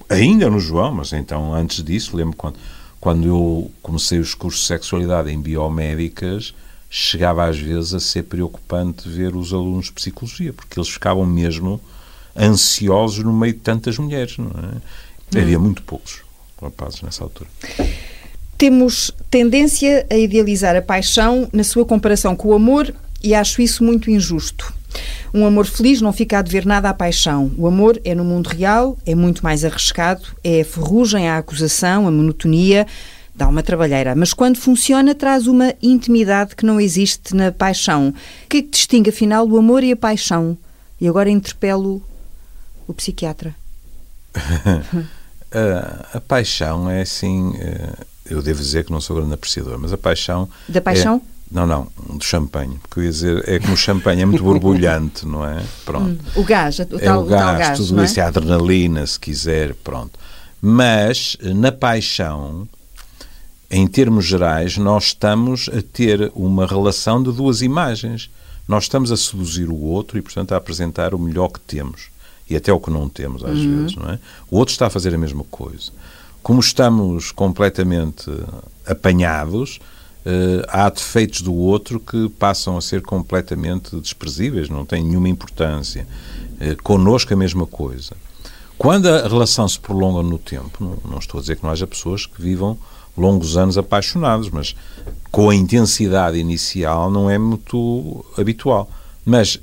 Ainda 0.07 0.51
no 0.51 0.59
João, 0.59 0.91
mas 0.93 1.13
então 1.13 1.51
antes 1.51 1.83
disso, 1.83 2.15
lembro 2.15 2.37
quando, 2.37 2.57
quando 2.99 3.27
eu 3.27 3.71
comecei 3.81 4.19
os 4.19 4.35
cursos 4.35 4.61
de 4.61 4.67
sexualidade 4.67 5.31
em 5.31 5.41
biomédicas, 5.41 6.53
chegava 6.91 7.43
às 7.43 7.57
vezes 7.57 7.95
a 7.95 7.99
ser 7.99 8.21
preocupante 8.25 9.09
ver 9.09 9.35
os 9.35 9.51
alunos 9.51 9.85
de 9.85 9.93
psicologia, 9.93 10.53
porque 10.53 10.77
eles 10.79 10.89
ficavam 10.89 11.25
mesmo 11.25 11.81
ansiosos 12.37 13.23
no 13.25 13.33
meio 13.33 13.53
de 13.53 13.61
tantas 13.61 13.97
mulheres, 13.97 14.37
não 14.37 14.51
é? 14.51 15.39
Havia 15.41 15.57
muito 15.57 15.81
poucos 15.81 16.22
rapazes 16.63 17.01
nessa 17.01 17.23
altura. 17.23 17.49
Temos 18.57 19.11
tendência 19.29 20.05
a 20.09 20.15
idealizar 20.15 20.75
a 20.75 20.81
paixão 20.81 21.49
na 21.51 21.63
sua 21.63 21.85
comparação 21.85 22.35
com 22.35 22.49
o 22.49 22.53
amor 22.53 22.93
e 23.21 23.33
acho 23.33 23.61
isso 23.61 23.83
muito 23.83 24.09
injusto. 24.09 24.73
Um 25.33 25.45
amor 25.45 25.65
feliz 25.65 25.99
não 26.01 26.13
fica 26.13 26.37
a 26.37 26.41
dever 26.41 26.65
nada 26.65 26.89
à 26.89 26.93
paixão. 26.93 27.51
O 27.57 27.65
amor 27.67 27.99
é 28.05 28.13
no 28.13 28.23
mundo 28.23 28.47
real, 28.47 28.97
é 29.05 29.15
muito 29.15 29.43
mais 29.43 29.65
arriscado, 29.65 30.27
é 30.43 30.61
a 30.61 30.65
ferrugem, 30.65 31.27
a 31.27 31.39
acusação, 31.39 32.07
a 32.07 32.11
monotonia, 32.11 32.85
dá 33.33 33.47
uma 33.47 33.63
trabalheira. 33.63 34.15
Mas 34.15 34.33
quando 34.33 34.57
funciona, 34.57 35.15
traz 35.15 35.47
uma 35.47 35.73
intimidade 35.81 36.55
que 36.55 36.65
não 36.65 36.79
existe 36.79 37.35
na 37.35 37.51
paixão. 37.51 38.09
O 38.09 38.47
que 38.47 38.57
é 38.57 38.61
que 38.61 38.69
distingue, 38.69 39.09
afinal, 39.09 39.47
o 39.47 39.57
amor 39.57 39.83
e 39.83 39.91
a 39.91 39.97
paixão? 39.97 40.57
E 41.01 41.07
agora 41.07 41.29
interpelo 41.29 42.01
o 42.87 42.93
psiquiatra. 42.93 43.55
a, 45.53 46.17
a, 46.17 46.21
paixão 46.21 46.89
é 46.89 47.01
assim. 47.01 47.53
Eh, 47.59 48.05
eu 48.25 48.41
devo 48.41 48.59
dizer 48.59 48.85
que 48.85 48.91
não 48.91 49.01
sou 49.01 49.17
grande 49.17 49.33
apreciador, 49.33 49.77
mas 49.79 49.93
a 49.93 49.97
paixão. 49.97 50.49
Da 50.67 50.81
paixão? 50.81 51.21
É, 51.51 51.55
não, 51.55 51.67
não, 51.67 51.87
do 52.17 52.23
champanhe. 52.23 52.79
Porque 52.81 52.99
eu 52.99 53.03
ia 53.03 53.11
dizer, 53.11 53.47
é 53.47 53.59
como 53.59 53.73
o 53.73 53.77
champanhe, 53.77 54.21
é 54.21 54.25
muito 54.25 54.43
borbulhante, 54.43 55.25
não 55.27 55.45
é? 55.45 55.63
Pronto. 55.85 56.21
Hum, 56.23 56.41
o 56.41 56.43
gás, 56.43 56.79
o 56.79 56.85
tal, 56.85 56.99
é 56.99 57.17
o 57.17 57.25
gás, 57.25 57.57
gás 57.59 57.79
tudo 57.79 58.01
é? 58.01 58.05
isso, 58.05 58.19
é 58.19 58.23
a 58.23 58.27
adrenalina, 58.27 59.05
se 59.05 59.19
quiser, 59.19 59.75
pronto. 59.75 60.19
Mas, 60.61 61.37
na 61.41 61.71
paixão, 61.71 62.67
em 63.69 63.85
termos 63.85 64.25
gerais, 64.25 64.77
nós 64.77 65.05
estamos 65.05 65.69
a 65.69 65.81
ter 65.81 66.31
uma 66.35 66.65
relação 66.65 67.21
de 67.21 67.31
duas 67.31 67.61
imagens. 67.61 68.29
Nós 68.67 68.83
estamos 68.83 69.11
a 69.11 69.17
seduzir 69.17 69.69
o 69.69 69.75
outro 69.75 70.17
e, 70.17 70.21
portanto, 70.21 70.53
a 70.53 70.57
apresentar 70.57 71.13
o 71.13 71.19
melhor 71.19 71.49
que 71.49 71.59
temos. 71.59 72.12
E 72.49 72.55
até 72.55 72.71
o 72.71 72.79
que 72.79 72.91
não 72.91 73.07
temos, 73.07 73.43
às 73.43 73.57
uhum. 73.57 73.81
vezes, 73.81 73.95
não 73.95 74.09
é? 74.09 74.19
O 74.49 74.57
outro 74.57 74.73
está 74.73 74.87
a 74.87 74.89
fazer 74.89 75.13
a 75.13 75.17
mesma 75.17 75.43
coisa. 75.45 75.91
Como 76.41 76.59
estamos 76.59 77.31
completamente 77.31 78.29
apanhados, 78.85 79.79
uh, 80.25 80.65
há 80.67 80.89
defeitos 80.89 81.41
do 81.41 81.53
outro 81.53 81.99
que 81.99 82.27
passam 82.29 82.77
a 82.77 82.81
ser 82.81 83.01
completamente 83.01 83.95
desprezíveis, 83.95 84.69
não 84.69 84.85
têm 84.85 85.03
nenhuma 85.03 85.29
importância. 85.29 86.05
Uh, 86.55 86.81
connosco 86.83 87.33
a 87.33 87.37
mesma 87.37 87.65
coisa. 87.65 88.13
Quando 88.77 89.07
a 89.07 89.27
relação 89.27 89.67
se 89.67 89.79
prolonga 89.79 90.21
no 90.21 90.37
tempo, 90.37 90.83
não, 90.83 91.11
não 91.11 91.19
estou 91.19 91.37
a 91.37 91.41
dizer 91.41 91.55
que 91.55 91.63
não 91.63 91.71
haja 91.71 91.87
pessoas 91.87 92.25
que 92.25 92.41
vivam 92.41 92.77
longos 93.15 93.55
anos 93.57 93.77
apaixonados, 93.77 94.49
mas 94.49 94.75
com 95.31 95.49
a 95.49 95.55
intensidade 95.55 96.37
inicial 96.37 97.09
não 97.09 97.29
é 97.29 97.37
muito 97.37 98.25
habitual. 98.37 98.89
Mas 99.25 99.59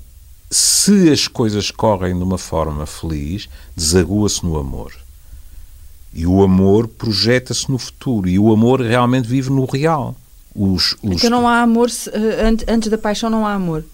se 0.51 1.11
as 1.11 1.29
coisas 1.29 1.71
correm 1.71 2.17
de 2.17 2.23
uma 2.25 2.37
forma 2.37 2.85
feliz, 2.85 3.49
desagua-se 3.77 4.45
no 4.45 4.59
amor. 4.59 4.93
E 6.13 6.27
o 6.27 6.43
amor 6.43 6.89
projeta-se 6.89 7.71
no 7.71 7.79
futuro. 7.79 8.29
E 8.29 8.39
o 8.39 8.53
amor 8.53 8.81
realmente 8.81 9.29
vive 9.29 9.49
no 9.49 9.65
real. 9.65 10.17
Os, 10.53 10.97
os... 11.03 11.13
Então 11.13 11.31
não 11.31 11.47
há 11.47 11.63
amor, 11.63 11.89
eh, 12.13 12.55
antes 12.67 12.89
da 12.89 12.99
paixão 12.99 13.31
não 13.31 13.47
há 13.47 13.55
amor. 13.55 13.85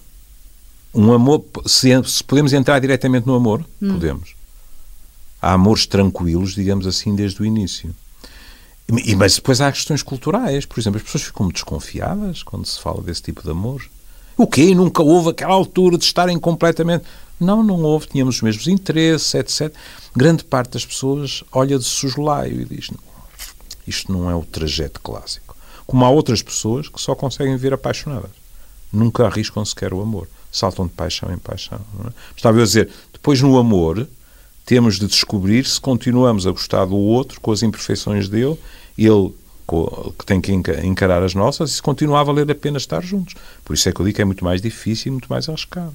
Um 0.93 1.13
amor, 1.13 1.45
se, 1.67 1.89
se 2.05 2.23
podemos 2.23 2.53
entrar 2.53 2.79
diretamente 2.79 3.27
no 3.27 3.35
amor, 3.35 3.63
hum. 3.79 3.93
podemos. 3.93 4.35
Há 5.39 5.53
amores 5.53 5.85
tranquilos, 5.85 6.55
digamos 6.55 6.87
assim, 6.87 7.15
desde 7.15 7.39
o 7.39 7.45
início. 7.45 7.93
E, 9.05 9.15
mas 9.15 9.35
depois 9.35 9.61
há 9.61 9.71
questões 9.71 10.01
culturais. 10.01 10.65
Por 10.65 10.79
exemplo, 10.79 10.97
as 10.97 11.03
pessoas 11.03 11.23
ficam 11.25 11.49
desconfiadas 11.49 12.41
quando 12.41 12.65
se 12.65 12.79
fala 12.79 13.03
desse 13.03 13.21
tipo 13.21 13.43
de 13.43 13.51
amor. 13.51 13.87
O 14.37 14.45
quê? 14.45 14.75
Nunca 14.75 15.01
houve 15.01 15.29
aquela 15.29 15.53
altura 15.53 15.97
de 15.97 16.03
estarem 16.05 16.37
completamente. 16.39 17.05
Não, 17.39 17.63
não 17.63 17.81
houve. 17.81 18.07
Tínhamos 18.07 18.35
os 18.35 18.41
mesmos 18.41 18.67
interesses, 18.67 19.33
etc. 19.33 19.73
Grande 20.15 20.43
parte 20.43 20.73
das 20.73 20.85
pessoas 20.85 21.43
olha 21.51 21.77
de 21.77 21.85
soslaio 21.85 22.61
e 22.61 22.65
diz: 22.65 22.91
isto 23.87 24.11
não 24.11 24.29
é 24.29 24.35
o 24.35 24.43
trajeto 24.43 25.01
clássico. 25.01 25.55
Como 25.85 26.03
há 26.05 26.09
outras 26.09 26.41
pessoas 26.41 26.89
que 26.89 27.01
só 27.01 27.15
conseguem 27.15 27.55
ver 27.57 27.73
apaixonadas. 27.73 28.31
Nunca 28.91 29.25
arriscam 29.25 29.65
sequer 29.65 29.93
o 29.93 30.01
amor. 30.01 30.27
Saltam 30.51 30.85
de 30.85 30.93
paixão 30.93 31.31
em 31.33 31.37
paixão. 31.37 31.79
É? 32.05 32.09
Estava 32.35 32.59
a 32.59 32.63
dizer, 32.63 32.89
depois 33.13 33.41
no 33.41 33.57
amor 33.57 34.07
temos 34.65 34.99
de 34.99 35.07
descobrir 35.07 35.65
se 35.65 35.79
continuamos 35.79 36.45
a 36.45 36.51
gostar 36.51 36.85
do 36.85 36.97
outro 36.97 37.39
com 37.39 37.51
as 37.51 37.63
imperfeições 37.63 38.27
dele, 38.27 38.59
ele 38.97 39.33
que 40.17 40.25
tem 40.25 40.41
que 40.41 40.51
encarar 40.51 41.21
as 41.23 41.33
nossas, 41.33 41.71
e 41.71 41.73
se 41.75 41.81
continua 41.81 42.21
a 42.21 42.23
valer 42.23 42.49
a 42.49 42.55
pena 42.55 42.77
estar 42.77 43.03
juntos. 43.03 43.35
Por 43.65 43.73
isso 43.73 43.89
é 43.89 43.91
que 43.91 43.99
eu 43.99 44.05
digo 44.05 44.15
que 44.15 44.21
é 44.21 44.25
muito 44.25 44.43
mais 44.43 44.61
difícil 44.61 45.09
e 45.09 45.11
muito 45.11 45.27
mais 45.27 45.49
arriscado. 45.49 45.93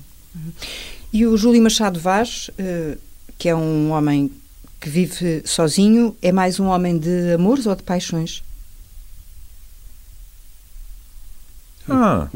E 1.13 1.27
o 1.27 1.37
Júlio 1.37 1.63
Machado 1.63 1.99
Vaz, 1.99 2.51
eh, 2.59 2.97
que 3.39 3.49
é 3.49 3.57
um 3.57 3.91
homem 3.91 4.31
que 4.81 4.89
vive 4.89 5.43
sozinho, 5.45 6.17
é 6.21 6.33
mais 6.33 6.59
um 6.59 6.67
homem 6.67 6.99
de 6.99 7.33
amores 7.35 7.67
ou 7.67 7.75
de 7.75 7.83
paixões? 7.83 8.43
Ah, 11.89 12.29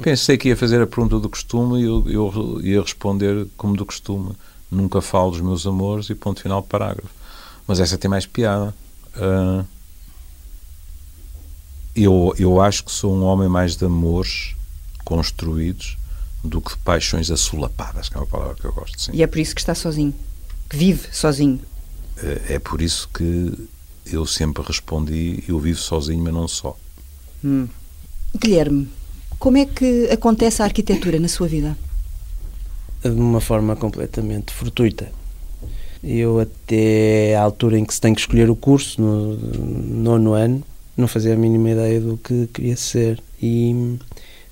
pensei 0.00 0.38
que 0.38 0.48
ia 0.48 0.56
fazer 0.56 0.80
a 0.80 0.86
pergunta 0.86 1.18
do 1.18 1.28
costume 1.28 1.80
e 1.80 1.84
eu, 1.84 2.04
eu, 2.08 2.60
ia 2.62 2.80
responder 2.80 3.46
como 3.56 3.76
do 3.76 3.84
costume. 3.84 4.32
Nunca 4.70 5.00
falo 5.00 5.30
dos 5.30 5.40
meus 5.40 5.66
amores 5.66 6.08
e 6.08 6.14
ponto 6.14 6.40
final 6.40 6.62
parágrafo. 6.62 7.10
Mas 7.66 7.80
essa 7.80 7.98
tem 7.98 8.10
mais 8.10 8.26
piada. 8.26 8.74
Uh, 9.16 9.64
eu, 11.96 12.34
eu 12.38 12.60
acho 12.60 12.84
que 12.84 12.92
sou 12.92 13.14
um 13.14 13.24
homem 13.24 13.48
mais 13.48 13.76
de 13.76 13.84
amores 13.84 14.54
construídos 15.04 15.96
do 16.44 16.60
que 16.60 16.72
de 16.72 16.78
paixões 16.78 17.30
assolapadas, 17.30 18.08
que 18.08 18.16
é 18.16 18.20
uma 18.20 18.26
palavra 18.26 18.54
que 18.54 18.64
eu 18.64 18.72
gosto. 18.72 19.00
Sim. 19.00 19.12
E 19.14 19.22
é 19.22 19.26
por 19.26 19.38
isso 19.38 19.54
que 19.54 19.60
está 19.60 19.74
sozinho, 19.74 20.14
que 20.68 20.76
vive 20.76 21.08
sozinho. 21.12 21.60
É, 22.18 22.54
é 22.54 22.58
por 22.58 22.82
isso 22.82 23.08
que 23.12 23.68
eu 24.04 24.26
sempre 24.26 24.62
respondi: 24.62 25.42
eu 25.48 25.58
vivo 25.58 25.78
sozinho, 25.78 26.22
mas 26.22 26.34
não 26.34 26.46
só. 26.46 26.76
Hum. 27.44 27.68
Guilherme, 28.38 28.88
como 29.38 29.56
é 29.56 29.64
que 29.64 30.08
acontece 30.10 30.62
a 30.62 30.66
arquitetura 30.66 31.18
na 31.18 31.28
sua 31.28 31.48
vida? 31.48 31.76
De 33.02 33.10
uma 33.10 33.40
forma 33.40 33.76
completamente 33.76 34.52
fortuita. 34.52 35.10
Eu, 36.02 36.40
até 36.40 37.34
à 37.34 37.42
altura 37.42 37.78
em 37.78 37.84
que 37.84 37.94
se 37.94 38.00
tem 38.00 38.14
que 38.14 38.20
escolher 38.20 38.50
o 38.50 38.56
curso, 38.56 39.00
no 39.00 39.36
nono 39.36 40.34
ano, 40.34 40.62
não 40.96 41.06
fazia 41.06 41.34
a 41.34 41.36
mínima 41.36 41.70
ideia 41.70 42.00
do 42.00 42.16
que 42.16 42.48
queria 42.52 42.76
ser. 42.76 43.20
E 43.42 43.96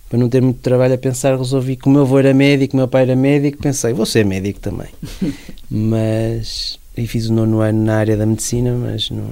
para 0.09 0.19
não 0.19 0.29
ter 0.29 0.43
muito 0.43 0.61
trabalho 0.61 0.95
a 0.95 0.99
pensar, 0.99 1.37
resolvi 1.37 1.77
que 1.77 1.89
o 1.89 1.91
meu 1.91 2.03
avô 2.03 2.19
era 2.19 2.35
médico, 2.35 2.75
o 2.75 2.77
meu 2.77 2.89
pai 2.89 3.03
era 3.03 3.17
médico, 3.17 3.59
pensei, 3.59 3.93
vou 3.93 4.07
ser 4.07 4.25
médico 4.25 4.61
também. 4.61 4.89
mas. 5.71 6.79
E 6.97 7.07
fiz 7.09 7.29
o 7.29 7.33
nono 7.33 7.61
ano 7.61 7.85
na 7.85 7.97
área 7.97 8.17
da 8.17 8.25
medicina, 8.25 8.73
mas 8.73 9.11
não 9.11 9.29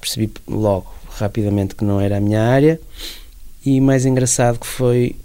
percebi 0.00 0.30
logo, 0.46 0.86
rapidamente, 1.10 1.74
que 1.74 1.84
não 1.84 2.00
era 2.00 2.18
a 2.18 2.20
minha 2.20 2.40
área. 2.40 2.80
E 3.66 3.80
mais 3.80 4.06
engraçado 4.06 4.60
que 4.60 4.66
foi, 4.66 5.16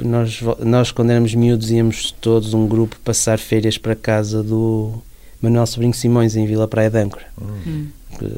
nós, 0.00 0.40
nós 0.58 0.90
quando 0.90 1.10
éramos 1.10 1.32
miúdos 1.34 1.70
íamos 1.70 2.10
todos, 2.20 2.52
um 2.52 2.66
grupo, 2.66 2.96
passar 3.04 3.38
férias 3.38 3.78
para 3.78 3.94
casa 3.94 4.42
do 4.42 5.00
Manuel 5.40 5.66
Sobrinho 5.66 5.94
Simões, 5.94 6.34
em 6.34 6.46
Vila 6.46 6.66
Praia 6.66 6.90
de 6.90 6.98
Âncora. 6.98 7.26
Hum. 7.40 7.86
Que, 8.18 8.32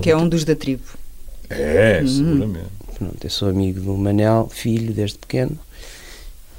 que 0.00 0.10
é 0.10 0.16
um 0.16 0.28
dos 0.28 0.44
da 0.44 0.56
tribo. 0.56 0.82
É, 1.50 2.00
hum. 2.02 2.08
seguramente. 2.08 2.78
Pronto, 2.98 3.16
eu 3.22 3.30
sou 3.30 3.48
amigo 3.48 3.80
do 3.80 3.96
Manel, 3.96 4.48
filho, 4.52 4.92
desde 4.92 5.18
pequeno. 5.18 5.56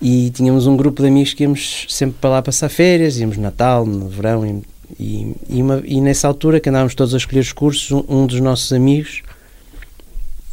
E 0.01 0.29
tínhamos 0.31 0.65
um 0.67 0.77
grupo 0.77 1.01
de 1.01 1.09
amigos 1.09 1.33
que 1.33 1.43
íamos 1.43 1.85
sempre 1.89 2.17
para 2.21 2.29
lá 2.29 2.41
passar 2.41 2.69
férias, 2.69 3.17
íamos 3.17 3.35
no 3.35 3.43
Natal, 3.43 3.85
no 3.85 4.07
verão, 4.07 4.45
e, 4.45 4.63
e, 4.97 5.35
e, 5.49 5.61
uma, 5.61 5.83
e 5.85 5.99
nessa 5.99 6.27
altura 6.27 6.59
que 6.61 6.69
andávamos 6.69 6.95
todos 6.95 7.13
a 7.13 7.17
escolher 7.17 7.41
os 7.41 7.51
cursos, 7.51 7.91
um, 7.91 8.05
um 8.07 8.25
dos 8.25 8.39
nossos 8.39 8.71
amigos 8.71 9.21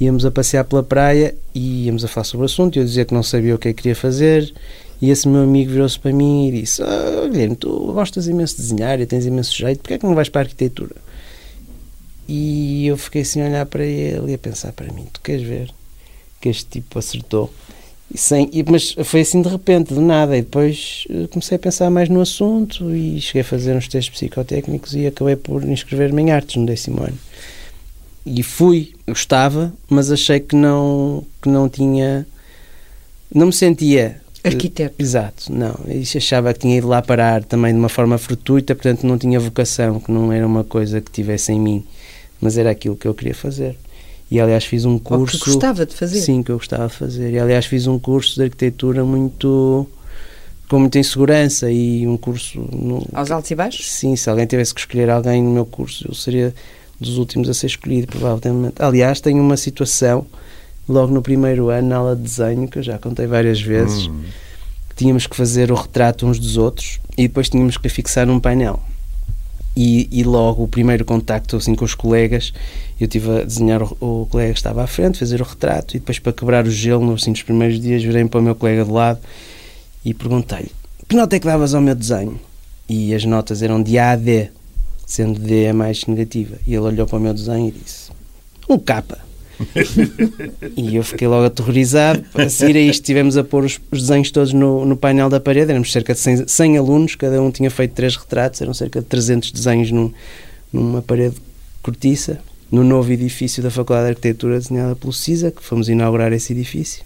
íamos 0.01 0.25
a 0.25 0.31
passear 0.31 0.64
pela 0.64 0.83
praia 0.83 1.35
e 1.55 1.87
íamos 1.87 2.05
a 2.05 2.09
falar 2.09 2.25
sobre 2.25 2.45
o 2.45 2.47
assunto. 2.47 2.79
Eu 2.79 2.85
dizia 2.85 3.05
que 3.05 3.14
não 3.14 3.23
sabia 3.23 3.55
o 3.55 3.59
que 3.59 3.69
é 3.69 3.73
que 3.73 3.83
queria 3.83 3.97
fazer. 3.97 4.53
E 5.01 5.11
esse 5.11 5.29
meu 5.29 5.43
amigo 5.43 5.71
virou-se 5.71 5.99
para 5.99 6.12
mim 6.12 6.49
e 6.49 6.61
disse: 6.61 6.83
oh, 6.83 7.29
Guilherme, 7.29 7.57
tu 7.57 7.93
gostas 7.93 8.29
imenso 8.29 8.57
de 8.57 8.62
desenhar 8.62 9.01
e 9.01 9.07
tens 9.07 9.27
imenso 9.27 9.55
jeito, 9.55 9.81
porque 9.81 9.95
é 9.95 9.99
que 9.99 10.07
não 10.07 10.14
vais 10.14 10.29
para 10.29 10.43
a 10.43 10.45
arquitetura? 10.45 10.97
E 12.29 12.87
eu 12.87 12.97
fiquei 12.97 13.22
assim 13.22 13.43
a 13.43 13.47
olhar 13.47 13.66
para 13.66 13.85
ele 13.85 14.33
e 14.33 14.35
a 14.35 14.39
pensar 14.39 14.72
para 14.72 14.93
mim: 14.93 15.07
tu 15.12 15.20
queres 15.20 15.43
ver 15.43 15.70
que 16.41 16.49
este 16.49 16.66
tipo 16.66 16.99
acertou? 16.99 17.53
E 18.12 18.18
sem, 18.18 18.49
e, 18.53 18.62
mas 18.62 18.95
foi 19.05 19.20
assim 19.20 19.43
de 19.43 19.49
repente, 19.49 19.93
de 19.93 20.01
nada. 20.01 20.37
E 20.37 20.43
depois 20.43 21.05
eh, 21.11 21.27
comecei 21.29 21.57
a 21.57 21.59
pensar 21.59 21.91
mais 21.91 22.09
no 22.09 22.20
assunto 22.20 22.95
e 22.95 23.20
cheguei 23.20 23.43
a 23.43 23.45
fazer 23.45 23.77
uns 23.77 23.89
testes 23.89 24.14
psicotécnicos 24.14 24.95
e 24.95 25.07
acabei 25.07 25.37
por 25.37 25.64
inscrever-me 25.64 26.22
em 26.22 26.31
artes 26.31 26.57
no 26.57 26.66
décimo 26.66 27.03
ano 27.03 27.18
e 28.27 28.43
fui, 28.43 28.93
gostava, 29.07 29.72
mas 29.89 30.11
achei 30.11 30.41
que 30.41 30.57
não, 30.57 31.24
que 31.41 31.49
não 31.49 31.68
tinha. 31.68 32.27
Não 33.33 33.47
me 33.47 33.53
sentia. 33.53 34.20
Arquiteto. 34.43 34.97
Exato, 34.99 35.53
não. 35.53 35.79
E 35.87 36.03
achava 36.16 36.53
que 36.53 36.61
tinha 36.61 36.77
ido 36.77 36.89
lá 36.89 37.01
parar 37.01 37.45
também 37.45 37.72
de 37.72 37.79
uma 37.79 37.89
forma 37.89 38.18
fortuita, 38.18 38.74
portanto 38.74 39.05
não 39.05 39.16
tinha 39.16 39.39
vocação, 39.39 40.01
que 40.01 40.11
não 40.11 40.33
era 40.33 40.45
uma 40.47 40.64
coisa 40.64 41.01
que 41.01 41.11
tivesse 41.11 41.53
em 41.53 41.61
mim, 41.61 41.85
mas 42.41 42.59
era 42.59 42.70
aquilo 42.70 42.97
que 42.97 43.07
eu 43.07 43.14
queria 43.14 43.34
fazer. 43.34 43.76
E 44.30 44.41
aliás 44.41 44.64
fiz 44.64 44.84
um 44.84 44.99
curso. 44.99 45.37
Ou 45.37 45.43
que 45.43 45.51
gostava 45.51 45.87
de 45.87 45.95
fazer? 45.95 46.20
Sim, 46.20 46.43
que 46.43 46.51
eu 46.51 46.57
gostava 46.57 46.89
de 46.89 46.95
fazer. 46.95 47.32
E 47.32 47.39
aliás 47.39 47.66
fiz 47.66 47.87
um 47.87 47.99
curso 47.99 48.34
de 48.34 48.43
arquitetura 48.43 49.05
muito. 49.05 49.87
com 50.68 50.80
muita 50.80 50.99
insegurança 50.99 51.70
e 51.70 52.07
um 52.07 52.16
curso. 52.16 52.59
No, 52.61 53.07
Aos 53.12 53.30
altos 53.30 53.51
e 53.51 53.55
baixos? 53.55 53.91
Sim, 53.91 54.16
se 54.16 54.28
alguém 54.28 54.47
tivesse 54.47 54.74
que 54.74 54.80
escolher 54.80 55.11
alguém 55.11 55.43
no 55.43 55.51
meu 55.51 55.64
curso, 55.64 56.07
eu 56.09 56.14
seria 56.14 56.53
dos 57.01 57.18
últimos 57.18 57.49
a 57.49 57.55
ser 57.55 57.66
escolhido, 57.66 58.09
provavelmente. 58.09 58.74
Aliás, 58.80 59.20
tenho 59.20 59.41
uma 59.41 59.57
situação, 59.57 60.26
logo 60.89 61.12
no 61.12 61.22
primeiro 61.22 61.68
ano, 61.68 61.89
na 61.89 61.97
aula 61.97 62.16
de 62.16 62.22
desenho, 62.22 62.66
que 62.66 62.78
eu 62.78 62.82
já 62.82 62.99
contei 62.99 63.26
várias 63.26 63.61
vezes, 63.61 64.09
hum. 64.09 64.24
tínhamos 64.97 65.26
que 65.26 65.37
fazer 65.37 65.70
o 65.70 65.74
retrato 65.74 66.26
uns 66.26 66.39
dos 66.39 66.57
outros 66.57 66.99
e 67.16 67.28
depois 67.28 67.49
tínhamos 67.49 67.76
que 67.76 67.89
fixar 67.89 68.26
num 68.26 68.41
painel. 68.41 68.80
E, 69.77 70.09
e, 70.11 70.24
logo 70.24 70.64
o 70.64 70.68
primeiro 70.68 71.05
contacto 71.05 71.57
assim 71.57 71.74
com 71.74 71.85
os 71.85 71.95
colegas 71.95 72.51
eu 72.99 73.07
tive 73.07 73.31
a 73.31 73.45
desenhar 73.45 73.83
o, 73.83 74.22
o, 74.22 74.27
colega 74.27 74.55
que 74.55 74.59
estava 74.59 74.83
à 74.83 74.87
frente 74.87 75.18
fazer 75.18 75.39
o 75.43 75.45
retrato 75.45 75.95
e 75.95 76.01
depois 76.01 76.18
para 76.18 76.33
quebrar 76.33 76.66
o 76.66 76.70
gelo 76.70 77.12
assim 77.12 77.29
nos 77.29 77.43
primeiros 77.43 77.79
dias 77.79 78.03
virei 78.03 78.24
para 78.24 78.41
o 78.41 78.43
meu 78.43 78.55
colega 78.55 78.87
de 78.87 78.91
lado 78.91 79.20
e 80.03 80.14
perguntei-lhe 80.14 80.72
que 81.09 81.14
nota 81.14 81.37
é 81.37 81.39
que 81.39 81.47
davas 81.47 81.72
ao 81.72 81.81
meu 81.81 81.95
desenho? 81.95 82.41
E 82.89 83.14
as 83.14 83.24
notas 83.24 83.62
eram 83.62 83.81
de 83.81 83.97
A 83.97 84.12
a 84.12 84.16
D 84.16 84.51
sendo 85.07 85.39
D 85.39 85.68
a 85.68 85.74
mais 85.74 86.05
negativa. 86.07 86.57
E 86.66 86.74
ele 86.74 86.81
olhou 86.81 87.07
para 87.07 87.16
o 87.16 87.20
meu 87.20 87.33
desenho 87.33 87.68
e 87.68 87.70
disse 87.70 88.11
um 88.68 88.77
capa 88.77 89.18
e 90.76 90.96
eu 90.96 91.02
fiquei 91.02 91.26
logo 91.26 91.46
aterrorizado. 91.46 92.24
A 92.34 92.48
seguir 92.48 92.76
a 92.76 92.80
isto, 92.80 93.00
estivemos 93.00 93.36
a 93.36 93.44
pôr 93.44 93.64
os, 93.64 93.80
os 93.90 94.02
desenhos 94.02 94.30
todos 94.30 94.52
no, 94.52 94.84
no, 94.84 94.96
painel 94.96 95.28
da 95.28 95.40
parede. 95.40 95.70
Éramos 95.70 95.92
cerca 95.92 96.14
de 96.14 96.20
100, 96.20 96.48
100, 96.48 96.78
alunos, 96.78 97.14
cada 97.14 97.40
um 97.40 97.50
tinha 97.50 97.70
feito 97.70 97.92
três 97.92 98.16
retratos, 98.16 98.61
eram 98.61 98.74
cerca 98.74 99.00
de 99.00 99.07
300 99.07 99.50
desenhos 99.50 99.90
num, 99.90 100.12
numa 100.72 101.02
parede 101.02 101.36
cortiça, 101.82 102.40
no 102.70 102.82
novo 102.82 103.12
edifício 103.12 103.62
da 103.62 103.70
Faculdade 103.70 104.07
de 104.07 104.11
Arquitetura, 104.11 104.59
desenhada 104.59 104.96
pelo 104.96 105.12
CISA, 105.12 105.50
que 105.50 105.62
fomos 105.62 105.88
inaugurar 105.88 106.32
esse 106.32 106.52
edifício. 106.52 107.04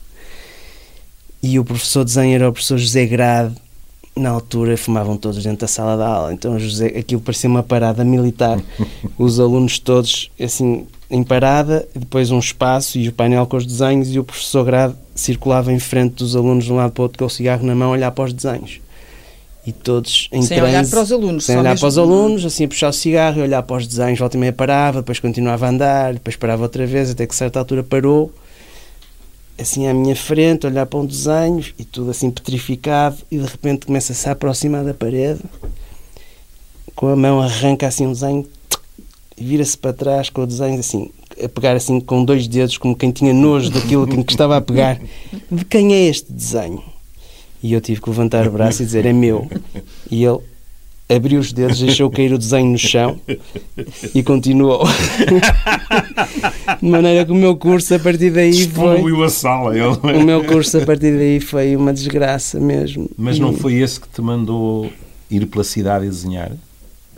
E 1.43 1.59
o 1.59 1.65
professor 1.65 2.05
de 2.05 2.15
desenho 2.15 2.35
era 2.35 2.49
o 2.49 2.53
professor 2.53 2.79
José 2.79 3.07
Grade. 3.07 3.55
Na 4.17 4.31
altura 4.31 4.77
fumavam 4.77 5.17
todos 5.17 5.43
dentro 5.43 5.61
da 5.61 5.69
sala 5.69 5.97
de 5.97 6.03
aula, 6.03 6.33
então 6.35 6.59
José, 6.59 6.89
aquilo 6.89 7.21
parecia 7.21 7.49
uma 7.49 7.63
parada 7.63 8.05
militar. 8.05 8.61
Os 9.17 9.39
alunos 9.39 9.79
todos, 9.79 10.31
assim, 10.39 10.87
em 11.11 11.25
parada, 11.25 11.87
depois 11.95 12.31
um 12.31 12.39
espaço 12.39 12.97
e 12.99 13.09
o 13.09 13.13
painel 13.13 13.45
com 13.47 13.57
os 13.57 13.67
desenhos 13.67 14.15
e 14.15 14.19
o 14.19 14.25
professor 14.25 14.65
Grade 14.65 14.95
circulava 15.15 15.73
em 15.73 15.79
frente 15.81 16.15
dos 16.15 16.37
alunos 16.37 16.65
de 16.65 16.73
um 16.73 16.77
lado 16.77 16.93
para 16.93 17.03
o 17.03 17.05
outro 17.05 17.19
com 17.19 17.25
o 17.25 17.31
cigarro 17.31 17.67
na 17.67 17.75
mão 17.75 17.89
a 17.89 17.93
olhar 17.93 18.11
para 18.13 18.25
os 18.25 18.33
desenhos. 18.33 18.81
E 19.67 19.73
todos 19.73 20.29
em 20.33 20.41
Sem 20.41 20.57
transe, 20.57 20.73
olhar 20.73 20.89
para 20.89 21.03
os 21.03 21.13
alunos. 21.13 21.45
Sem 21.45 21.59
olhar 21.59 21.71
mesmo... 21.71 21.81
para 21.81 21.89
os 21.89 21.99
alunos, 21.99 22.47
assim 22.47 22.65
a 22.65 22.69
puxar 22.69 22.89
o 22.89 22.93
cigarro 22.93 23.41
e 23.41 23.43
olhar 23.43 23.63
para 23.63 23.77
os 23.77 23.87
desenhos, 23.87 24.19
volta 24.19 24.37
e 24.37 24.41
meia 24.41 24.53
parava, 24.53 25.01
depois 25.01 25.19
continuava 25.19 25.67
a 25.67 25.69
andar, 25.69 26.15
depois 26.15 26.37
parava 26.37 26.63
outra 26.63 26.87
vez, 26.87 27.11
até 27.11 27.27
que 27.27 27.35
a 27.35 27.37
certa 27.37 27.59
altura 27.59 27.83
parou, 27.83 28.33
assim 29.59 29.89
à 29.89 29.93
minha 29.93 30.17
frente, 30.17 30.67
olhar 30.67 30.87
para 30.87 30.99
um 30.99 31.05
desenho 31.05 31.65
e 31.77 31.85
tudo 31.85 32.13
assim 32.13 32.31
petrificado 32.31 33.19
e 33.31 33.37
de 33.37 33.47
repente 33.47 33.85
começa 33.85 34.13
a 34.13 34.17
se 34.17 34.29
aproximar 34.29 34.85
da 34.85 34.95
parede, 34.95 35.41
com 36.95 37.09
a 37.09 37.17
mão 37.17 37.43
arranca 37.43 37.87
assim 37.89 38.07
um 38.07 38.13
desenho 38.13 38.47
vira-se 39.41 39.77
para 39.77 39.93
trás 39.93 40.29
com 40.29 40.43
o 40.43 40.47
desenho 40.47 40.79
assim, 40.79 41.11
a 41.43 41.49
pegar 41.49 41.75
assim 41.75 41.99
com 42.01 42.25
dois 42.25 42.47
dedos, 42.47 42.77
como 42.79 42.95
quem 42.95 43.11
tinha 43.11 43.33
nojo 43.33 43.71
daquilo 43.71 44.07
que 44.07 44.33
estava 44.33 44.57
a 44.57 44.61
pegar. 44.61 45.01
De 45.51 45.65
quem 45.65 45.95
é 45.95 46.07
este 46.07 46.33
desenho? 46.33 46.83
E 47.63 47.73
eu 47.73 47.81
tive 47.81 48.01
que 48.01 48.09
levantar 48.09 48.47
o 48.47 48.53
braço 48.53 48.83
e 48.83 48.87
dizer: 48.87 49.07
é 49.07 49.13
meu. 49.13 49.49
E 50.11 50.25
ele 50.25 50.39
abriu 51.09 51.41
os 51.41 51.53
dedos, 51.53 51.81
deixou 51.81 52.11
cair 52.11 52.33
o 52.33 52.39
desenho 52.39 52.71
no 52.73 52.79
chão 52.79 53.21
e 54.15 54.23
continuou. 54.23 54.85
De 56.81 56.89
maneira 56.89 57.27
que 57.27 57.33
o 57.33 57.35
meu 57.35 57.57
curso 57.57 57.95
a 57.95 57.99
partir 57.99 58.31
daí 58.31 58.69
foi. 58.69 59.25
a 59.25 59.29
sala. 59.29 59.77
Ele... 59.77 60.19
O 60.19 60.23
meu 60.25 60.45
curso 60.45 60.79
a 60.79 60.87
partir 60.87 61.17
daí 61.17 61.41
foi 61.41 61.77
uma 61.77 61.93
desgraça 61.93 62.59
mesmo. 62.59 63.11
Mas 63.17 63.39
não 63.39 63.53
foi 63.53 63.75
esse 63.75 64.01
que 64.01 64.09
te 64.09 64.23
mandou 64.23 64.91
ir 65.31 65.47
pela 65.47 65.65
cidade 65.65 66.07
e 66.07 66.09
desenhar? 66.09 66.53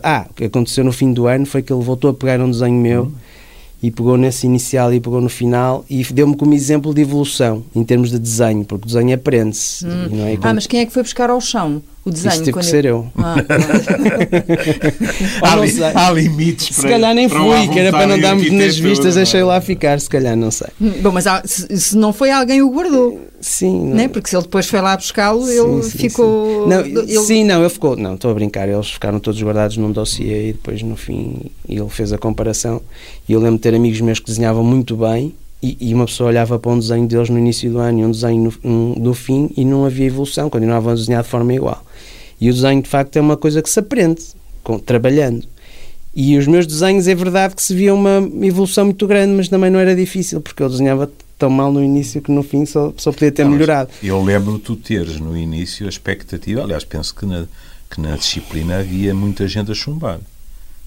Ah, 0.03 0.27
o 0.29 0.35
que 0.35 0.45
aconteceu 0.45 0.85
no 0.85 0.93
fim 0.93 1.13
do 1.13 1.27
ano 1.27 1.47
foi 1.47 1.63
que 1.63 1.73
ele 1.73 1.83
voltou 1.83 2.11
a 2.11 2.15
pegar 2.15 2.41
um 2.41 2.51
desenho 2.51 2.81
meu 2.81 3.03
uhum. 3.05 3.13
e 3.83 3.91
pegou 3.91 4.17
nesse 4.17 4.47
inicial 4.47 4.93
e 4.93 5.01
pegou 5.01 5.21
no 5.21 5.29
final 5.29 5.85
e 5.89 6.03
deu-me 6.05 6.37
como 6.37 6.55
exemplo 6.55 6.93
de 6.93 7.03
evolução 7.03 7.63
em 7.75 7.85
termos 7.85 8.11
de 8.11 8.19
desenho, 8.19 8.65
porque 8.65 8.85
o 8.85 8.89
desenho 8.89 9.15
aprende-se. 9.15 9.87
Hum. 9.87 10.27
É? 10.27 10.39
Ah, 10.43 10.55
mas 10.55 10.67
quem 10.67 10.81
é 10.81 10.87
que 10.87 10.93
foi 10.93 11.03
buscar 11.03 11.31
ao 11.31 11.41
chão? 11.41 11.83
O 12.05 12.11
desenho. 12.11 12.35
Isso 12.35 12.45
teve 12.45 12.59
que 12.59 12.65
ser 12.65 12.85
eu. 12.85 13.07
Ah, 13.17 13.37
há, 15.43 15.57
li, 15.57 15.73
há, 15.95 16.11
limites 16.11 16.71
para 16.71 16.83
Se 16.83 16.89
calhar 16.89 17.15
nem 17.15 17.29
fui, 17.29 17.69
que 17.69 17.79
era 17.79 17.93
para 17.93 18.09
não 18.09 18.19
darmos 18.19 18.51
nas 18.51 18.77
vistas, 18.77 19.15
deixei 19.15 19.45
lá 19.45 19.61
ficar, 19.61 20.01
se 20.01 20.11
calhar, 20.11 20.37
não 20.37 20.51
sei. 20.51 20.67
Hum, 20.81 20.95
bom, 21.01 21.13
mas 21.13 21.29
há, 21.29 21.43
se, 21.45 21.79
se, 21.79 21.97
não 21.97 22.13
foi 22.13 22.31
alguém 22.31 22.61
o 22.61 22.71
guardou. 22.71 23.21
Sim. 23.41 23.87
Não. 23.87 23.97
Né? 23.97 24.09
Porque 24.09 24.29
se 24.29 24.37
ele 24.37 24.43
depois 24.43 24.67
foi 24.67 24.81
lá 24.81 24.97
buscá-lo, 24.97 25.49
ele 25.49 25.83
sim, 25.85 25.99
ficou... 25.99 26.65
Sim. 26.65 26.69
Não, 26.69 26.81
ele... 26.81 27.21
sim, 27.21 27.45
não, 27.45 27.61
ele 27.61 27.71
ficou... 27.71 27.97
Não, 27.97 28.15
estou 28.15 28.31
a 28.31 28.35
brincar, 28.35 28.69
eles 28.69 28.91
ficaram 28.91 29.21
todos 29.21 29.41
guardados 29.41 29.77
num 29.77 29.93
dossiê 29.93 30.49
e 30.49 30.53
depois 30.53 30.83
no 30.83 30.97
fim 30.97 31.37
ele 31.69 31.89
fez 31.89 32.13
a 32.13 32.19
comparação 32.19 32.83
e 33.29 33.33
eu 33.33 33.41
lembro 33.41 33.57
de 33.57 33.63
ter 33.63 33.75
amigos 33.75 34.01
meus 34.01 34.19
que 34.19 34.27
desenhavam 34.27 34.65
muito 34.65 34.97
bem 34.97 35.33
e, 35.63 35.77
e, 35.81 35.95
uma 35.95 36.07
pessoa 36.07 36.29
olhava 36.29 36.59
para 36.59 36.73
um 36.73 36.79
desenho 36.79 37.07
deles 37.07 37.31
no 37.31 37.39
início 37.39 37.71
do 37.71 37.79
ano 37.79 38.01
e 38.01 38.05
um 38.05 38.11
desenho 38.11 38.53
no, 38.65 38.71
um, 38.71 38.95
no 38.99 39.15
fim 39.15 39.49
e 39.57 39.65
não 39.65 39.85
havia 39.85 40.07
evolução, 40.07 40.51
continuavam 40.51 40.93
a 40.93 40.95
desenhar 40.97 41.23
de 41.23 41.29
forma 41.29 41.55
igual. 41.55 41.85
E 42.41 42.51
o 42.51 42.53
desenho, 42.53 42.83
de 42.83 42.89
facto, 42.89 43.17
é 43.17 43.21
uma 43.21 43.37
coisa 43.37 43.63
que 43.63 43.71
se 43.71 43.79
aprende, 43.79 44.21
com, 44.65 44.79
trabalhando. 44.79 45.47
E 46.15 46.37
os 46.37 46.47
meus 46.47 46.67
desenhos, 46.67 47.07
é 47.07 47.15
verdade 47.15 47.55
que 47.55 47.63
se 47.63 47.75
via 47.75 47.95
uma 47.95 48.19
evolução 48.43 48.87
muito 48.87 49.07
grande, 49.07 49.35
mas 49.35 49.49
também 49.49 49.71
não 49.71 49.79
era 49.79 49.95
difícil, 49.95 50.41
porque 50.41 50.63
eu 50.63 50.69
desenhava 50.69 51.11
tão 51.39 51.49
mal 51.49 51.73
no 51.73 51.83
início 51.83 52.21
que 52.21 52.31
no 52.31 52.43
fim 52.43 52.67
só, 52.67 52.93
só 52.97 53.13
podia 53.13 53.33
ter 53.33 53.45
não, 53.45 53.53
melhorado. 53.53 53.91
Eu 54.03 54.23
lembro 54.23 54.59
tu 54.59 54.77
teres 54.77 55.19
no 55.19 55.37
início 55.37 55.87
a 55.87 55.89
expectativa, 55.89 56.63
aliás, 56.63 56.85
penso 56.85 57.15
que 57.15 57.25
na, 57.25 57.47
que 57.89 58.01
na 58.01 58.17
disciplina 58.17 58.81
havia 58.81 59.15
muita 59.15 59.47
gente 59.47 59.71
a 59.71 59.75
chumbar. 59.75 60.21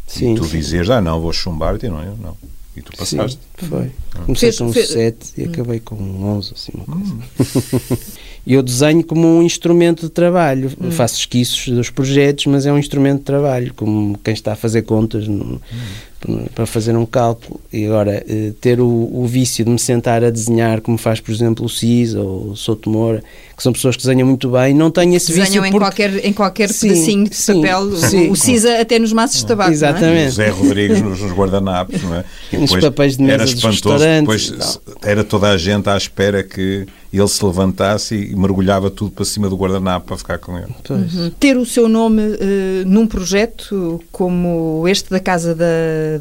Sim, 0.05 0.34
e 0.34 0.36
tu 0.36 0.45
sim. 0.45 0.59
dizeres, 0.59 0.89
ah, 0.89 1.01
não, 1.01 1.19
vou 1.19 1.34
chumbar, 1.34 1.78
e 1.82 1.89
não, 1.89 2.03
eu 2.03 2.17
não. 2.17 2.38
E 2.76 2.82
tu 2.82 2.91
passaste. 2.97 3.39
Sim, 3.57 3.67
foi. 3.67 3.91
Comecei 4.26 4.51
com 4.51 4.73
7 4.73 5.34
e 5.38 5.43
acabei 5.43 5.80
com 5.80 5.95
11, 5.95 6.53
assim, 6.53 6.71
uma 6.76 6.86
coisa. 6.86 7.13
Hum. 7.13 7.97
eu 8.45 8.61
desenho 8.61 9.03
como 9.03 9.28
um 9.28 9.41
instrumento 9.41 10.03
de 10.03 10.09
trabalho. 10.09 10.71
Hum. 10.80 10.91
Faço 10.91 11.19
esquiços 11.19 11.73
dos 11.73 11.89
projetos, 11.89 12.45
mas 12.47 12.65
é 12.65 12.73
um 12.73 12.78
instrumento 12.78 13.19
de 13.19 13.26
trabalho, 13.26 13.73
como 13.73 14.17
quem 14.23 14.34
está 14.34 14.53
a 14.53 14.55
fazer 14.55 14.82
contas 14.82 15.28
no, 15.28 15.61
hum. 16.28 16.45
para 16.53 16.65
fazer 16.65 16.97
um 16.97 17.05
cálculo. 17.05 17.61
E 17.71 17.86
agora, 17.86 18.23
eh, 18.28 18.51
ter 18.59 18.82
o, 18.82 18.86
o, 18.86 19.26
vício 19.26 19.63
de 19.63 19.71
me 19.71 19.80
sentar 19.80 20.23
a 20.23 20.30
desenhar, 20.30 20.82
como 20.82 20.97
faz, 20.97 21.21
por 21.21 21.32
exemplo, 21.32 21.65
o 21.65 21.69
CIS 21.69 22.13
ou 22.13 22.51
o 22.51 22.55
Souto 22.57 22.89
Moura, 22.89 23.23
que 23.56 23.64
são 23.64 23.72
pessoas 23.72 23.95
que 23.95 24.03
desenham 24.03 24.28
muito 24.28 24.49
bem, 24.49 24.74
não 24.74 24.91
tenho 24.91 25.16
esse 25.16 25.28
Desenham 25.28 25.64
vício. 25.64 25.66
em 25.66 25.80
qualquer, 25.80 26.26
em 26.26 26.34
qualquer 26.34 26.70
sim, 26.70 26.89
pedacinho 26.89 27.30
de 27.30 27.36
sim, 27.36 27.62
papel, 27.62 27.95
sim. 27.95 28.30
o 28.30 28.36
CISA 28.36 28.82
até 28.82 28.99
nos 28.99 29.14
maços 29.14 29.39
de 29.39 29.45
tabaco. 29.45 29.72
Exatamente. 29.72 30.24
É? 30.24 30.26
José 30.26 30.49
Rodrigues 30.49 31.01
nos, 31.01 31.22
nos 31.22 31.32
guardanapos, 31.32 32.01
não 32.03 32.16
é? 32.16 32.26
nos 32.58 32.76
papéis 32.76 33.16
de 33.16 33.24
mesa 33.24 33.34
era 33.36 33.43
espantoso, 33.45 34.03
depois 34.03 34.80
era 35.01 35.24
toda 35.24 35.49
a 35.49 35.58
gente 35.58 35.89
à 35.89 35.95
espera 35.95 36.43
que 36.43 36.86
ele 37.14 37.28
se 37.30 37.45
levantasse 37.45 38.16
e 38.16 38.36
mergulhava 38.36 38.91
tudo 38.91 39.12
para 39.12 39.24
cima 39.24 39.49
do 39.49 39.56
guardanapo 39.56 40.08
para 40.08 40.18
ficar 40.18 40.38
com 40.38 40.58
ele. 40.58 40.74
Uhum. 40.89 41.32
Ter 41.39 41.56
o 41.58 41.66
seu 41.66 41.88
nome 41.88 42.22
uh, 42.22 42.38
num 42.86 43.08
projeto 43.08 44.03
como 44.12 44.86
este 44.88 45.10
da 45.10 45.20
Casa 45.20 45.56
da, 45.56 45.66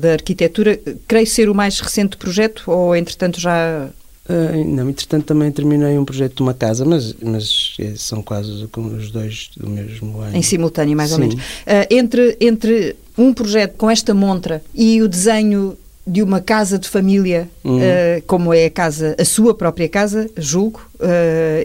da 0.00 0.12
Arquitetura, 0.12 0.78
creio 1.08 1.26
ser 1.26 1.48
o 1.48 1.54
mais 1.54 1.80
recente 1.80 2.16
projeto 2.16 2.62
ou, 2.70 2.94
entretanto, 2.94 3.40
já 3.40 3.88
Uh, 4.26 4.64
não, 4.64 4.88
entretanto 4.88 5.26
também 5.26 5.52
terminei 5.52 5.98
um 5.98 6.04
projeto 6.04 6.36
de 6.36 6.42
uma 6.42 6.54
casa, 6.54 6.82
mas, 6.84 7.14
mas 7.22 7.76
é, 7.78 7.92
são 7.94 8.22
quase 8.22 8.50
os 8.50 9.10
dois 9.10 9.50
do 9.54 9.68
mesmo 9.68 10.18
ano. 10.20 10.34
Em 10.34 10.42
simultâneo, 10.42 10.96
mais 10.96 11.10
Sim. 11.10 11.14
ou 11.16 11.20
menos. 11.20 11.34
Uh, 11.34 11.86
entre, 11.90 12.36
entre 12.40 12.96
um 13.18 13.34
projeto 13.34 13.76
com 13.76 13.90
esta 13.90 14.14
montra 14.14 14.62
e 14.74 15.02
o 15.02 15.08
desenho 15.08 15.76
de 16.06 16.22
uma 16.22 16.40
casa 16.40 16.78
de 16.78 16.88
família, 16.88 17.48
uhum. 17.62 17.78
uh, 17.78 18.22
como 18.26 18.54
é 18.54 18.64
a 18.64 18.70
casa, 18.70 19.14
a 19.18 19.24
sua 19.26 19.54
própria 19.54 19.88
casa, 19.88 20.28
julgo, 20.36 20.80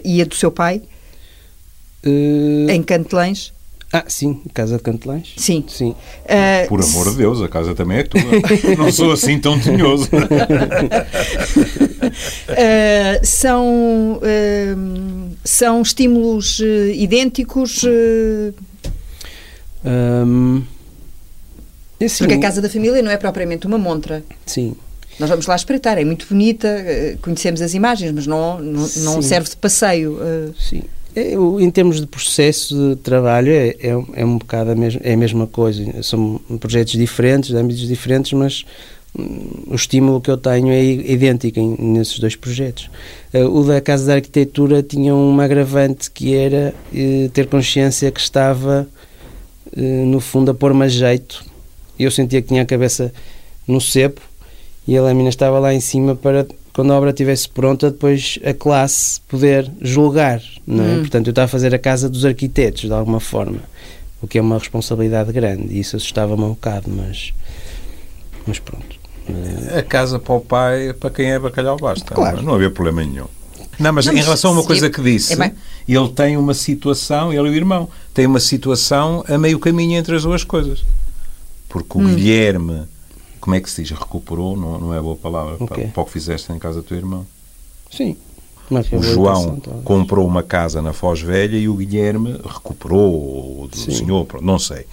e 0.03 0.22
a 0.22 0.26
do 0.26 0.36
seu 0.36 0.51
pai, 0.51 0.82
em 2.03 2.84
Cantelães. 2.84 3.53
Ah, 3.92 4.04
sim, 4.08 4.40
Casa 4.54 4.78
de 4.78 4.84
Cantelães. 4.84 5.34
Sim. 5.36 5.66
sim. 5.68 5.96
Uh, 6.26 6.68
Por 6.68 6.80
amor 6.84 7.10
de 7.10 7.18
Deus, 7.18 7.42
a 7.42 7.48
casa 7.48 7.74
também 7.74 7.98
é 7.98 8.04
tua. 8.04 8.22
Não 8.78 8.92
sou 8.92 9.12
assim 9.12 9.40
tão 9.40 9.60
tinhoso. 9.60 10.06
uh, 10.06 10.10
são, 13.26 14.20
uh, 14.22 15.32
são 15.44 15.82
estímulos 15.82 16.62
idênticos? 16.94 17.84
Um, 19.84 20.62
assim, 22.00 22.18
Porque 22.20 22.36
a 22.36 22.40
casa 22.40 22.62
da 22.62 22.70
família 22.70 23.02
não 23.02 23.10
é 23.10 23.18
propriamente 23.18 23.66
uma 23.66 23.80
montra. 23.80 24.24
Sim. 24.46 24.76
Nós 25.20 25.32
vamos 25.32 25.48
lá 25.48 25.56
espreitar, 25.56 25.98
é 25.98 26.06
muito 26.06 26.28
bonita, 26.28 26.68
conhecemos 27.22 27.60
as 27.62 27.74
imagens, 27.74 28.12
mas 28.12 28.28
não, 28.28 28.60
não, 28.60 28.88
não 28.98 29.22
serve 29.22 29.50
de 29.50 29.58
passeio. 29.58 30.20
Sim. 30.58 30.84
É, 31.20 31.34
em 31.34 31.70
termos 31.70 32.00
de 32.00 32.08
processo 32.08 32.92
de 32.92 32.96
trabalho, 32.96 33.52
é, 33.52 33.76
é, 33.82 34.04
é 34.14 34.26
um 34.26 34.38
bocado 34.38 34.72
a, 34.72 34.76
mesma, 34.76 35.02
é 35.04 35.14
a 35.14 35.18
mesma 35.18 35.46
coisa. 35.46 36.02
São 36.02 36.40
projetos 36.62 36.94
diferentes, 36.94 37.50
de 37.50 37.58
âmbitos 37.58 37.86
diferentes, 37.86 38.32
mas 38.32 38.66
hum, 39.18 39.66
o 39.68 39.76
estímulo 39.76 40.22
que 40.22 40.32
eu 40.32 40.38
tenho 40.38 40.70
é 40.70 40.82
idêntico 40.82 41.60
nesses 41.78 42.20
dois 42.20 42.38
projetos. 42.38 42.90
Uh, 43.34 43.40
o 43.50 43.66
da 43.66 43.82
Casa 43.82 44.06
da 44.06 44.14
Arquitetura 44.14 44.82
tinha 44.82 45.14
um 45.14 45.42
agravante 45.42 46.10
que 46.10 46.34
era 46.34 46.74
uh, 46.94 47.30
ter 47.32 47.48
consciência 47.48 48.10
que 48.12 48.22
estava, 48.22 48.88
uh, 49.76 50.06
no 50.06 50.22
fundo, 50.22 50.52
a 50.52 50.54
pôr-me 50.54 50.86
a 50.86 50.88
jeito. 50.88 51.44
Eu 52.00 52.12
sentia 52.12 52.42
que 52.42 52.48
tinha 52.48 52.62
a 52.62 52.66
cabeça 52.66 53.14
no 53.68 53.82
cepo 53.82 54.22
e 54.88 54.98
a 54.98 55.02
lâmina 55.02 55.28
estava 55.28 55.60
lá 55.60 55.74
em 55.74 55.82
cima 55.82 56.16
para 56.16 56.48
quando 56.80 56.94
a 56.94 56.96
obra 56.98 57.10
estivesse 57.10 57.50
pronta, 57.50 57.92
depois 57.92 58.40
a 58.42 58.54
classe 58.54 59.20
poder 59.28 59.70
julgar, 59.82 60.42
não 60.66 60.82
é? 60.82 60.88
Hum. 60.96 61.00
Portanto, 61.00 61.28
eu 61.28 61.32
estava 61.32 61.44
a 61.44 61.50
fazer 61.50 61.76
a 61.76 61.78
casa 61.78 62.08
dos 62.10 62.24
arquitetos, 62.24 62.84
de 62.84 62.94
alguma 62.94 63.20
forma, 63.20 63.60
o 64.22 64.28
que 64.28 64.38
é 64.38 64.42
uma 64.42 64.58
responsabilidade 64.58 65.30
grande, 65.34 65.74
e 65.74 65.82
isso 65.82 65.98
assustava-me 65.98 66.42
um 66.42 66.52
bocado, 66.52 66.90
mas, 66.90 67.34
mas 68.48 68.60
pronto. 68.60 68.98
A 69.78 69.84
casa 69.84 70.20
para 70.20 70.34
o 70.34 70.40
pai, 70.40 70.94
para 70.94 71.10
quem 71.10 71.30
é 71.30 71.38
bacalhau 71.38 71.76
basta. 71.76 72.16
Claro. 72.16 72.42
Não 72.42 72.54
havia 72.54 72.72
problema 72.72 73.04
nenhum. 73.04 73.26
Não, 73.78 73.92
mas 73.92 74.06
Não, 74.06 74.14
em 74.14 74.16
mas 74.16 74.26
relação 74.26 74.52
a 74.52 74.54
uma 74.54 74.64
coisa 74.64 74.90
que 74.90 75.02
disse, 75.02 75.34
é 75.34 75.52
ele 75.86 76.10
tem 76.10 76.38
uma 76.38 76.54
situação, 76.54 77.34
ele 77.34 77.50
e 77.50 77.52
o 77.52 77.56
irmão, 77.56 77.90
tem 78.14 78.26
uma 78.26 78.40
situação 78.40 79.22
a 79.28 79.38
meio 79.38 79.60
caminho 79.60 79.98
entre 80.00 80.16
as 80.16 80.24
duas 80.24 80.46
coisas. 80.46 80.86
Porque 81.68 81.98
Hum. 81.98 82.06
o 82.06 82.16
Guilherme, 82.16 82.84
como 83.40 83.56
é 83.56 83.62
que 83.62 83.70
se 83.70 83.84
diz? 83.84 83.98
Recuperou, 83.98 84.56
não, 84.56 84.80
não 84.80 84.94
é 84.94 85.02
boa 85.02 85.16
palavra, 85.16 85.56
O 85.60 85.68
para, 85.68 85.88
para 85.88 86.02
o 86.02 86.06
que 86.06 86.12
fizeste 86.12 86.52
em 86.52 86.60
casa 86.60 86.82
do 86.82 86.88
teu 86.88 86.98
irmão. 86.98 87.26
Sim. 87.90 88.16
Uma 88.70 88.82
O 88.82 88.84
reabilitação, 88.84 89.62
João 89.64 89.82
comprou 89.84 90.28
uma 90.28 90.44
casa 90.44 90.82
na 90.82 90.94
Foz 90.94 91.22
Velha 91.22 91.58
e 91.58 91.68
o 91.68 91.74
Guilherme 91.74 92.40
recuperou, 92.46 93.68
do 93.68 93.76
Sim. 93.78 93.92
senhor, 93.92 94.28
não 94.42 94.60
sei. 94.60 94.86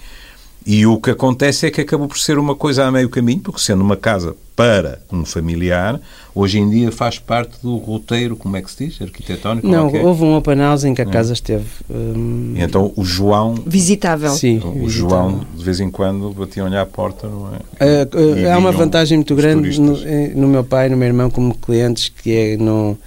E 0.69 0.85
o 0.85 0.99
que 0.99 1.11
acontece 1.11 1.65
é 1.65 1.71
que 1.71 1.79
acabou 1.79 2.09
por 2.09 2.19
ser 2.19 2.37
uma 2.37 2.53
coisa 2.53 2.83
a 2.83 2.91
meio 2.91 3.07
caminho, 3.07 3.39
porque 3.39 3.61
sendo 3.61 3.81
uma 3.81 3.95
casa 3.95 4.35
para 4.53 4.99
um 5.09 5.23
familiar, 5.23 5.97
hoje 6.35 6.59
em 6.59 6.69
dia 6.69 6.91
faz 6.91 7.17
parte 7.17 7.53
do 7.63 7.77
roteiro, 7.77 8.35
como 8.35 8.57
é 8.57 8.61
que 8.61 8.69
se 8.69 8.85
diz? 8.85 9.01
Arquitetónico? 9.01 9.65
Não, 9.65 9.87
é 9.89 9.99
é? 9.99 10.03
houve 10.03 10.25
um 10.25 10.35
open 10.35 10.57
house 10.57 10.83
em 10.83 10.93
que 10.93 11.01
a 11.01 11.05
casa 11.05 11.31
esteve. 11.31 11.63
hum, 11.89 12.53
então 12.57 12.91
o 12.97 13.05
João, 13.05 13.55
Visitável. 13.65 14.31
sim, 14.31 14.57
o 14.57 14.73
visitável. 14.73 14.89
João 14.89 15.45
de 15.55 15.63
vez 15.63 15.79
em 15.79 15.89
quando 15.89 16.31
batia-lhe 16.31 16.75
à 16.75 16.85
porta, 16.85 17.29
não 17.29 17.49
é? 17.53 17.59
É, 17.79 18.07
E 18.39 18.43
é, 18.43 18.51
há 18.51 18.57
uma 18.57 18.73
vantagem 18.73 19.19
muito 19.19 19.35
grande 19.35 19.79
no, 19.79 19.95
no 20.35 20.47
meu 20.49 20.65
pai 20.65 20.87
e 20.87 20.89
no 20.89 20.97
meu 20.97 21.07
irmão 21.07 21.29
como 21.29 21.53
clientes 21.55 22.09
que 22.09 22.35
é 22.35 22.57
não 22.57 22.97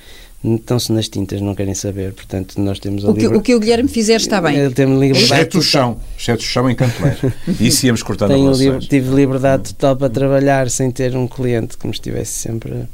estão-se 0.42 0.90
nas 0.92 1.08
tintas, 1.08 1.40
não 1.40 1.54
querem 1.54 1.74
saber. 1.74 2.12
Portanto, 2.12 2.60
nós 2.60 2.78
temos 2.78 3.04
a 3.04 3.10
O 3.10 3.14
que, 3.14 3.20
liber- 3.22 3.36
o 3.38 3.42
que 3.42 3.54
o 3.54 3.60
Guilherme 3.60 3.88
fizer 3.88 4.16
está 4.16 4.40
bem. 4.40 4.56
Eh, 4.58 4.70
Temos 4.70 4.98
liberdade 5.00 5.32
Exceto 5.34 5.58
o 5.58 5.62
chão, 5.62 5.98
exceto 6.18 6.42
o 6.42 6.46
chão 6.46 6.70
em 6.70 6.74
Cantelé. 6.74 7.16
Isso 7.60 7.86
íamos 7.86 8.02
cortando 8.02 8.30
Tenho 8.30 8.50
liber- 8.52 8.80
tive 8.80 9.14
liberdade 9.14 9.74
total 9.74 9.96
para 9.96 10.08
trabalhar 10.10 10.70
sem 10.70 10.90
ter 10.90 11.14
um 11.16 11.26
cliente 11.28 11.76
que 11.76 11.86
me 11.86 11.92
estivesse 11.92 12.32
sempre 12.32 12.86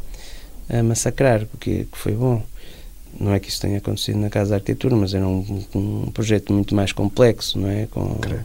a, 0.70 0.78
a 0.78 0.82
massacrar, 0.82 1.46
porque 1.46 1.86
que 1.90 1.98
foi 1.98 2.12
bom. 2.12 2.42
Não 3.18 3.32
é 3.32 3.40
que 3.40 3.48
isso 3.48 3.60
tenha 3.62 3.78
acontecido 3.78 4.18
na 4.18 4.28
Casa 4.28 4.50
da 4.50 4.56
Arquitetura, 4.56 4.94
mas 4.94 5.14
era 5.14 5.26
um, 5.26 5.64
um 5.74 6.10
projeto 6.12 6.52
muito 6.52 6.74
mais 6.74 6.92
complexo, 6.92 7.58
não 7.58 7.70
é? 7.70 7.86
Com, 7.90 8.14
Creio. 8.16 8.44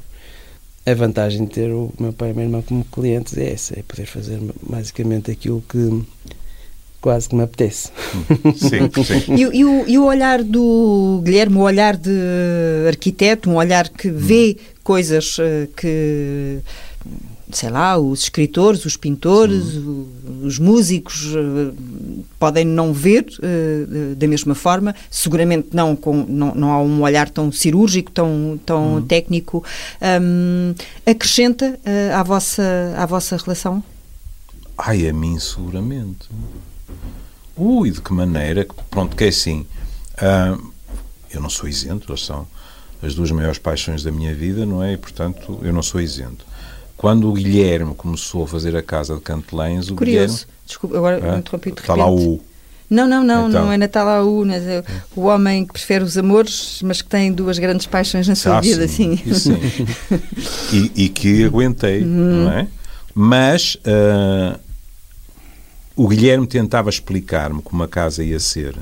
a 0.86 0.93
vantagem 0.93 1.43
de 1.43 1.52
ter 1.52 1.70
o 1.74 1.91
meu 1.99 2.14
pai 2.14 2.30
e 2.30 2.32
o 2.32 2.36
meu 2.36 2.45
irmão 2.45 2.62
como 2.62 2.86
clientes 2.86 3.36
é 3.38 3.52
essa, 3.52 3.78
é 3.78 3.84
poder 3.86 4.06
fazer 4.06 4.39
basicamente 4.64 5.30
aquilo 5.30 5.62
que 5.68 6.02
quase 7.02 7.28
que 7.28 7.36
me 7.36 7.43
apetece. 7.43 7.89
Sim, 8.56 8.89
sim. 9.04 9.34
E, 9.36 9.45
o- 9.45 9.54
e 9.54 9.66
o, 9.66 9.88
e 9.89 9.97
o 9.97 10.06
olhar 10.06 10.43
do 10.43 11.20
Guilherme, 11.24 11.58
o 11.58 11.62
olhar 11.62 11.97
de 11.97 12.12
arquiteto, 12.88 13.49
um 13.49 13.56
olhar 13.56 13.89
que 13.89 14.10
vê 14.10 14.56
coisas 14.84 15.38
eh, 15.39 15.68
que, 15.76 16.60
sei 17.52 17.70
lá, 17.70 17.97
os 17.97 18.22
escritores, 18.24 18.86
os 18.86 18.95
pintores, 18.97 19.76
o- 19.78 20.08
os 20.43 20.60
músicos 20.60 21.34
eh, 21.36 21.74
podem 22.39 22.66
não 22.66 22.93
ver 22.93 23.26
eh, 23.41 24.16
da 24.16 24.28
mesma 24.28 24.54
forma, 24.56 24.93
seguramente 25.10 25.70
não, 25.74 25.95
com, 25.95 26.24
não, 26.28 26.54
não 26.54 26.72
há 26.72 26.82
um 26.82 27.02
olhar 27.02 27.30
tão 27.30 27.52
cirúrgico, 27.52 28.12
tão, 28.12 28.60
tão 28.66 29.02
técnico. 29.02 29.64
Hum, 30.22 30.74
acrescenta 31.06 31.80
à, 32.16 32.22
vossa, 32.24 32.93
à 32.95 33.06
vossa 33.08 33.38
relação? 33.38 33.84
Ai, 34.78 35.08
a 35.08 35.14
mim 35.14 35.38
seguramente. 35.39 36.28
Ui, 37.58 37.91
de 37.91 38.02
que 38.02 38.14
maneira? 38.14 38.66
Pronto, 38.89 39.16
que 39.16 39.26
é 39.26 39.28
assim. 39.28 39.66
ah, 40.18 40.58
eu 41.34 41.39
não 41.41 41.49
sou 41.49 41.68
isento, 41.70 42.06
elas 42.10 42.26
são 42.26 42.45
as 43.02 43.16
duas 43.16 43.32
maiores 43.32 43.58
paixões 43.58 44.04
da 44.04 44.12
minha 44.12 44.34
vida, 44.36 44.66
não 44.66 44.84
é? 44.84 44.93
E, 44.93 44.97
portanto, 44.97 45.60
eu 45.64 45.72
não 45.74 45.82
sou 45.82 45.99
isento. 46.02 46.45
Quando 46.97 47.28
o 47.30 47.34
Guilherme 47.34 47.95
começou 47.95 48.43
a 48.43 48.47
fazer 48.47 48.76
a 48.76 48.84
casa 48.84 49.16
de 49.16 49.22
Cantelães, 49.22 49.89
o 49.89 49.95
Curioso. 49.95 50.45
Desculpa, 50.66 50.97
agora 50.97 51.16
Guilherme. 51.18 51.39
interrompi 51.39 51.72
de 51.72 51.80
Está 51.82 51.95
lá 51.95 52.10
o. 52.12 52.39
Não, 52.89 53.08
não, 53.08 53.24
não, 53.24 53.47
Então. 53.49 53.64
não 53.66 53.72
é 53.72 53.78
Natal 53.78 54.08
à 54.08 54.22
U, 54.22 54.45
mas 54.45 54.64
é 54.68 54.84
o 55.16 55.22
homem 55.22 55.66
que 55.66 55.72
prefere 55.74 56.04
os 56.04 56.18
amores, 56.18 56.82
mas 56.84 57.02
que 57.02 57.08
tem 57.08 57.32
duas 57.32 57.58
grandes 57.58 57.88
paixões 57.88 58.28
na 58.28 58.36
sua 58.36 58.58
Ah, 58.58 58.62
vida, 58.62 58.86
sim, 58.88 59.18
isso 59.26 59.49
sim. 59.54 59.88
e, 60.95 61.06
e 61.06 61.10
que 61.10 61.45
aguentei, 61.45 62.02
Uhum. 62.04 62.43
não 62.45 62.52
é? 62.52 62.68
Mas 63.16 63.78
ah, 63.86 64.60
o 66.02 66.08
Guilherme 66.08 66.47
tentava 66.47 66.89
explicar-me 66.89 67.62
como 67.62 67.84
a 67.84 67.88
casa 67.88 68.24
ia 68.24 68.39
ser. 68.39 68.76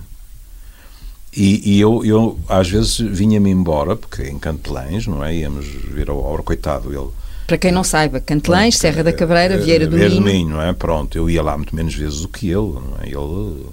E, 1.35 1.75
e 1.75 1.79
eu, 1.81 2.05
eu, 2.05 2.39
às 2.47 2.69
vezes, 2.69 2.97
vinha-me 2.97 3.49
embora, 3.49 3.97
porque 3.97 4.23
em 4.23 4.39
Cantelães, 4.39 5.05
não 5.05 5.21
é? 5.21 5.35
Íamos 5.35 5.65
ver 5.67 6.09
a 6.09 6.13
obra, 6.13 6.41
coitado, 6.41 6.93
ele... 6.93 7.09
Para 7.45 7.57
quem 7.57 7.73
não 7.73 7.83
saiba, 7.83 8.21
Cantelães, 8.21 8.77
Serra 8.77 9.03
da 9.03 9.11
Cabreira, 9.11 9.55
eh, 9.55 9.57
Vieira 9.57 9.85
do 9.85 9.97
Vieira 9.97 10.21
Minho. 10.21 10.51
não 10.51 10.61
é? 10.61 10.71
Pronto, 10.71 11.17
eu 11.17 11.29
ia 11.29 11.43
lá 11.43 11.57
muito 11.57 11.75
menos 11.75 11.93
vezes 11.93 12.21
do 12.21 12.29
que 12.29 12.47
ele, 12.47 12.55
não 12.55 12.97
é? 13.01 13.07
Ele 13.07 13.65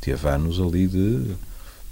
teve 0.00 0.28
anos 0.28 0.60
ali 0.60 0.88
de, 0.88 1.18
de 1.20 1.36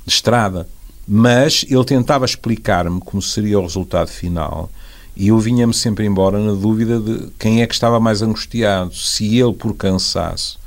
estrada. 0.09 0.67
Mas 1.07 1.65
ele 1.69 1.85
tentava 1.85 2.25
explicar-me 2.25 3.01
como 3.01 3.23
seria 3.23 3.61
o 3.61 3.63
resultado 3.63 4.09
final 4.09 4.69
e 5.15 5.29
eu 5.29 5.39
vinha-me 5.39 5.73
sempre 5.73 6.05
embora 6.05 6.37
na 6.41 6.53
dúvida 6.53 6.99
de 6.99 7.29
quem 7.39 7.63
é 7.63 7.67
que 7.67 7.75
estava 7.75 8.01
mais 8.01 8.23
angustiado. 8.23 8.93
Se 8.93 9.39
ele 9.39 9.53
por 9.53 9.73
cansaço 9.75 10.59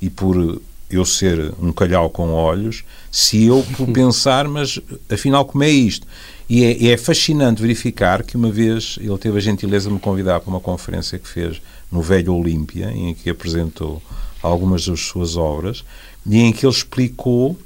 e 0.00 0.08
por 0.08 0.60
eu 0.90 1.04
ser 1.04 1.52
um 1.60 1.70
calhau 1.70 2.08
com 2.08 2.32
olhos, 2.32 2.84
se 3.10 3.44
eu 3.44 3.64
por 3.76 3.86
pensar, 3.92 4.48
mas 4.48 4.80
afinal 5.10 5.44
como 5.44 5.64
é 5.64 5.70
isto? 5.70 6.06
E 6.48 6.64
é, 6.64 6.92
é 6.92 6.96
fascinante 6.96 7.60
verificar 7.60 8.22
que 8.22 8.36
uma 8.36 8.50
vez 8.50 8.98
ele 9.00 9.18
teve 9.18 9.36
a 9.36 9.40
gentileza 9.40 9.88
de 9.88 9.94
me 9.94 10.00
convidar 10.00 10.40
para 10.40 10.48
uma 10.48 10.60
conferência 10.60 11.18
que 11.18 11.28
fez 11.28 11.60
no 11.92 12.00
Velho 12.00 12.34
Olímpia, 12.34 12.90
em 12.90 13.14
que 13.14 13.28
apresentou 13.28 14.02
algumas 14.42 14.86
das 14.86 15.00
suas 15.00 15.36
obras, 15.36 15.84
e 16.26 16.38
em 16.38 16.52
que 16.52 16.64
ele 16.64 16.72
explicou 16.72 17.58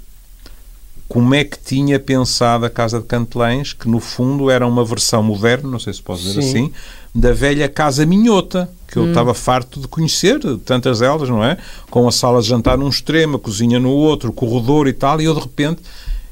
como 1.13 1.35
é 1.35 1.45
que 1.45 1.59
tinha 1.59 2.01
pensado 2.01 2.65
a 2.65 2.71
Casa 2.71 2.99
de 2.99 3.05
Cantelães, 3.05 3.75
que 3.75 3.87
no 3.87 4.01
fundo 4.01 4.49
era 4.49 4.67
uma 4.67 4.83
versão 4.83 5.23
moderna, 5.23 5.69
não 5.69 5.79
sei 5.79 5.93
se 5.93 6.01
posso 6.01 6.23
dizer 6.23 6.41
Sim. 6.41 6.49
assim, 6.49 6.73
da 7.15 7.35
velha 7.35 7.69
Casa 7.69 8.07
Minhota, 8.07 8.67
que 8.89 8.97
eu 8.97 9.09
estava 9.09 9.35
farto 9.35 9.79
de 9.79 9.87
conhecer, 9.87 10.41
tantas 10.65 11.01
delas, 11.01 11.29
não 11.29 11.45
é? 11.45 11.59
Com 11.91 12.09
a 12.09 12.11
sala 12.11 12.41
de 12.41 12.49
jantar 12.49 12.79
num 12.79 12.89
extremo, 12.89 13.37
a 13.37 13.39
cozinha 13.39 13.79
no 13.79 13.91
outro, 13.91 14.31
o 14.31 14.33
corredor 14.33 14.89
e 14.89 14.95
tal, 14.95 15.21
e 15.21 15.27
eu 15.27 15.35
de 15.35 15.41
repente 15.41 15.83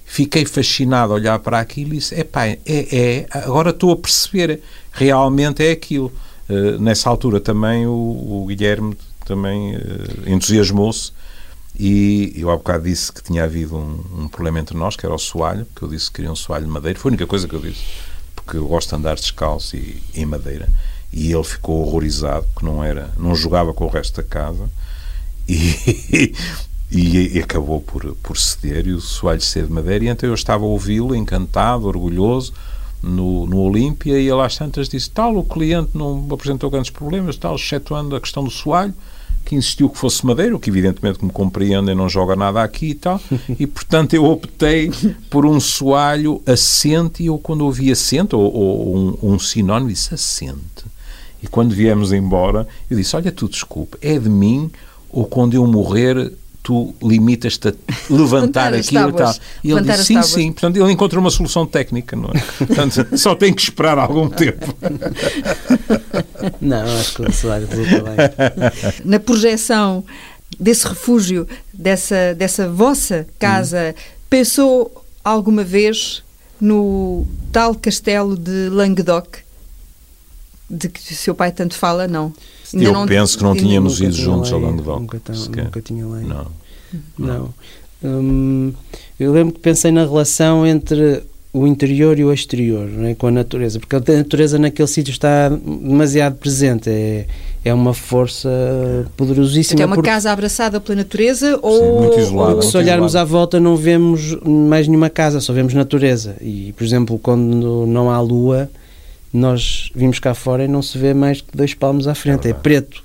fiquei 0.07 0.47
fascinado 0.47 1.12
a 1.12 1.16
olhar 1.16 1.39
para 1.41 1.61
aquilo 1.61 1.93
e 1.93 1.99
disse: 1.99 2.18
epá, 2.18 2.47
é, 2.47 2.59
é, 2.66 3.26
agora 3.33 3.72
estou 3.72 3.93
a 3.93 3.97
perceber, 3.97 4.62
realmente 4.93 5.62
é 5.62 5.72
aquilo. 5.72 6.11
Eh, 6.49 6.78
nessa 6.78 7.11
altura 7.11 7.39
também 7.39 7.87
o, 7.87 7.91
o 7.93 8.47
Guilherme 8.49 8.97
também 9.26 9.74
eh, 9.74 10.33
entusiasmou-se 10.33 11.12
e 11.83 12.35
eu 12.37 12.51
há 12.51 12.57
bocado 12.59 12.85
disse 12.85 13.11
que 13.11 13.22
tinha 13.22 13.43
havido 13.43 13.74
um, 13.74 14.24
um 14.24 14.28
problema 14.28 14.61
entre 14.61 14.76
nós, 14.76 14.97
que 14.97 15.07
era 15.07 15.14
o 15.14 15.18
soalho, 15.18 15.66
que 15.74 15.81
eu 15.81 15.89
disse 15.89 16.09
que 16.09 16.16
queria 16.16 16.31
um 16.31 16.37
soalho 16.37 16.66
de 16.66 16.70
madeira, 16.70 16.99
foi 16.99 17.09
a 17.09 17.12
única 17.12 17.26
coisa 17.26 17.49
que 17.49 17.55
eu 17.55 17.61
disse, 17.61 17.83
porque 18.37 18.59
eu 18.59 18.68
gosto 18.68 18.91
de 18.91 18.97
andar 18.97 19.14
descalço 19.14 19.76
e 19.76 20.03
em 20.14 20.26
madeira. 20.26 20.68
E 21.11 21.33
ele 21.33 21.43
ficou 21.43 21.81
horrorizado, 21.81 22.47
que 22.55 22.66
não 22.66 22.85
era, 22.85 23.11
não 23.16 23.35
jogava 23.35 23.72
com 23.72 23.87
o 23.87 23.89
resto 23.89 24.20
da 24.20 24.22
casa 24.22 24.70
e, 25.49 26.35
e, 26.93 27.39
e 27.39 27.39
acabou 27.39 27.81
por, 27.81 28.14
por 28.16 28.37
ceder 28.37 28.87
e 28.87 28.93
o 28.93 29.01
soalho 29.01 29.41
ser 29.41 29.64
de 29.64 29.72
madeira. 29.72 30.05
E 30.05 30.09
então 30.09 30.28
eu 30.28 30.35
estava 30.35 30.62
a 30.62 30.68
ouvi-lo, 30.68 31.16
encantado, 31.16 31.87
orgulhoso, 31.87 32.53
no, 33.03 33.47
no 33.47 33.57
Olímpia, 33.57 34.20
e 34.20 34.28
ele 34.28 34.43
às 34.43 34.55
tantas 34.55 34.87
disse: 34.87 35.11
tal, 35.11 35.35
o 35.35 35.45
cliente 35.45 35.93
não 35.95 36.28
apresentou 36.31 36.68
grandes 36.68 36.91
problemas, 36.91 37.39
tal, 37.39 37.57
excetuando 37.57 38.14
a 38.14 38.20
questão 38.20 38.45
do 38.45 38.51
soalho 38.51 38.95
que 39.45 39.55
insistiu 39.55 39.88
que 39.88 39.99
fosse 39.99 40.24
madeira, 40.24 40.55
o 40.55 40.61
que 40.61 40.70
evidentemente 40.70 41.18
como 41.18 41.32
compreendem 41.32 41.95
não 41.95 42.09
joga 42.09 42.36
nada 42.36 42.62
aqui 42.62 42.91
e 42.91 42.95
tal, 42.95 43.20
e 43.59 43.66
portanto 43.66 44.14
eu 44.14 44.24
optei 44.24 44.91
por 45.28 45.45
um 45.45 45.59
soalho 45.59 46.43
assente 46.47 47.22
e 47.22 47.26
eu 47.26 47.38
quando 47.38 47.64
ouvi 47.64 47.91
assente, 47.91 48.34
ou, 48.34 48.53
ou 48.53 48.97
um, 48.97 49.34
um 49.34 49.38
sinónimo, 49.38 49.91
disse 49.91 50.14
assente. 50.14 50.84
E 51.43 51.49
quando 51.49 51.74
viemos 51.74 52.12
embora, 52.12 52.68
eu 52.91 52.97
disse, 52.97 53.16
olha 53.16 53.32
tu, 53.32 53.49
desculpe, 53.49 53.97
é 54.03 54.18
de 54.18 54.28
mim 54.28 54.70
ou 55.09 55.24
quando 55.24 55.55
eu 55.55 55.66
morrer 55.66 56.32
tu 56.62 56.94
limitas-te 57.02 57.68
a 57.68 57.74
levantar 58.11 58.74
aquilo 58.74 59.11
e 59.11 59.12
tal. 59.12 59.34
E 59.64 59.70
ele 59.70 59.80
disse, 59.82 60.04
sim, 60.04 60.22
sim. 60.22 60.52
Portanto, 60.52 60.76
ele 60.76 60.92
encontrou 60.92 61.20
uma 61.20 61.30
solução 61.30 61.66
técnica, 61.66 62.16
não 62.16 62.30
é? 62.30 62.40
Portanto, 62.64 63.06
só 63.16 63.34
tem 63.34 63.52
que 63.52 63.62
esperar 63.62 63.98
algum 63.98 64.28
tempo. 64.28 64.74
Não, 66.61 66.82
acho 67.00 67.14
que 67.14 67.22
o 67.22 67.32
salário 67.32 67.66
resulta 67.66 68.02
bem. 68.02 68.16
Na 69.04 69.18
projeção 69.18 70.04
desse 70.58 70.86
refúgio, 70.86 71.48
dessa, 71.72 72.34
dessa 72.34 72.68
vossa 72.68 73.26
casa, 73.38 73.94
pensou 74.28 75.04
alguma 75.24 75.64
vez 75.64 76.22
no 76.61 77.26
tal 77.50 77.74
castelo 77.74 78.36
de 78.36 78.68
Languedoc, 78.68 79.38
de 80.68 80.88
que 80.88 81.00
o 81.12 81.16
seu 81.16 81.34
pai 81.34 81.50
tanto 81.50 81.74
fala? 81.74 82.06
Não. 82.06 82.26
Ainda 82.26 82.34
eu 82.74 82.92
não- 82.92 83.06
penso 83.06 83.36
que 83.38 83.44
não 83.44 83.54
tínhamos 83.54 84.00
ido 84.00 84.12
juntos 84.14 84.52
ao 84.52 84.60
Languedoc. 84.60 85.00
Nunca, 85.00 85.20
tão- 85.20 85.34
nunca 85.36 85.80
tinha 85.82 86.06
lá 86.06 86.20
ido. 86.20 86.28
Não. 86.28 86.46
Não. 87.18 87.54
Hum, 88.02 88.72
eu 89.18 89.32
lembro 89.32 89.52
que 89.54 89.60
pensei 89.60 89.90
na 89.92 90.02
relação 90.04 90.66
entre 90.66 91.22
o 91.52 91.66
interior 91.66 92.16
e 92.18 92.24
o 92.24 92.32
exterior, 92.32 92.88
não 92.88 93.06
é? 93.08 93.14
com 93.14 93.26
a 93.26 93.30
natureza, 93.30 93.80
porque 93.80 93.96
a 93.96 94.00
natureza 94.00 94.56
naquele 94.58 94.86
sítio 94.86 95.10
está 95.10 95.48
demasiado 95.48 96.36
presente, 96.36 96.88
é, 96.88 97.26
é 97.64 97.74
uma 97.74 97.92
força 97.92 98.48
poderosíssima. 99.16 99.74
Até 99.80 99.86
uma 99.86 99.96
porque 99.96 100.08
casa 100.08 100.30
abraçada 100.30 100.80
pela 100.80 100.96
natureza 100.96 101.58
ou, 101.60 102.02
muito 102.02 102.20
isolada. 102.20 102.54
ou- 102.56 102.62
se 102.62 102.76
olharmos 102.76 103.16
à 103.16 103.24
volta 103.24 103.58
não 103.58 103.76
vemos 103.76 104.36
mais 104.46 104.86
nenhuma 104.86 105.10
casa, 105.10 105.40
só 105.40 105.52
vemos 105.52 105.74
natureza. 105.74 106.36
E, 106.40 106.72
por 106.76 106.84
exemplo, 106.84 107.18
quando 107.18 107.84
não 107.84 108.10
há 108.10 108.20
lua, 108.20 108.70
nós 109.33 109.91
vimos 109.95 110.18
cá 110.18 110.35
fora 110.35 110.64
e 110.64 110.68
não 110.68 110.83
se 110.83 110.97
vê 110.99 111.14
mais 111.14 111.41
que 111.41 111.57
dois 111.57 111.74
palmos 111.74 112.07
à 112.09 112.14
frente, 112.14 112.41
é, 112.41 112.53
verdade. 112.53 112.62
preto. 112.62 113.03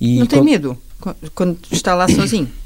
E 0.00 0.18
não 0.18 0.26
tem 0.26 0.42
medo 0.42 0.76
qu- 1.00 1.14
quando 1.34 1.58
está 1.70 1.94
lá 1.94 2.08
sozinho. 2.08 2.48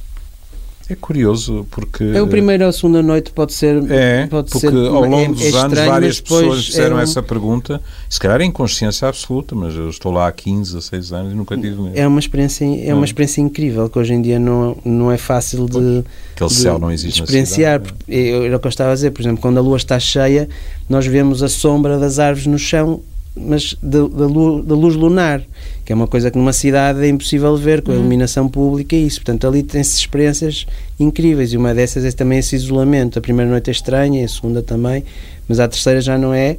É 0.88 0.94
curioso 0.94 1.66
porque. 1.70 2.04
É 2.04 2.22
o 2.22 2.28
primeiro 2.28 2.62
ou 2.62 2.70
a 2.70 2.72
segunda 2.72 3.02
noite 3.02 3.32
pode 3.32 3.52
ser. 3.52 3.82
É, 3.90 4.26
pode 4.28 4.50
porque 4.50 4.68
ser, 4.68 4.76
ao 4.76 5.02
longo 5.04 5.16
é- 5.16 5.28
dos 5.28 5.42
é 5.42 5.48
anos 5.48 5.62
estranho, 5.72 5.90
várias 5.90 6.20
pessoas 6.20 6.66
fizeram 6.66 6.96
é 6.96 7.00
um- 7.00 7.02
essa 7.02 7.20
pergunta, 7.22 7.82
se 8.08 8.20
calhar 8.20 8.40
em 8.40 8.52
consciência 8.52 9.08
absoluta, 9.08 9.52
mas 9.56 9.74
eu 9.74 9.88
estou 9.90 10.12
lá 10.12 10.28
há 10.28 10.32
15, 10.32 10.74
16 10.74 11.12
anos 11.12 11.32
e 11.32 11.34
nunca 11.34 11.56
tive 11.56 11.80
medo. 11.82 11.90
É 11.98 12.06
uma 12.06 12.20
experiência, 12.20 12.64
é 12.64 12.92
uma 12.94 13.00
Hum. 13.00 13.04
experiência 13.04 13.40
incrível 13.40 13.88
que 13.90 13.98
hoje 13.98 14.14
em 14.14 14.22
dia 14.22 14.38
não, 14.38 14.76
não 14.84 15.10
é 15.10 15.16
fácil 15.18 15.66
de, 15.66 16.04
Aquele 16.34 16.50
de- 16.50 16.54
céu 16.56 16.78
não 16.78 16.92
existe 16.92 17.16
de 17.16 17.22
experienciar. 17.24 17.80
cidade, 17.80 17.94
eu- 18.06 18.44
Era 18.44 18.56
o 18.56 18.60
que 18.60 18.66
eu 18.66 18.70
estava 18.70 18.90
a 18.92 18.94
dizer, 18.94 19.10
por 19.10 19.22
exemplo, 19.22 19.42
quando 19.42 19.58
a 19.58 19.60
lua 19.60 19.76
está 19.76 19.98
cheia, 19.98 20.48
nós 20.88 21.04
vemos 21.04 21.42
a 21.42 21.48
sombra 21.48 21.98
das 21.98 22.20
árvores 22.20 22.46
no 22.46 22.58
chão, 22.60 23.00
mas 23.36 23.76
da, 23.82 23.98
da 24.00 24.26
lu- 24.26 24.62
da 24.62 24.74
luz 24.74 24.94
lunar, 24.96 25.42
que 25.84 25.92
é 25.92 25.94
uma 25.94 26.06
coisa 26.06 26.30
que 26.30 26.38
numa 26.38 26.52
cidade 26.52 27.04
é 27.04 27.08
impossível 27.08 27.56
ver 27.56 27.82
com 27.82 27.90
a 27.90 27.94
Uhum. 27.94 28.00
iluminação 28.00 28.48
pública 28.48 28.96
e 28.96 29.06
isso. 29.06 29.20
Portanto, 29.20 29.46
ali 29.46 29.62
tem-se 29.62 29.98
experiências 29.98 30.66
incríveis 30.98 31.52
e 31.52 31.56
uma 31.56 31.74
dessas 31.74 32.04
é 32.04 32.10
também 32.12 32.38
esse 32.38 32.56
isolamento. 32.56 33.18
A 33.18 33.22
primeira 33.22 33.50
noite 33.50 33.68
é 33.68 33.72
estranha, 33.72 34.24
a 34.24 34.28
segunda 34.28 34.62
também, 34.62 35.04
mas 35.48 35.60
a 35.60 35.68
terceira 35.68 36.00
já 36.00 36.16
não 36.18 36.32
é. 36.32 36.56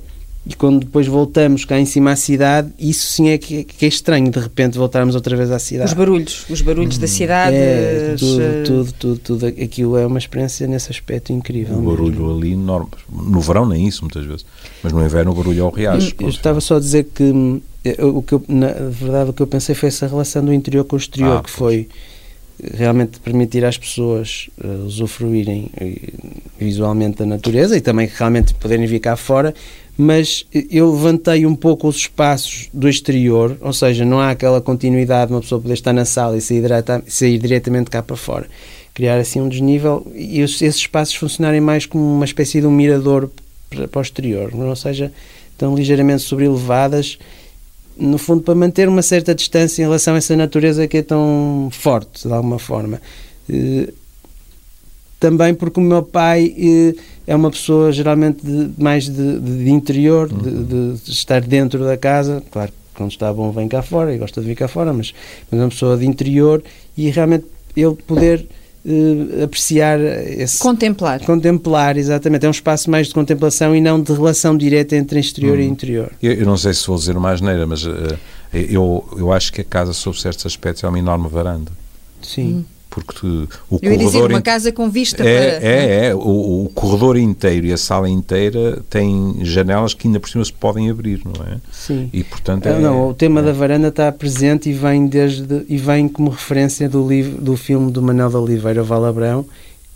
E 0.49 0.55
quando 0.55 0.79
depois 0.85 1.05
voltamos 1.07 1.65
cá 1.65 1.77
em 1.77 1.85
cima 1.85 2.11
à 2.11 2.15
cidade, 2.15 2.71
isso 2.79 3.05
sim 3.07 3.27
é 3.27 3.37
que, 3.37 3.65
que 3.65 3.83
é 3.85 3.89
estranho, 3.89 4.31
de 4.31 4.39
repente 4.39 4.77
voltarmos 4.77 5.13
outra 5.13 5.35
vez 5.35 5.51
à 5.51 5.59
cidade. 5.59 5.89
Os 5.89 5.93
barulhos, 5.93 6.45
os 6.49 6.61
barulhos 6.61 6.97
da 6.97 7.05
cidade. 7.07 7.53
É, 7.55 8.15
tudo, 8.17 8.41
eh, 8.41 8.63
tudo, 8.63 8.91
tudo, 8.93 9.19
tudo. 9.19 9.45
Aquilo 9.47 9.97
é 9.97 10.05
uma 10.07 10.17
experiência 10.17 10.65
nesse 10.65 10.89
aspecto 10.89 11.33
incrível. 11.33 11.75
O 11.75 11.81
mesmo. 11.81 11.91
barulho 11.91 12.37
ali 12.37 12.53
enorme. 12.53 12.91
No 13.11 13.41
verão 13.41 13.65
nem 13.67 13.85
isso 13.85 14.03
muitas 14.03 14.25
vezes, 14.25 14.45
mas 14.81 14.93
no 14.93 15.03
inverno 15.03 15.31
o 15.31 15.35
barulho 15.35 15.65
ao 15.65 15.69
riacho. 15.71 16.13
Eu 16.17 16.29
estava 16.29 16.61
só 16.61 16.77
a 16.77 16.79
dizer 16.79 17.09
que 17.13 17.23
hum, 17.23 17.59
eu- 17.83 18.15
o 18.17 18.23
que 18.23 18.33
eu, 18.33 18.41
na 18.47 18.67
verdade 18.89 19.29
o 19.31 19.33
que 19.33 19.41
eu 19.41 19.47
pensei 19.47 19.75
foi 19.75 19.89
essa 19.89 20.07
relação 20.07 20.45
do 20.45 20.53
interior 20.53 20.85
com 20.85 20.95
o 20.95 20.99
exterior, 20.99 21.39
Ah, 21.39 21.43
que 21.43 21.49
foi 21.49 21.89
eh, 22.63 22.71
realmente 22.73 23.19
permitir 23.19 23.65
às 23.65 23.77
pessoas 23.77 24.49
eh, 24.63 24.67
usufruírem 24.85 25.69
eh, 25.75 25.99
visualmente 26.57 27.17
da 27.17 27.25
natureza 27.25 27.75
e 27.77 27.81
também 27.81 28.09
realmente 28.13 28.53
poderem 28.53 28.87
vir 28.87 28.99
cá 28.99 29.15
fora, 29.17 29.53
mas 29.97 30.45
eu 30.69 30.91
levantei 30.91 31.45
um 31.45 31.55
pouco 31.55 31.87
os 31.87 31.95
espaços 31.95 32.69
do 32.71 32.87
exterior, 32.87 33.57
ou 33.61 33.73
seja, 33.73 34.05
não 34.05 34.19
há 34.19 34.29
aquela 34.29 34.61
continuidade 34.61 35.29
de 35.29 35.33
uma 35.33 35.41
pessoa 35.41 35.59
poder 35.59 35.73
estar 35.73 35.91
na 35.91 36.05
sala 36.05 36.37
e 36.37 36.41
sair, 36.41 36.61
direta, 36.61 37.03
sair 37.07 37.39
diretamente 37.39 37.89
cá 37.89 38.03
para 38.03 38.15
fora. 38.15 38.47
Criar 38.93 39.17
assim 39.17 39.41
um 39.41 39.49
desnível 39.49 40.05
e 40.15 40.39
esses 40.41 40.75
espaços 40.75 41.15
funcionarem 41.15 41.61
mais 41.61 41.85
como 41.85 42.03
uma 42.03 42.25
espécie 42.25 42.61
de 42.61 42.67
um 42.67 42.71
mirador 42.71 43.29
para, 43.69 43.87
para 43.87 43.99
o 43.99 44.01
exterior, 44.01 44.53
ou 44.53 44.75
seja, 44.75 45.11
estão 45.51 45.75
ligeiramente 45.75 46.21
sobrelevadas, 46.21 47.17
no 47.97 48.19
fundo 48.19 48.43
para 48.43 48.53
manter 48.53 48.87
uma 48.87 49.01
certa 49.01 49.33
distância 49.33 49.81
em 49.81 49.85
relação 49.85 50.13
a 50.13 50.17
essa 50.17 50.35
natureza 50.35 50.87
que 50.87 50.97
é 50.97 51.01
tão 51.01 51.69
forte, 51.71 52.27
de 52.27 52.33
alguma 52.33 52.59
forma. 52.59 53.01
Eh, 53.49 53.91
Também 55.19 55.55
porque 55.55 55.79
o 55.79 55.83
meu 55.83 56.03
pai 56.03 56.53
eh, 56.55 56.93
é 57.27 57.35
uma 57.35 57.51
pessoa 57.51 57.91
geralmente 57.91 58.43
de- 58.43 58.69
mais 58.81 59.03
de, 59.09 59.39
de- 59.39 59.63
de 59.65 59.69
interior, 59.69 60.27
de, 60.31 60.95
de 61.03 61.11
estar 61.11 61.41
dentro 61.41 61.83
da 61.83 61.97
casa, 61.97 62.41
claro 62.49 62.71
que 62.71 62.77
quando 62.95 63.11
está 63.11 63.31
bom 63.33 63.51
vem 63.51 63.67
cá 63.67 63.81
fora 63.83 64.15
e 64.15 64.17
gosta 64.17 64.41
de 64.41 64.47
vir 64.47 64.55
cá 64.55 64.67
fora, 64.67 64.91
mas, 64.93 65.13
mas 65.51 65.59
é 65.59 65.63
uma 65.63 65.69
pessoa 65.69 65.97
de 65.97 66.05
interior 66.07 66.63
e 66.97 67.09
realmente 67.11 67.45
ele 67.75 67.93
poder 68.07 68.43
eh, 68.85 69.43
apreciar 69.43 69.99
esse 69.99 70.57
Contemplar. 70.59 71.19
Contemplar, 71.25 71.97
exatamente. 71.97 72.45
É 72.45 72.47
um 72.47 72.51
espaço 72.51 72.89
mais 72.89 73.07
de 73.07 73.13
contemplação 73.13 73.75
e 73.75 73.81
não 73.81 74.01
de 74.01 74.11
relação 74.13 74.57
direta 74.57 74.95
entre 74.95 75.19
exterior 75.19 75.59
e 75.59 75.65
interior. 75.65 76.11
Eu, 76.23 76.33
eu 76.33 76.45
não 76.45 76.57
sei 76.57 76.73
se 76.73 76.87
vou 76.87 76.95
dizer 76.95 77.15
uma 77.17 77.29
asneira, 77.31 77.67
mas 77.67 77.85
eh, 77.85 78.17
eu, 78.53 79.05
eu 79.17 79.31
acho 79.33 79.51
que 79.53 79.61
a 79.61 79.63
casa, 79.63 79.91
sob 79.93 80.19
certos 80.19 80.45
aspectos, 80.45 80.83
é 80.83 80.87
uma 80.87 80.97
enorme 80.97 81.27
varanda. 81.29 81.71
Sim. 82.21 82.65
Porque 82.99 83.19
tu- 83.19 83.47
o 83.69 83.77
Eu 83.81 83.91
ia 83.91 83.97
dizer, 83.97 84.11
corredor 84.13 84.29
uma 84.31 84.41
casa 84.41 84.71
com 84.71 84.89
vista 84.89 85.21
é, 85.23 85.51
para. 85.59 85.67
é, 85.67 86.05
é. 86.07 86.15
O, 86.15 86.63
o 86.65 86.71
corredor 86.73 87.15
inteiro 87.15 87.67
e 87.67 87.71
a 87.73 87.77
sala 87.77 88.09
inteira 88.09 88.81
têm 88.89 89.35
janelas 89.43 89.93
que 89.93 90.07
ainda 90.07 90.19
por 90.19 90.27
cima 90.29 90.43
se 90.43 90.51
podem 90.51 90.89
abrir, 90.89 91.21
não 91.23 91.45
é? 91.45 91.57
Sim. 91.71 92.09
E 92.11 92.23
portanto 92.23 92.65
Ah, 92.65 92.71
é, 92.71 92.79
não, 92.79 93.09
o 93.09 93.13
tema 93.13 93.39
é. 93.41 93.43
da 93.43 93.51
varanda 93.53 93.89
está 93.89 94.11
presente 94.11 94.69
e 94.69 94.73
vem 94.73 95.05
desde 95.05 95.63
e 95.69 95.77
vem 95.77 96.07
como 96.07 96.31
referência 96.31 96.89
do 96.89 97.07
livro 97.07 97.39
do 97.39 97.55
filme 97.55 97.91
do 97.91 98.01
Manuel 98.01 98.29
de 98.29 98.35
Oliveira 98.37 98.81
Valabrão 98.81 99.45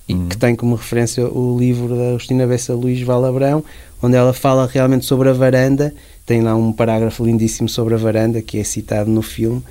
e 0.07 0.13
Hum. 0.13 0.27
que 0.29 0.37
tem 0.37 0.55
como 0.55 0.75
referência 0.75 1.25
o 1.27 1.57
livro 1.57 1.95
da 1.95 2.09
Agostina 2.09 2.45
Bessa 2.45 2.73
Luís 2.73 3.01
Valabrão, 3.01 3.63
onde 4.01 4.15
ela 4.15 4.33
fala 4.33 4.67
realmente 4.71 5.05
sobre 5.05 5.29
a 5.29 5.33
varanda. 5.33 5.93
Tem 6.25 6.41
lá 6.41 6.55
um 6.55 6.71
parágrafo 6.71 7.25
lindíssimo 7.25 7.67
sobre 7.67 7.93
a 7.95 7.97
varanda 7.97 8.41
que 8.41 8.59
é 8.59 8.63
citado 8.63 9.09
no 9.09 9.21
filme. 9.23 9.61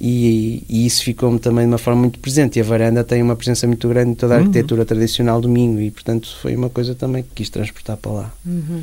E, 0.00 0.62
e 0.68 0.86
isso 0.86 1.02
ficou-me 1.02 1.40
também 1.40 1.64
de 1.66 1.72
uma 1.72 1.78
forma 1.78 2.00
muito 2.02 2.18
presente. 2.20 2.58
E 2.58 2.60
a 2.62 2.64
varanda 2.64 3.02
tem 3.02 3.20
uma 3.22 3.34
presença 3.34 3.66
muito 3.66 3.88
grande 3.88 4.12
em 4.12 4.14
toda 4.14 4.34
a 4.34 4.36
Uhum. 4.38 4.42
arquitetura 4.44 4.84
tradicional 4.84 5.40
do 5.40 5.48
Minho, 5.48 5.80
e 5.80 5.90
portanto 5.90 6.28
foi 6.40 6.54
uma 6.54 6.70
coisa 6.70 6.94
também 6.94 7.22
que 7.24 7.30
quis 7.34 7.50
transportar 7.50 7.96
para 7.96 8.12
lá. 8.12 8.32
Uhum. 8.46 8.82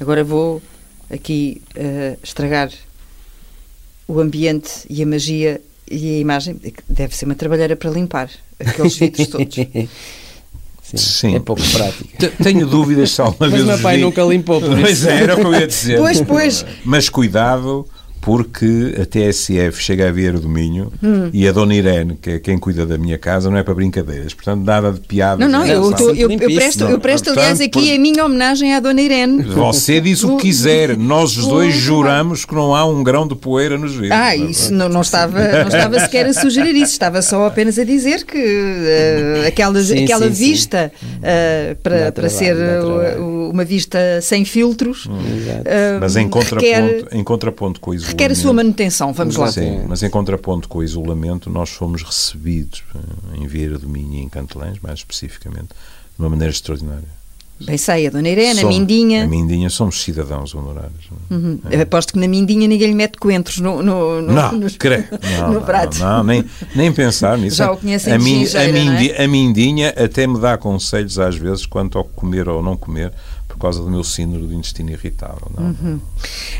Agora 0.00 0.24
vou 0.24 0.62
aqui 1.10 1.60
eh, 1.74 2.16
estragar 2.22 2.70
o 4.08 4.20
ambiente 4.20 4.70
e 4.88 5.02
a 5.02 5.06
magia 5.06 5.60
e 5.90 6.16
a 6.16 6.18
imagem. 6.18 6.54
que 6.56 6.72
Deve 6.88 7.14
ser 7.14 7.26
uma 7.26 7.34
trabalheira 7.34 7.76
para 7.76 7.90
limpar 7.90 8.30
aqueles 8.58 8.96
vidros 8.96 9.26
todos. 9.28 9.54
Sim, 10.84 10.96
Sim. 10.98 11.36
É 11.36 11.40
pouco 11.40 11.62
prático. 11.72 12.08
Te- 12.18 12.28
Tenho 12.42 12.66
dúvidas 12.66 13.10
se 13.10 13.20
alguma 13.20 13.36
Mas 13.40 13.50
vez 13.52 13.62
o 13.64 13.66
meu 13.66 13.78
pai 13.78 13.96
vi. 13.96 14.02
nunca 14.02 14.22
limpou, 14.22 14.60
por 14.60 14.78
Pois 14.78 14.98
isso. 14.98 15.08
é, 15.08 15.22
era 15.22 15.34
o 15.34 15.40
que 15.40 15.46
eu 15.46 15.54
ia 15.54 15.66
dizer. 15.66 15.98
Pois, 15.98 16.20
pois. 16.20 16.66
Mas 16.84 17.08
cuidado, 17.08 17.86
porque 18.24 18.94
a 19.00 19.04
TSF 19.04 19.82
chega 19.82 20.08
a 20.08 20.12
Vieira 20.12 20.38
do 20.40 20.48
Minho 20.48 20.90
Hum. 21.02 21.28
e 21.32 21.46
a 21.46 21.52
Dona 21.52 21.74
Irene, 21.74 22.16
que 22.20 22.30
é 22.30 22.38
quem 22.38 22.56
cuida 22.58 22.86
da 22.86 22.96
minha 22.96 23.18
casa, 23.18 23.50
não 23.50 23.58
é 23.58 23.62
para 23.62 23.74
brincadeiras. 23.74 24.32
Portanto, 24.32 24.64
nada 24.64 24.90
de 24.92 25.00
piadas. 25.00 25.38
Não, 25.38 25.48
não, 25.60 25.66
eu, 25.66 25.92
tô- 25.92 26.10
eu- 26.10 26.30
eu 26.30 26.38
presto, 26.38 26.84
eu 26.84 26.98
presto 26.98 27.24
Portanto, 27.26 27.38
aliás, 27.42 27.60
aqui 27.60 27.70
por- 27.88 27.94
a 27.94 27.98
minha 27.98 28.24
homenagem 28.24 28.72
à 28.74 28.80
Dona 28.80 29.02
Irene. 29.02 29.42
Você 29.42 30.00
diz 30.00 30.24
o 30.24 30.36
que 30.36 30.44
quiser. 30.44 30.96
Nós 30.96 31.36
os 31.36 31.46
dois 31.46 31.74
juramos 31.74 32.44
que 32.46 32.54
não 32.54 32.74
há 32.74 32.84
um 32.86 33.02
grão 33.04 33.28
de 33.28 33.34
poeira 33.34 33.76
nos 33.76 33.92
vidros. 33.92 34.12
Ah, 34.12 34.34
isso 34.34 34.72
não, 34.72 34.88
não, 34.88 35.02
estava, 35.02 35.38
não 35.40 35.68
estava 35.68 36.00
sequer 36.00 36.26
a 36.26 36.32
sugerir 36.32 36.74
isso, 36.76 36.92
estava 36.92 37.20
só 37.20 37.46
apenas 37.46 37.78
a 37.78 37.84
dizer 37.84 38.24
que 38.24 38.38
eh, 38.38 39.44
aquela, 39.48 39.78
Sim, 39.82 40.04
aquela 40.04 40.28
sim, 40.28 40.34
sim. 40.34 40.44
vista 40.50 40.90
eh, 41.22 41.76
para, 41.82 42.10
para 42.10 42.28
ser 42.30 42.56
trabalho. 42.56 43.50
uma 43.52 43.64
vista 43.64 43.98
sem 44.22 44.44
filtros 44.46 45.06
eh, 45.66 45.98
Mas 46.00 46.16
em 46.16 46.26
contraponto, 46.28 46.64
requer, 46.64 47.06
em 47.12 47.22
contraponto 47.22 47.80
com 47.80 47.90
o 47.90 47.94
isolamento. 47.94 48.13
Requer 48.14 48.30
a 48.32 48.34
sua 48.34 48.52
manutenção. 48.52 49.12
Vamos 49.12 49.36
lá. 49.36 49.50
Sim, 49.50 49.82
mas 49.88 50.02
em 50.02 50.10
contraponto 50.10 50.68
com 50.68 50.78
o 50.78 50.82
isolamento, 50.84 51.50
nós 51.50 51.70
fomos 51.70 52.02
recebidos 52.02 52.82
eh, 52.94 52.98
em 53.42 53.46
Vieira 53.46 53.78
do 53.78 53.88
Minho 53.88 54.14
e 54.14 54.18
em 54.22 54.28
Cantelães, 54.28 54.78
mais 54.82 55.00
especificamente, 55.00 55.68
de 55.68 56.18
uma 56.18 56.28
maneira 56.30 56.52
extraordinária. 56.52 57.08
Bem 57.64 57.78
sei, 57.78 58.08
a 58.08 58.10
Dona 58.10 58.28
Irene, 58.28 58.60
a 58.60 58.66
Mindinha. 58.66 59.24
A 59.24 59.26
Mindinha, 59.28 59.70
somos 59.70 60.02
cidadãos 60.02 60.52
honorários. 60.56 61.08
Uhum. 61.30 61.60
Aposto 61.80 62.12
que 62.12 62.18
na 62.18 62.26
Mindinha 62.26 62.66
ninguém 62.66 62.88
lhe 62.88 62.94
mete 62.96 63.16
coentros 63.16 63.58
no, 63.58 63.80
no, 63.80 64.20
no, 64.20 64.32
Não, 64.32 64.52
nos- 64.58 64.76
creio. 64.76 65.06
Não, 65.38 65.48
no 65.48 65.54
não, 65.54 65.62
prato. 65.62 65.96
Não, 66.00 66.24
nem, 66.24 66.44
nem 66.74 66.92
pensar 66.92 67.38
nisso. 67.38 67.56
Já 67.58 67.70
o 67.70 67.76
conhecem 67.76 68.12
a, 68.12 68.18
min- 68.18 68.44
a, 68.48 68.72
não 68.84 68.92
é? 68.94 69.24
a 69.24 69.28
mindinha 69.28 69.90
até 69.90 70.26
me 70.26 70.40
dá 70.40 70.58
conselhos 70.58 71.16
às 71.18 71.36
vezes 71.36 71.64
quanto 71.64 71.96
ao 71.96 72.02
comer 72.04 72.48
ou 72.48 72.60
não 72.60 72.76
comer 72.76 73.12
por 73.54 73.60
causa 73.60 73.80
do 73.82 73.90
meu 73.90 74.02
síndrome 74.04 74.46
do 74.48 74.54
intestino 74.54 74.90
irritável. 74.90 75.50
Não, 75.56 75.64
Uhum. 75.66 76.00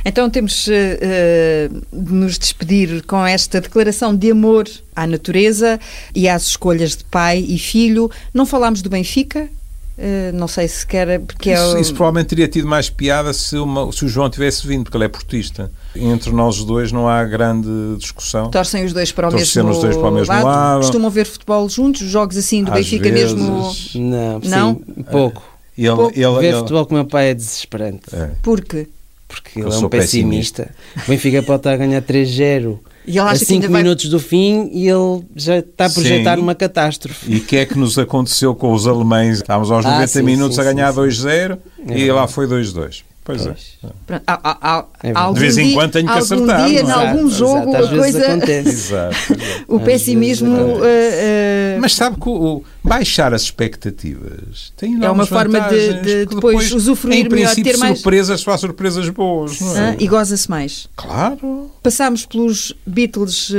Então 0.05 0.31
temos 0.31 0.67
eh, 0.71 1.69
de 1.93 2.13
nos 2.13 2.39
despedir 2.39 3.03
com 3.05 3.25
esta 3.27 3.61
declaração 3.61 4.15
de 4.15 4.31
amor 4.31 4.69
à 4.95 5.07
natureza 5.07 5.79
e 6.15 6.29
às 6.29 6.47
escolhas 6.47 6.97
de 6.97 7.05
pai 7.05 7.45
e 7.47 7.59
filho. 7.59 8.11
Não 8.33 8.47
falámos 8.47 8.81
do 8.83 8.89
Benfica? 8.89 9.49
Eh, 9.97 10.33
não 10.35 10.49
sei 10.49 10.67
se 10.67 10.85
quer, 10.85 11.21
porque 11.21 11.51
é 11.51 11.55
Isso, 11.55 11.77
o- 11.77 11.79
isso 11.79 11.95
provavelmente 11.95 12.27
teria 12.29 12.49
tido 12.49 12.67
mais 12.67 12.91
piada 12.91 13.33
se, 13.33 13.57
uma- 13.57 13.93
se 13.93 14.05
o 14.05 14.09
João 14.09 14.29
tivesse 14.29 14.67
vindo, 14.67 14.83
porque 14.85 14.97
ele 14.97 15.05
é 15.05 15.09
portista. 15.09 15.71
Entre 15.95 16.33
nós 16.33 16.59
os 16.59 16.65
dois 16.65 16.91
não 16.91 17.09
há 17.09 17.23
grande 17.25 17.69
discussão. 17.99 18.51
torcem 18.51 18.85
os 18.85 18.93
dois 18.93 19.13
para 19.13 19.29
o 19.29 19.31
Torcendo 19.31 19.67
mesmo, 19.67 19.77
os 19.79 19.85
dois 19.85 19.97
para 19.97 20.09
o 20.09 20.13
mesmo 20.13 20.35
lado. 20.35 20.81
Costumam 20.81 21.11
ver 21.11 21.27
futebol 21.27 21.69
juntos, 21.69 22.01
jogos 22.09 22.37
assim 22.37 22.65
do 22.65 22.73
Às 22.73 22.79
Benfica 22.79 23.09
vezes. 23.09 23.35
mesmo. 23.35 23.73
Não, 23.95 24.41
Não? 24.41 24.75
sim, 24.75 25.03
pouco. 25.05 25.43
Ele, 25.77 25.89
Pouco. 25.97 26.13
ele, 26.19 26.41
Ver 26.41 26.47
ele- 26.49 26.59
futebol 26.59 26.87
com 26.87 26.95
o 26.95 26.99
meu 26.99 27.05
pai 27.07 27.31
é 27.31 27.35
desesperante. 27.35 28.03
É. 28.13 28.31
Porque 28.43 28.89
Porque 29.27 29.59
Eu 29.59 29.65
ele 29.67 29.75
é 29.75 29.79
sou 29.79 29.87
um 29.87 29.91
pessimista. 29.91 30.71
O 31.05 31.09
Benfica 31.11 31.43
pode 31.43 31.59
estar 31.61 31.73
a 31.73 31.77
ganhar 31.77 32.01
3-0 32.03 32.79
E 33.07 33.11
ele 33.11 33.19
a 33.19 33.25
acha 33.25 33.41
que 33.41 33.47
5 33.47 33.63
ainda 33.65 33.69
vai- 33.73 33.83
minutos 33.83 34.09
do 34.09 34.21
fim 34.21 34.71
e 34.73 34.89
ele 34.89 35.25
já 35.35 35.59
está 35.59 35.87
a 35.87 35.91
projetar 35.91 36.37
Sim. 36.37 36.43
uma 36.43 36.55
catástrofe. 36.55 37.33
E 37.33 37.37
o 37.39 37.41
que 37.41 37.57
é 37.57 37.67
que 37.67 37.77
nos 37.77 37.99
aconteceu 37.99 38.55
com 38.55 38.73
os 38.73 38.87
alemães? 38.87 39.39
Estávamos 39.39 39.71
aos 39.73 39.85
Ah, 39.85 39.91
90 39.93 40.07
sim, 40.07 40.23
minutos 40.23 40.55
sim, 40.55 40.61
a 40.61 40.65
ganhar 40.65 40.89
sim, 40.89 40.95
sim. 40.95 41.01
2-0 41.01 41.59
e 41.97 42.09
É. 42.09 42.13
lá 42.13 42.29
foi 42.29 42.47
2-2. 42.47 43.03
Pois, 43.25 43.43
Pois. 43.43 43.79
é. 43.83 43.89
Pronto, 44.07 44.23
há- 44.27 44.41
há- 44.45 44.59
há- 44.79 44.85
É 45.03 45.13
algum 45.15 45.35
De 45.35 45.41
vez 45.41 45.57
em 45.59 45.65
dia- 45.65 45.75
quando 45.75 45.93
tenho 45.93 46.07
que 46.07 46.13
algum 46.13 46.25
acertar, 46.25 46.67
dia, 46.69 46.83
não 46.83 46.89
em 46.89 46.93
é? 46.93 46.95
algum 47.09 47.27
Exato, 47.27 47.35
jogo, 47.35 47.69
exato, 47.71 47.77
às 47.77 47.85
a 47.85 47.89
vezes 47.89 47.99
coisa. 48.13 48.27
acontece. 48.27 48.69
Exato. 48.69 49.17
exato. 49.33 49.65
O 49.67 49.81
pessimismo. 49.81 50.55
uh, 50.55 50.77
uh, 50.77 51.81
Mas 51.81 51.95
sabe 51.95 52.21
que 52.21 52.29
o, 52.29 52.33
o 52.59 52.65
baixar 52.85 53.33
as 53.33 53.43
expectativas 53.43 54.73
tem 54.77 55.03
É 55.03 55.11
uma 55.11 55.27
forma 55.27 55.59
de- 55.69 56.01
de 56.03 56.27
que 56.27 56.35
depois 56.35 56.71
usufruir 56.73 57.27
em 57.27 57.29
melhor, 57.29 57.55
ter 57.55 57.77
mais- 57.79 57.99
surpresas, 57.99 58.41
só 58.41 58.51
há 58.53 58.59
surpresas 58.59 59.09
boas. 59.09 59.61
não 59.61 59.77
é? 59.77 59.91
ah, 59.91 59.97
e 59.99 60.07
goza-se 60.07 60.49
mais. 60.51 60.89
Claro. 60.97 61.71
Passámos 61.83 62.27
pelos 62.27 62.75
Beatles 62.87 63.51
uh, 63.51 63.55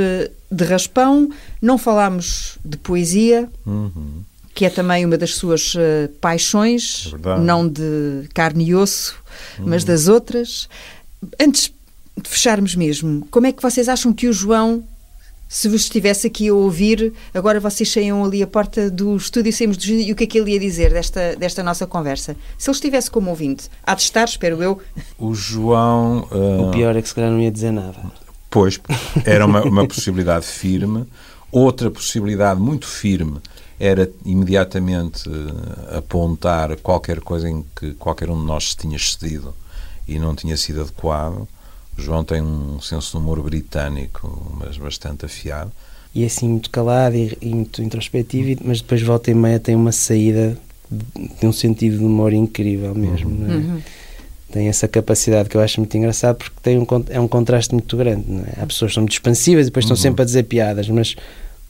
de 0.50 0.64
raspão, 0.64 1.28
não 1.60 1.76
falámos 1.76 2.56
de 2.64 2.76
poesia, 2.76 3.48
Uhum. 3.66 4.22
que 4.54 4.64
é 4.64 4.70
também 4.70 5.04
uma 5.04 5.18
das 5.18 5.34
suas 5.34 5.74
uh, 5.74 6.08
paixões, 6.20 7.12
É 7.24 7.38
não 7.40 7.68
de 7.68 8.28
carne 8.32 8.64
e 8.68 8.74
osso, 8.74 9.16
mas 9.58 9.82
das 9.84 10.06
outras. 10.08 10.68
Antes 11.40 11.72
de 12.22 12.28
fecharmos 12.30 12.74
mesmo, 12.74 13.26
como 13.30 13.46
é 13.46 13.52
que 13.52 13.60
vocês 13.62 13.88
acham 13.88 14.12
que 14.12 14.28
o 14.28 14.32
João, 14.32 14.84
se 15.48 15.68
vos 15.68 15.82
estivesse 15.82 16.26
aqui 16.26 16.48
a 16.48 16.54
ouvir, 16.54 17.12
agora 17.32 17.60
vocês 17.60 17.90
saiam 17.90 18.24
ali 18.24 18.42
a 18.42 18.46
porta 18.46 18.90
do 18.90 19.16
estúdio, 19.16 19.52
saímos 19.52 19.76
do 19.76 19.80
estúdio, 19.80 20.08
e 20.08 20.12
o 20.12 20.16
que 20.16 20.24
é 20.24 20.26
que 20.26 20.38
ele 20.38 20.52
ia 20.52 20.60
dizer 20.60 20.92
desta, 20.92 21.36
desta 21.36 21.62
nossa 21.62 21.86
conversa? 21.86 22.36
Se 22.58 22.68
ele 22.68 22.74
estivesse 22.76 23.10
como 23.10 23.30
ouvinte, 23.30 23.68
há 23.82 23.94
de 23.94 24.02
estar, 24.02 24.24
espero 24.24 24.62
eu, 24.62 24.80
O 25.18 25.34
João. 25.34 26.26
ah, 26.30 26.62
O 26.62 26.70
pior 26.72 26.96
é 26.96 27.02
que 27.02 27.08
se 27.08 27.14
calhar 27.14 27.30
não 27.30 27.40
ia 27.40 27.50
dizer 27.50 27.70
nada. 27.70 27.96
Pois, 28.50 28.80
era 29.24 29.44
uma, 29.46 29.62
uma 29.62 29.86
possibilidade 29.86 30.46
firme. 30.46 31.04
Outra 31.52 31.90
possibilidade 31.90 32.60
muito 32.60 32.86
firme 32.86 33.38
era 33.78 34.10
imediatamente 34.24 35.28
eh, 35.28 35.98
apontar 35.98 36.76
qualquer 36.78 37.20
coisa 37.20 37.48
em 37.48 37.64
que 37.78 37.92
qualquer 37.94 38.30
um 38.30 38.40
de 38.40 38.46
nós 38.46 38.70
se 38.70 38.76
tinha 38.76 38.96
excedido 38.96 39.54
e 40.08 40.18
não 40.18 40.34
tinha 40.34 40.56
sido 40.56 40.80
adequado. 40.80 41.46
O 41.98 42.02
João 42.02 42.24
tem 42.24 42.42
um 42.42 42.80
senso 42.80 43.12
de 43.12 43.16
humor 43.16 43.42
britânico, 43.42 44.56
mas 44.58 44.76
bastante 44.76 45.24
afiado. 45.24 45.72
E 46.14 46.22
é 46.22 46.26
assim 46.26 46.48
muito 46.48 46.70
calado 46.70 47.16
e, 47.16 47.36
e 47.40 47.54
muito 47.54 47.82
introspectivo, 47.82 48.62
mas 48.64 48.80
depois 48.80 49.02
volta 49.02 49.30
e 49.30 49.34
meia 49.34 49.58
tem 49.60 49.74
uma 49.74 49.92
saída 49.92 50.56
de, 50.90 51.28
de 51.40 51.46
um 51.46 51.52
sentido 51.52 51.98
de 51.98 52.04
humor 52.04 52.32
incrível 52.32 52.94
mesmo. 52.94 53.30
não 53.30 53.52
é? 53.52 53.56
Uhum. 53.56 53.82
Tem 54.52 54.68
essa 54.68 54.86
capacidade 54.86 55.48
que 55.48 55.56
eu 55.56 55.60
acho 55.60 55.80
muito 55.80 55.96
engraçado 55.96 56.36
porque 56.36 56.54
tem 56.62 56.78
um, 56.78 56.86
é 57.10 57.20
um 57.20 57.28
contraste 57.28 57.74
muito 57.74 57.96
grande. 57.96 58.24
não 58.28 58.44
é? 58.44 58.62
Há 58.62 58.66
pessoas 58.66 58.90
que 58.90 58.94
são 58.94 59.02
muito 59.02 59.12
expansivas 59.12 59.66
e 59.66 59.70
depois 59.70 59.84
estão 59.84 59.96
sempre 59.96 60.22
a 60.22 60.24
dizer 60.24 60.44
piadas, 60.44 60.88
mas 60.88 61.16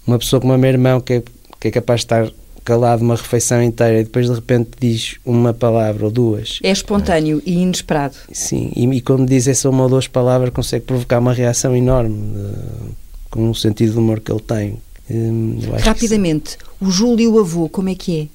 uma 0.07 0.19
pessoa 0.19 0.41
como 0.41 0.55
o 0.55 0.59
meu 0.59 0.71
irmão 0.71 1.01
que 1.01 1.15
é, 1.15 1.23
que 1.59 1.69
é 1.69 1.71
capaz 1.71 2.01
de 2.01 2.05
estar 2.05 2.31
calado 2.67 3.03
uma 3.03 3.15
refeição 3.15 3.63
inteira 3.63 4.01
e 4.01 4.05
depois 4.05 4.27
de 4.29 4.35
repente 4.35 4.71
diz 4.79 5.17
uma 5.25 5.55
palavra 5.55 6.05
ou 6.05 6.11
duas. 6.11 6.59
é 6.63 6.71
espontâneo 6.71 7.41
e 7.47 7.55
inesperado. 7.55 8.17
Sim, 8.33 8.71
e, 8.77 8.85
e 8.87 9.01
quando 9.01 9.27
diz 9.27 9.47
essa 9.49 9.71
uma 9.71 9.85
ou 9.85 9.89
duas 9.89 10.07
palavras 10.09 10.51
consegue 10.51 10.85
provocar 10.85 11.19
uma 11.21 11.33
reação 11.33 11.75
enorme 11.75 12.15
de- 12.35 12.91
com 13.31 13.49
o 13.51 13.55
sentido 13.55 13.93
de 13.93 13.99
humor 13.99 14.21
que 14.21 14.31
ele 14.33 14.41
tem. 14.41 14.77
Hum, 15.11 15.59
Rapidamente, 15.81 16.59
o 16.81 16.91
Júlio 16.91 17.33
o 17.35 17.39
avô, 17.39 17.69
como 17.69 17.89
é 17.89 17.95
que 17.95 18.29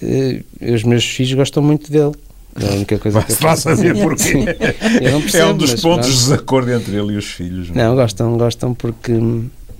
é? 0.00 0.42
Eh, 0.60 0.72
os 0.74 0.84
meus 0.84 1.04
filhos 1.04 1.34
gostam 1.34 1.62
muito 1.62 1.90
dele. 1.90 2.12
É 2.60 2.68
a 2.68 2.72
única 2.74 2.98
coisa 3.00 3.20
que 3.22 3.32
eu 3.32 3.76
ver 3.76 3.98
porquê. 4.00 4.34
Não 4.34 5.40
É 5.40 5.46
um 5.46 5.56
dos 5.56 5.72
mas 5.72 5.80
pontos 5.82 6.06
de 6.08 6.14
desacordo 6.18 6.70
entre 6.70 6.94
ele 6.96 7.14
e 7.14 7.16
os 7.16 7.24
filhos. 7.24 7.68
é? 7.70 7.72
Não, 7.74 7.96
gostam, 7.96 8.38
gostam 8.38 8.72
porque 8.74 9.12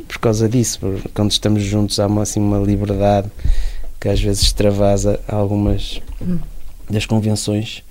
por 0.09 0.19
causa 0.19 0.49
disso, 0.49 0.81
por- 0.81 1.01
quando 1.15 1.31
estamos 1.31 1.63
juntos 1.63 2.01
há 2.01 2.07
uma, 2.09 2.23
assim, 2.23 2.41
uma 2.41 2.59
liberdade 2.59 3.29
que 4.05 4.09
às 4.11 4.21
vezes 4.21 4.43
extravasa 4.43 5.19
algumas 5.27 5.99
Hum. 6.21 6.39
das 6.91 7.07
convenções 7.07 7.83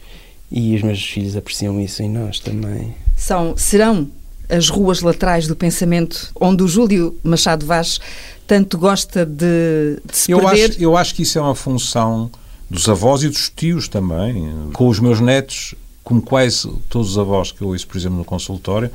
e 0.51 0.75
os 0.75 0.83
meus 0.83 1.03
filhos 1.03 1.35
apreciam 1.35 1.81
isso 1.81 2.03
em 2.03 2.09
nós 2.09 2.39
também. 2.39 2.93
São, 3.17 3.57
serão 3.57 4.07
as 4.47 4.69
ruas 4.69 5.01
laterais 5.01 5.47
do 5.47 5.55
pensamento 5.55 6.31
onde 6.39 6.61
o 6.61 6.67
Júlio 6.67 7.17
Machado 7.23 7.65
Vaz 7.65 7.99
tanto 8.45 8.77
gosta 8.77 9.25
de, 9.25 9.97
de 10.05 10.15
se 10.15 10.31
Eu 10.31 10.39
perder. 10.41 10.69
acho, 10.69 10.79
eu 10.83 10.95
acho 10.95 11.15
que 11.15 11.23
isso 11.23 11.39
é 11.39 11.41
uma 11.41 11.55
função 11.55 12.29
dos 12.69 12.87
avós 12.87 13.23
e 13.23 13.29
dos 13.29 13.49
tios 13.49 13.87
também. 13.87 14.53
Com 14.71 14.87
os 14.89 14.99
meus 14.99 15.19
netos, 15.19 15.73
como 16.03 16.21
quase 16.21 16.69
todos 16.89 17.09
os 17.09 17.17
avós 17.17 17.51
que 17.51 17.63
eu 17.63 17.69
ouço, 17.69 17.87
por 17.87 17.97
exemplo, 17.97 18.19
no 18.19 18.25
consultório, 18.25 18.91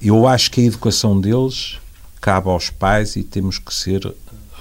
eu 0.00 0.24
acho 0.28 0.52
que 0.52 0.60
a 0.60 0.64
educação 0.64 1.20
deles 1.20 1.78
cabe 2.20 2.48
aos 2.48 2.70
pais 2.70 3.16
e 3.16 3.24
temos 3.24 3.58
que 3.58 3.74
ser 3.74 4.14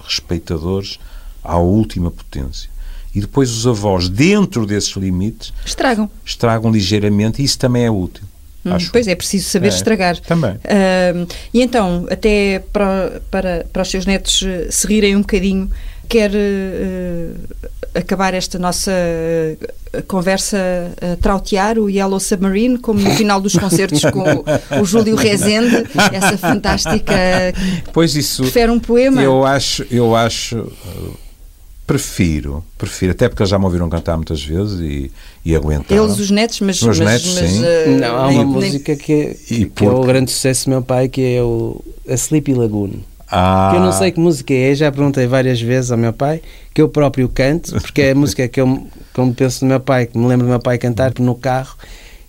respeitadores 0.04 0.98
à 1.44 1.58
última 1.58 2.10
potência. 2.12 2.70
E 3.14 3.22
depois 3.22 3.52
os 3.52 3.68
avós, 3.68 4.10
dentro 4.10 4.66
desses 4.66 4.96
limites, 4.96 5.54
Estragam. 5.66 6.10
estragam 6.26 6.72
ligeiramente 6.72 7.42
e 7.42 7.46
isso 7.46 7.60
também 7.60 7.86
é 7.86 7.92
útil. 7.92 8.24
Hum, 8.66 8.78
pois 8.92 9.08
é, 9.08 9.14
preciso 9.14 9.50
saber 9.50 9.68
É, 9.68 9.70
estragar. 9.70 10.18
Também. 10.22 10.52
Ahm, 10.52 11.28
e 11.54 11.62
então, 11.62 12.08
até 12.10 12.64
para, 12.72 13.22
para, 13.30 13.66
para 13.72 13.82
os 13.82 13.90
seus 13.90 14.06
netos 14.06 14.42
eh, 14.42 14.68
se 14.72 14.88
rirem 14.88 15.18
um 15.18 15.20
bocadinho, 15.20 15.70
quer 16.08 16.32
eh, 16.34 17.32
acabar 17.94 18.34
esta 18.34 18.58
nossa 18.58 18.92
conversa 20.08 20.58
a 21.02 21.16
trautear 21.18 21.78
o 21.78 21.90
Yellow 21.90 22.20
Submarine, 22.20 22.78
como 22.80 23.00
no 23.00 23.12
final 23.12 23.40
dos 23.42 23.54
concertos 23.56 24.02
com 24.06 24.22
o, 24.22 24.82
o 24.82 24.86
Júlio 24.86 25.16
Rezende, 25.16 25.86
essa 26.12 26.38
fantástica. 26.38 27.14
Pois 27.92 28.16
isso. 28.16 28.44
Prefere 28.44 28.72
um 28.72 28.80
poema? 28.80 29.22
Eu 29.22 29.46
acho, 29.46 29.86
eu 29.92 30.16
acho, 30.16 30.58
uh, 30.60 31.18
prefiro, 31.86 32.64
prefiro, 32.78 33.12
até 33.12 33.28
porque 33.28 33.42
eles 33.44 33.50
já 33.50 33.60
me 33.60 33.66
ouviram 33.66 33.90
cantar 33.90 34.16
muitas 34.16 34.44
vezes 34.44 34.80
e, 34.80 35.12
e 35.46 35.56
aguentaram. 35.56 36.04
Eles, 36.06 36.18
os 36.20 36.32
netos, 36.32 36.60
mas. 36.62 36.82
Meus 36.82 37.00
mas, 37.00 37.24
netos, 37.24 37.42
mas, 37.42 37.50
sim. 37.52 37.62
eh, 37.66 37.98
Não, 38.00 38.16
há 38.18 38.28
uma 38.28 38.32
nem- 38.32 38.46
música 38.46 38.96
que, 38.96 39.14
é, 39.14 39.36
E 39.54 39.66
que 39.66 39.86
é 39.86 39.90
o 39.90 40.02
grande 40.02 40.32
sucesso 40.32 40.66
do 40.66 40.70
meu 40.72 40.82
pai, 40.82 41.08
que 41.10 41.22
é 41.36 41.42
o 41.44 41.84
a 42.08 42.14
Sleepy 42.14 42.54
Lagoon. 42.54 42.92
Ah, 43.36 43.70
Que 43.72 43.78
eu 43.78 43.82
não 43.82 43.92
sei 43.92 44.12
que 44.12 44.20
música 44.20 44.54
é, 44.54 44.76
já 44.76 44.92
perguntei 44.92 45.26
várias 45.26 45.60
vezes 45.60 45.92
ao 45.92 45.98
meu 45.98 46.14
pai, 46.14 46.42
que 46.74 46.82
eu 46.82 46.88
próprio 46.90 47.28
canto, 47.30 47.72
porque 47.82 48.02
é 48.02 48.12
a 48.12 48.16
música 48.16 48.48
que 48.48 48.62
eu, 48.62 48.88
como 49.14 49.34
penso 49.34 49.66
no 49.66 49.70
meu 49.70 49.80
pai, 49.80 50.06
que 50.06 50.18
me 50.18 50.28
lembro 50.28 50.46
do 50.46 50.50
meu 50.50 50.60
pai 50.60 50.78
cantar 50.78 51.12
no 51.20 51.34
carro, 51.34 51.76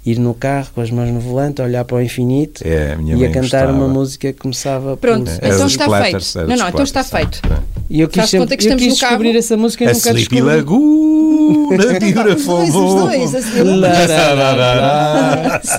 ir 0.06 0.18
no 0.18 0.34
carro 0.34 0.68
com 0.74 0.80
as 0.82 0.90
mãos 0.90 1.08
no 1.10 1.18
volante, 1.20 1.62
olhar 1.62 1.84
para 1.84 1.96
o 1.96 2.02
infinito 2.02 2.62
É, 2.66 2.94
a 2.98 3.16
e 3.16 3.24
a 3.24 3.30
cantar 3.30 3.64
uma 3.68 3.72
gostava. 3.72 3.88
música 3.88 4.32
que 4.32 4.38
começava 4.38 4.96
Pronto, 4.98 5.30
por- 5.30 5.44
Era 5.44 5.54
então 5.54 5.66
está 5.66 6.02
feito. 6.02 6.38
Não, 6.48 6.56
não, 6.56 6.68
então 6.68 6.82
está 6.82 7.04
feito. 7.04 7.40
é. 7.50 7.58
E 7.90 8.00
eu 8.00 8.08
quis, 8.08 8.28
sempre, 8.30 8.48
que 8.48 8.54
eu 8.54 8.58
estamos 8.58 8.82
quis 8.82 8.94
no 8.94 8.98
carro. 9.00 9.12
descobrir 9.18 9.38
essa 9.38 9.56
música 9.56 9.84
e 9.84 9.86
A 9.88 9.92
nunca 9.92 10.08
Sleepy 10.10 10.28
descobri. 10.36 10.56
Lagoon, 10.56 11.68
a 11.74 11.76
Beautiful. 12.24 12.64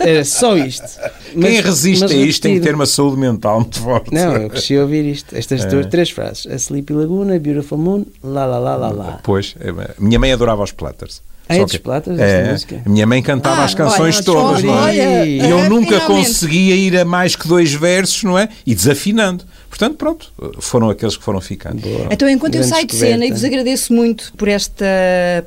Era 0.02 0.24
só 0.26 0.58
isto. 0.58 0.86
Quem 1.32 1.42
Mas- 1.42 1.66
resiste 1.66 2.04
mas 2.04 2.12
a 2.12 2.16
isto 2.16 2.42
tem 2.44 2.56
que 2.56 2.62
ter 2.62 2.76
uma 2.76 2.86
saúde 2.86 3.18
mental 3.18 3.60
muito 3.60 3.80
forte. 3.80 4.14
Não, 4.14 4.36
eu 4.38 4.50
cresci 4.50 4.76
a 4.78 4.82
ouvir 4.82 5.06
isto. 5.06 5.36
Estas 5.36 5.64
É. 5.66 5.68
duas, 5.68 5.86
três 5.88 6.10
frases. 6.10 6.48
A 6.48 6.56
Sleepy 6.56 6.94
Laguna, 6.94 7.38
Beautiful 7.40 7.78
Moon, 7.78 8.06
lá, 8.24 8.46
lá, 8.46 8.58
lá, 8.60 8.76
lá, 8.76 8.90
lá. 8.90 9.20
Pois, 9.24 9.56
é, 9.60 9.70
a 9.70 9.94
minha 10.00 10.20
mãe 10.20 10.32
adorava 10.32 10.64
os 10.64 10.72
Platters. 10.72 11.22
É 11.48 11.58
Só 11.60 11.66
que- 11.66 11.76
esta 11.76 12.12
É, 12.24 12.52
música? 12.52 12.82
a 12.86 12.90
minha 12.90 13.06
mãe 13.06 13.22
cantava 13.22 13.62
Ah, 13.62 13.66
as 13.66 13.74
canções 13.76 14.16
olha, 14.16 14.24
todas, 14.26 14.64
não 14.64 14.74
é? 14.76 14.82
Olha, 14.82 15.26
E 15.26 15.40
eu 15.50 15.70
nunca 15.70 16.00
finalmente. 16.00 16.28
conseguia 16.28 16.76
ir 16.76 16.98
a 16.98 17.06
mais 17.06 17.36
que 17.36 17.48
dois 17.48 17.72
versos, 17.74 18.24
não 18.24 18.38
é? 18.38 18.50
E 18.66 18.74
desafinando. 18.74 19.44
Portanto, 19.70 19.96
pronto, 19.96 20.32
foram 20.60 20.90
aqueles 20.90 21.16
que 21.18 21.24
foram 21.24 21.40
ficando. 21.42 21.82
Boa. 21.82 22.08
Então, 22.10 22.28
enquanto 22.30 22.56
eu 22.56 22.64
saio 22.64 22.88
de 22.88 22.96
cena 22.96 23.26
e 23.26 23.32
vos 23.32 23.44
agradeço 23.44 23.94
muito 23.94 24.34
por 24.38 24.48
esta 24.48 24.86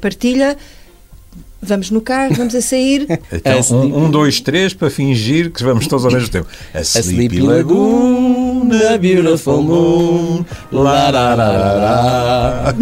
partilha, 0.01 0.57
vamos 1.61 1.91
no 1.91 2.01
carro, 2.01 2.33
vamos 2.35 2.55
a 2.55 2.61
sair. 2.63 3.07
Então, 3.33 3.57
A 3.59 3.61
Sleepy- 3.61 3.93
um, 3.93 4.05
um, 4.05 4.11
dois, 4.11 4.41
três, 4.41 4.73
para 4.75 4.91
fingir 4.91 5.51
que 5.51 5.65
vamos 5.65 5.87
todos 5.89 6.05
ao 6.05 6.13
mesmo 6.13 6.29
tempo. 6.29 6.47
A 6.75 6.79
A 6.79 6.83
Sleepy 6.83 7.41
Lagoon, 7.41 8.69
a 8.95 8.99
Beautiful 8.99 9.63
Moon, 9.63 10.45
lá, 10.71 11.11
lá, 11.11 11.35
lá, 11.35 11.53
lá, 11.53 11.73
lá. 11.75 12.75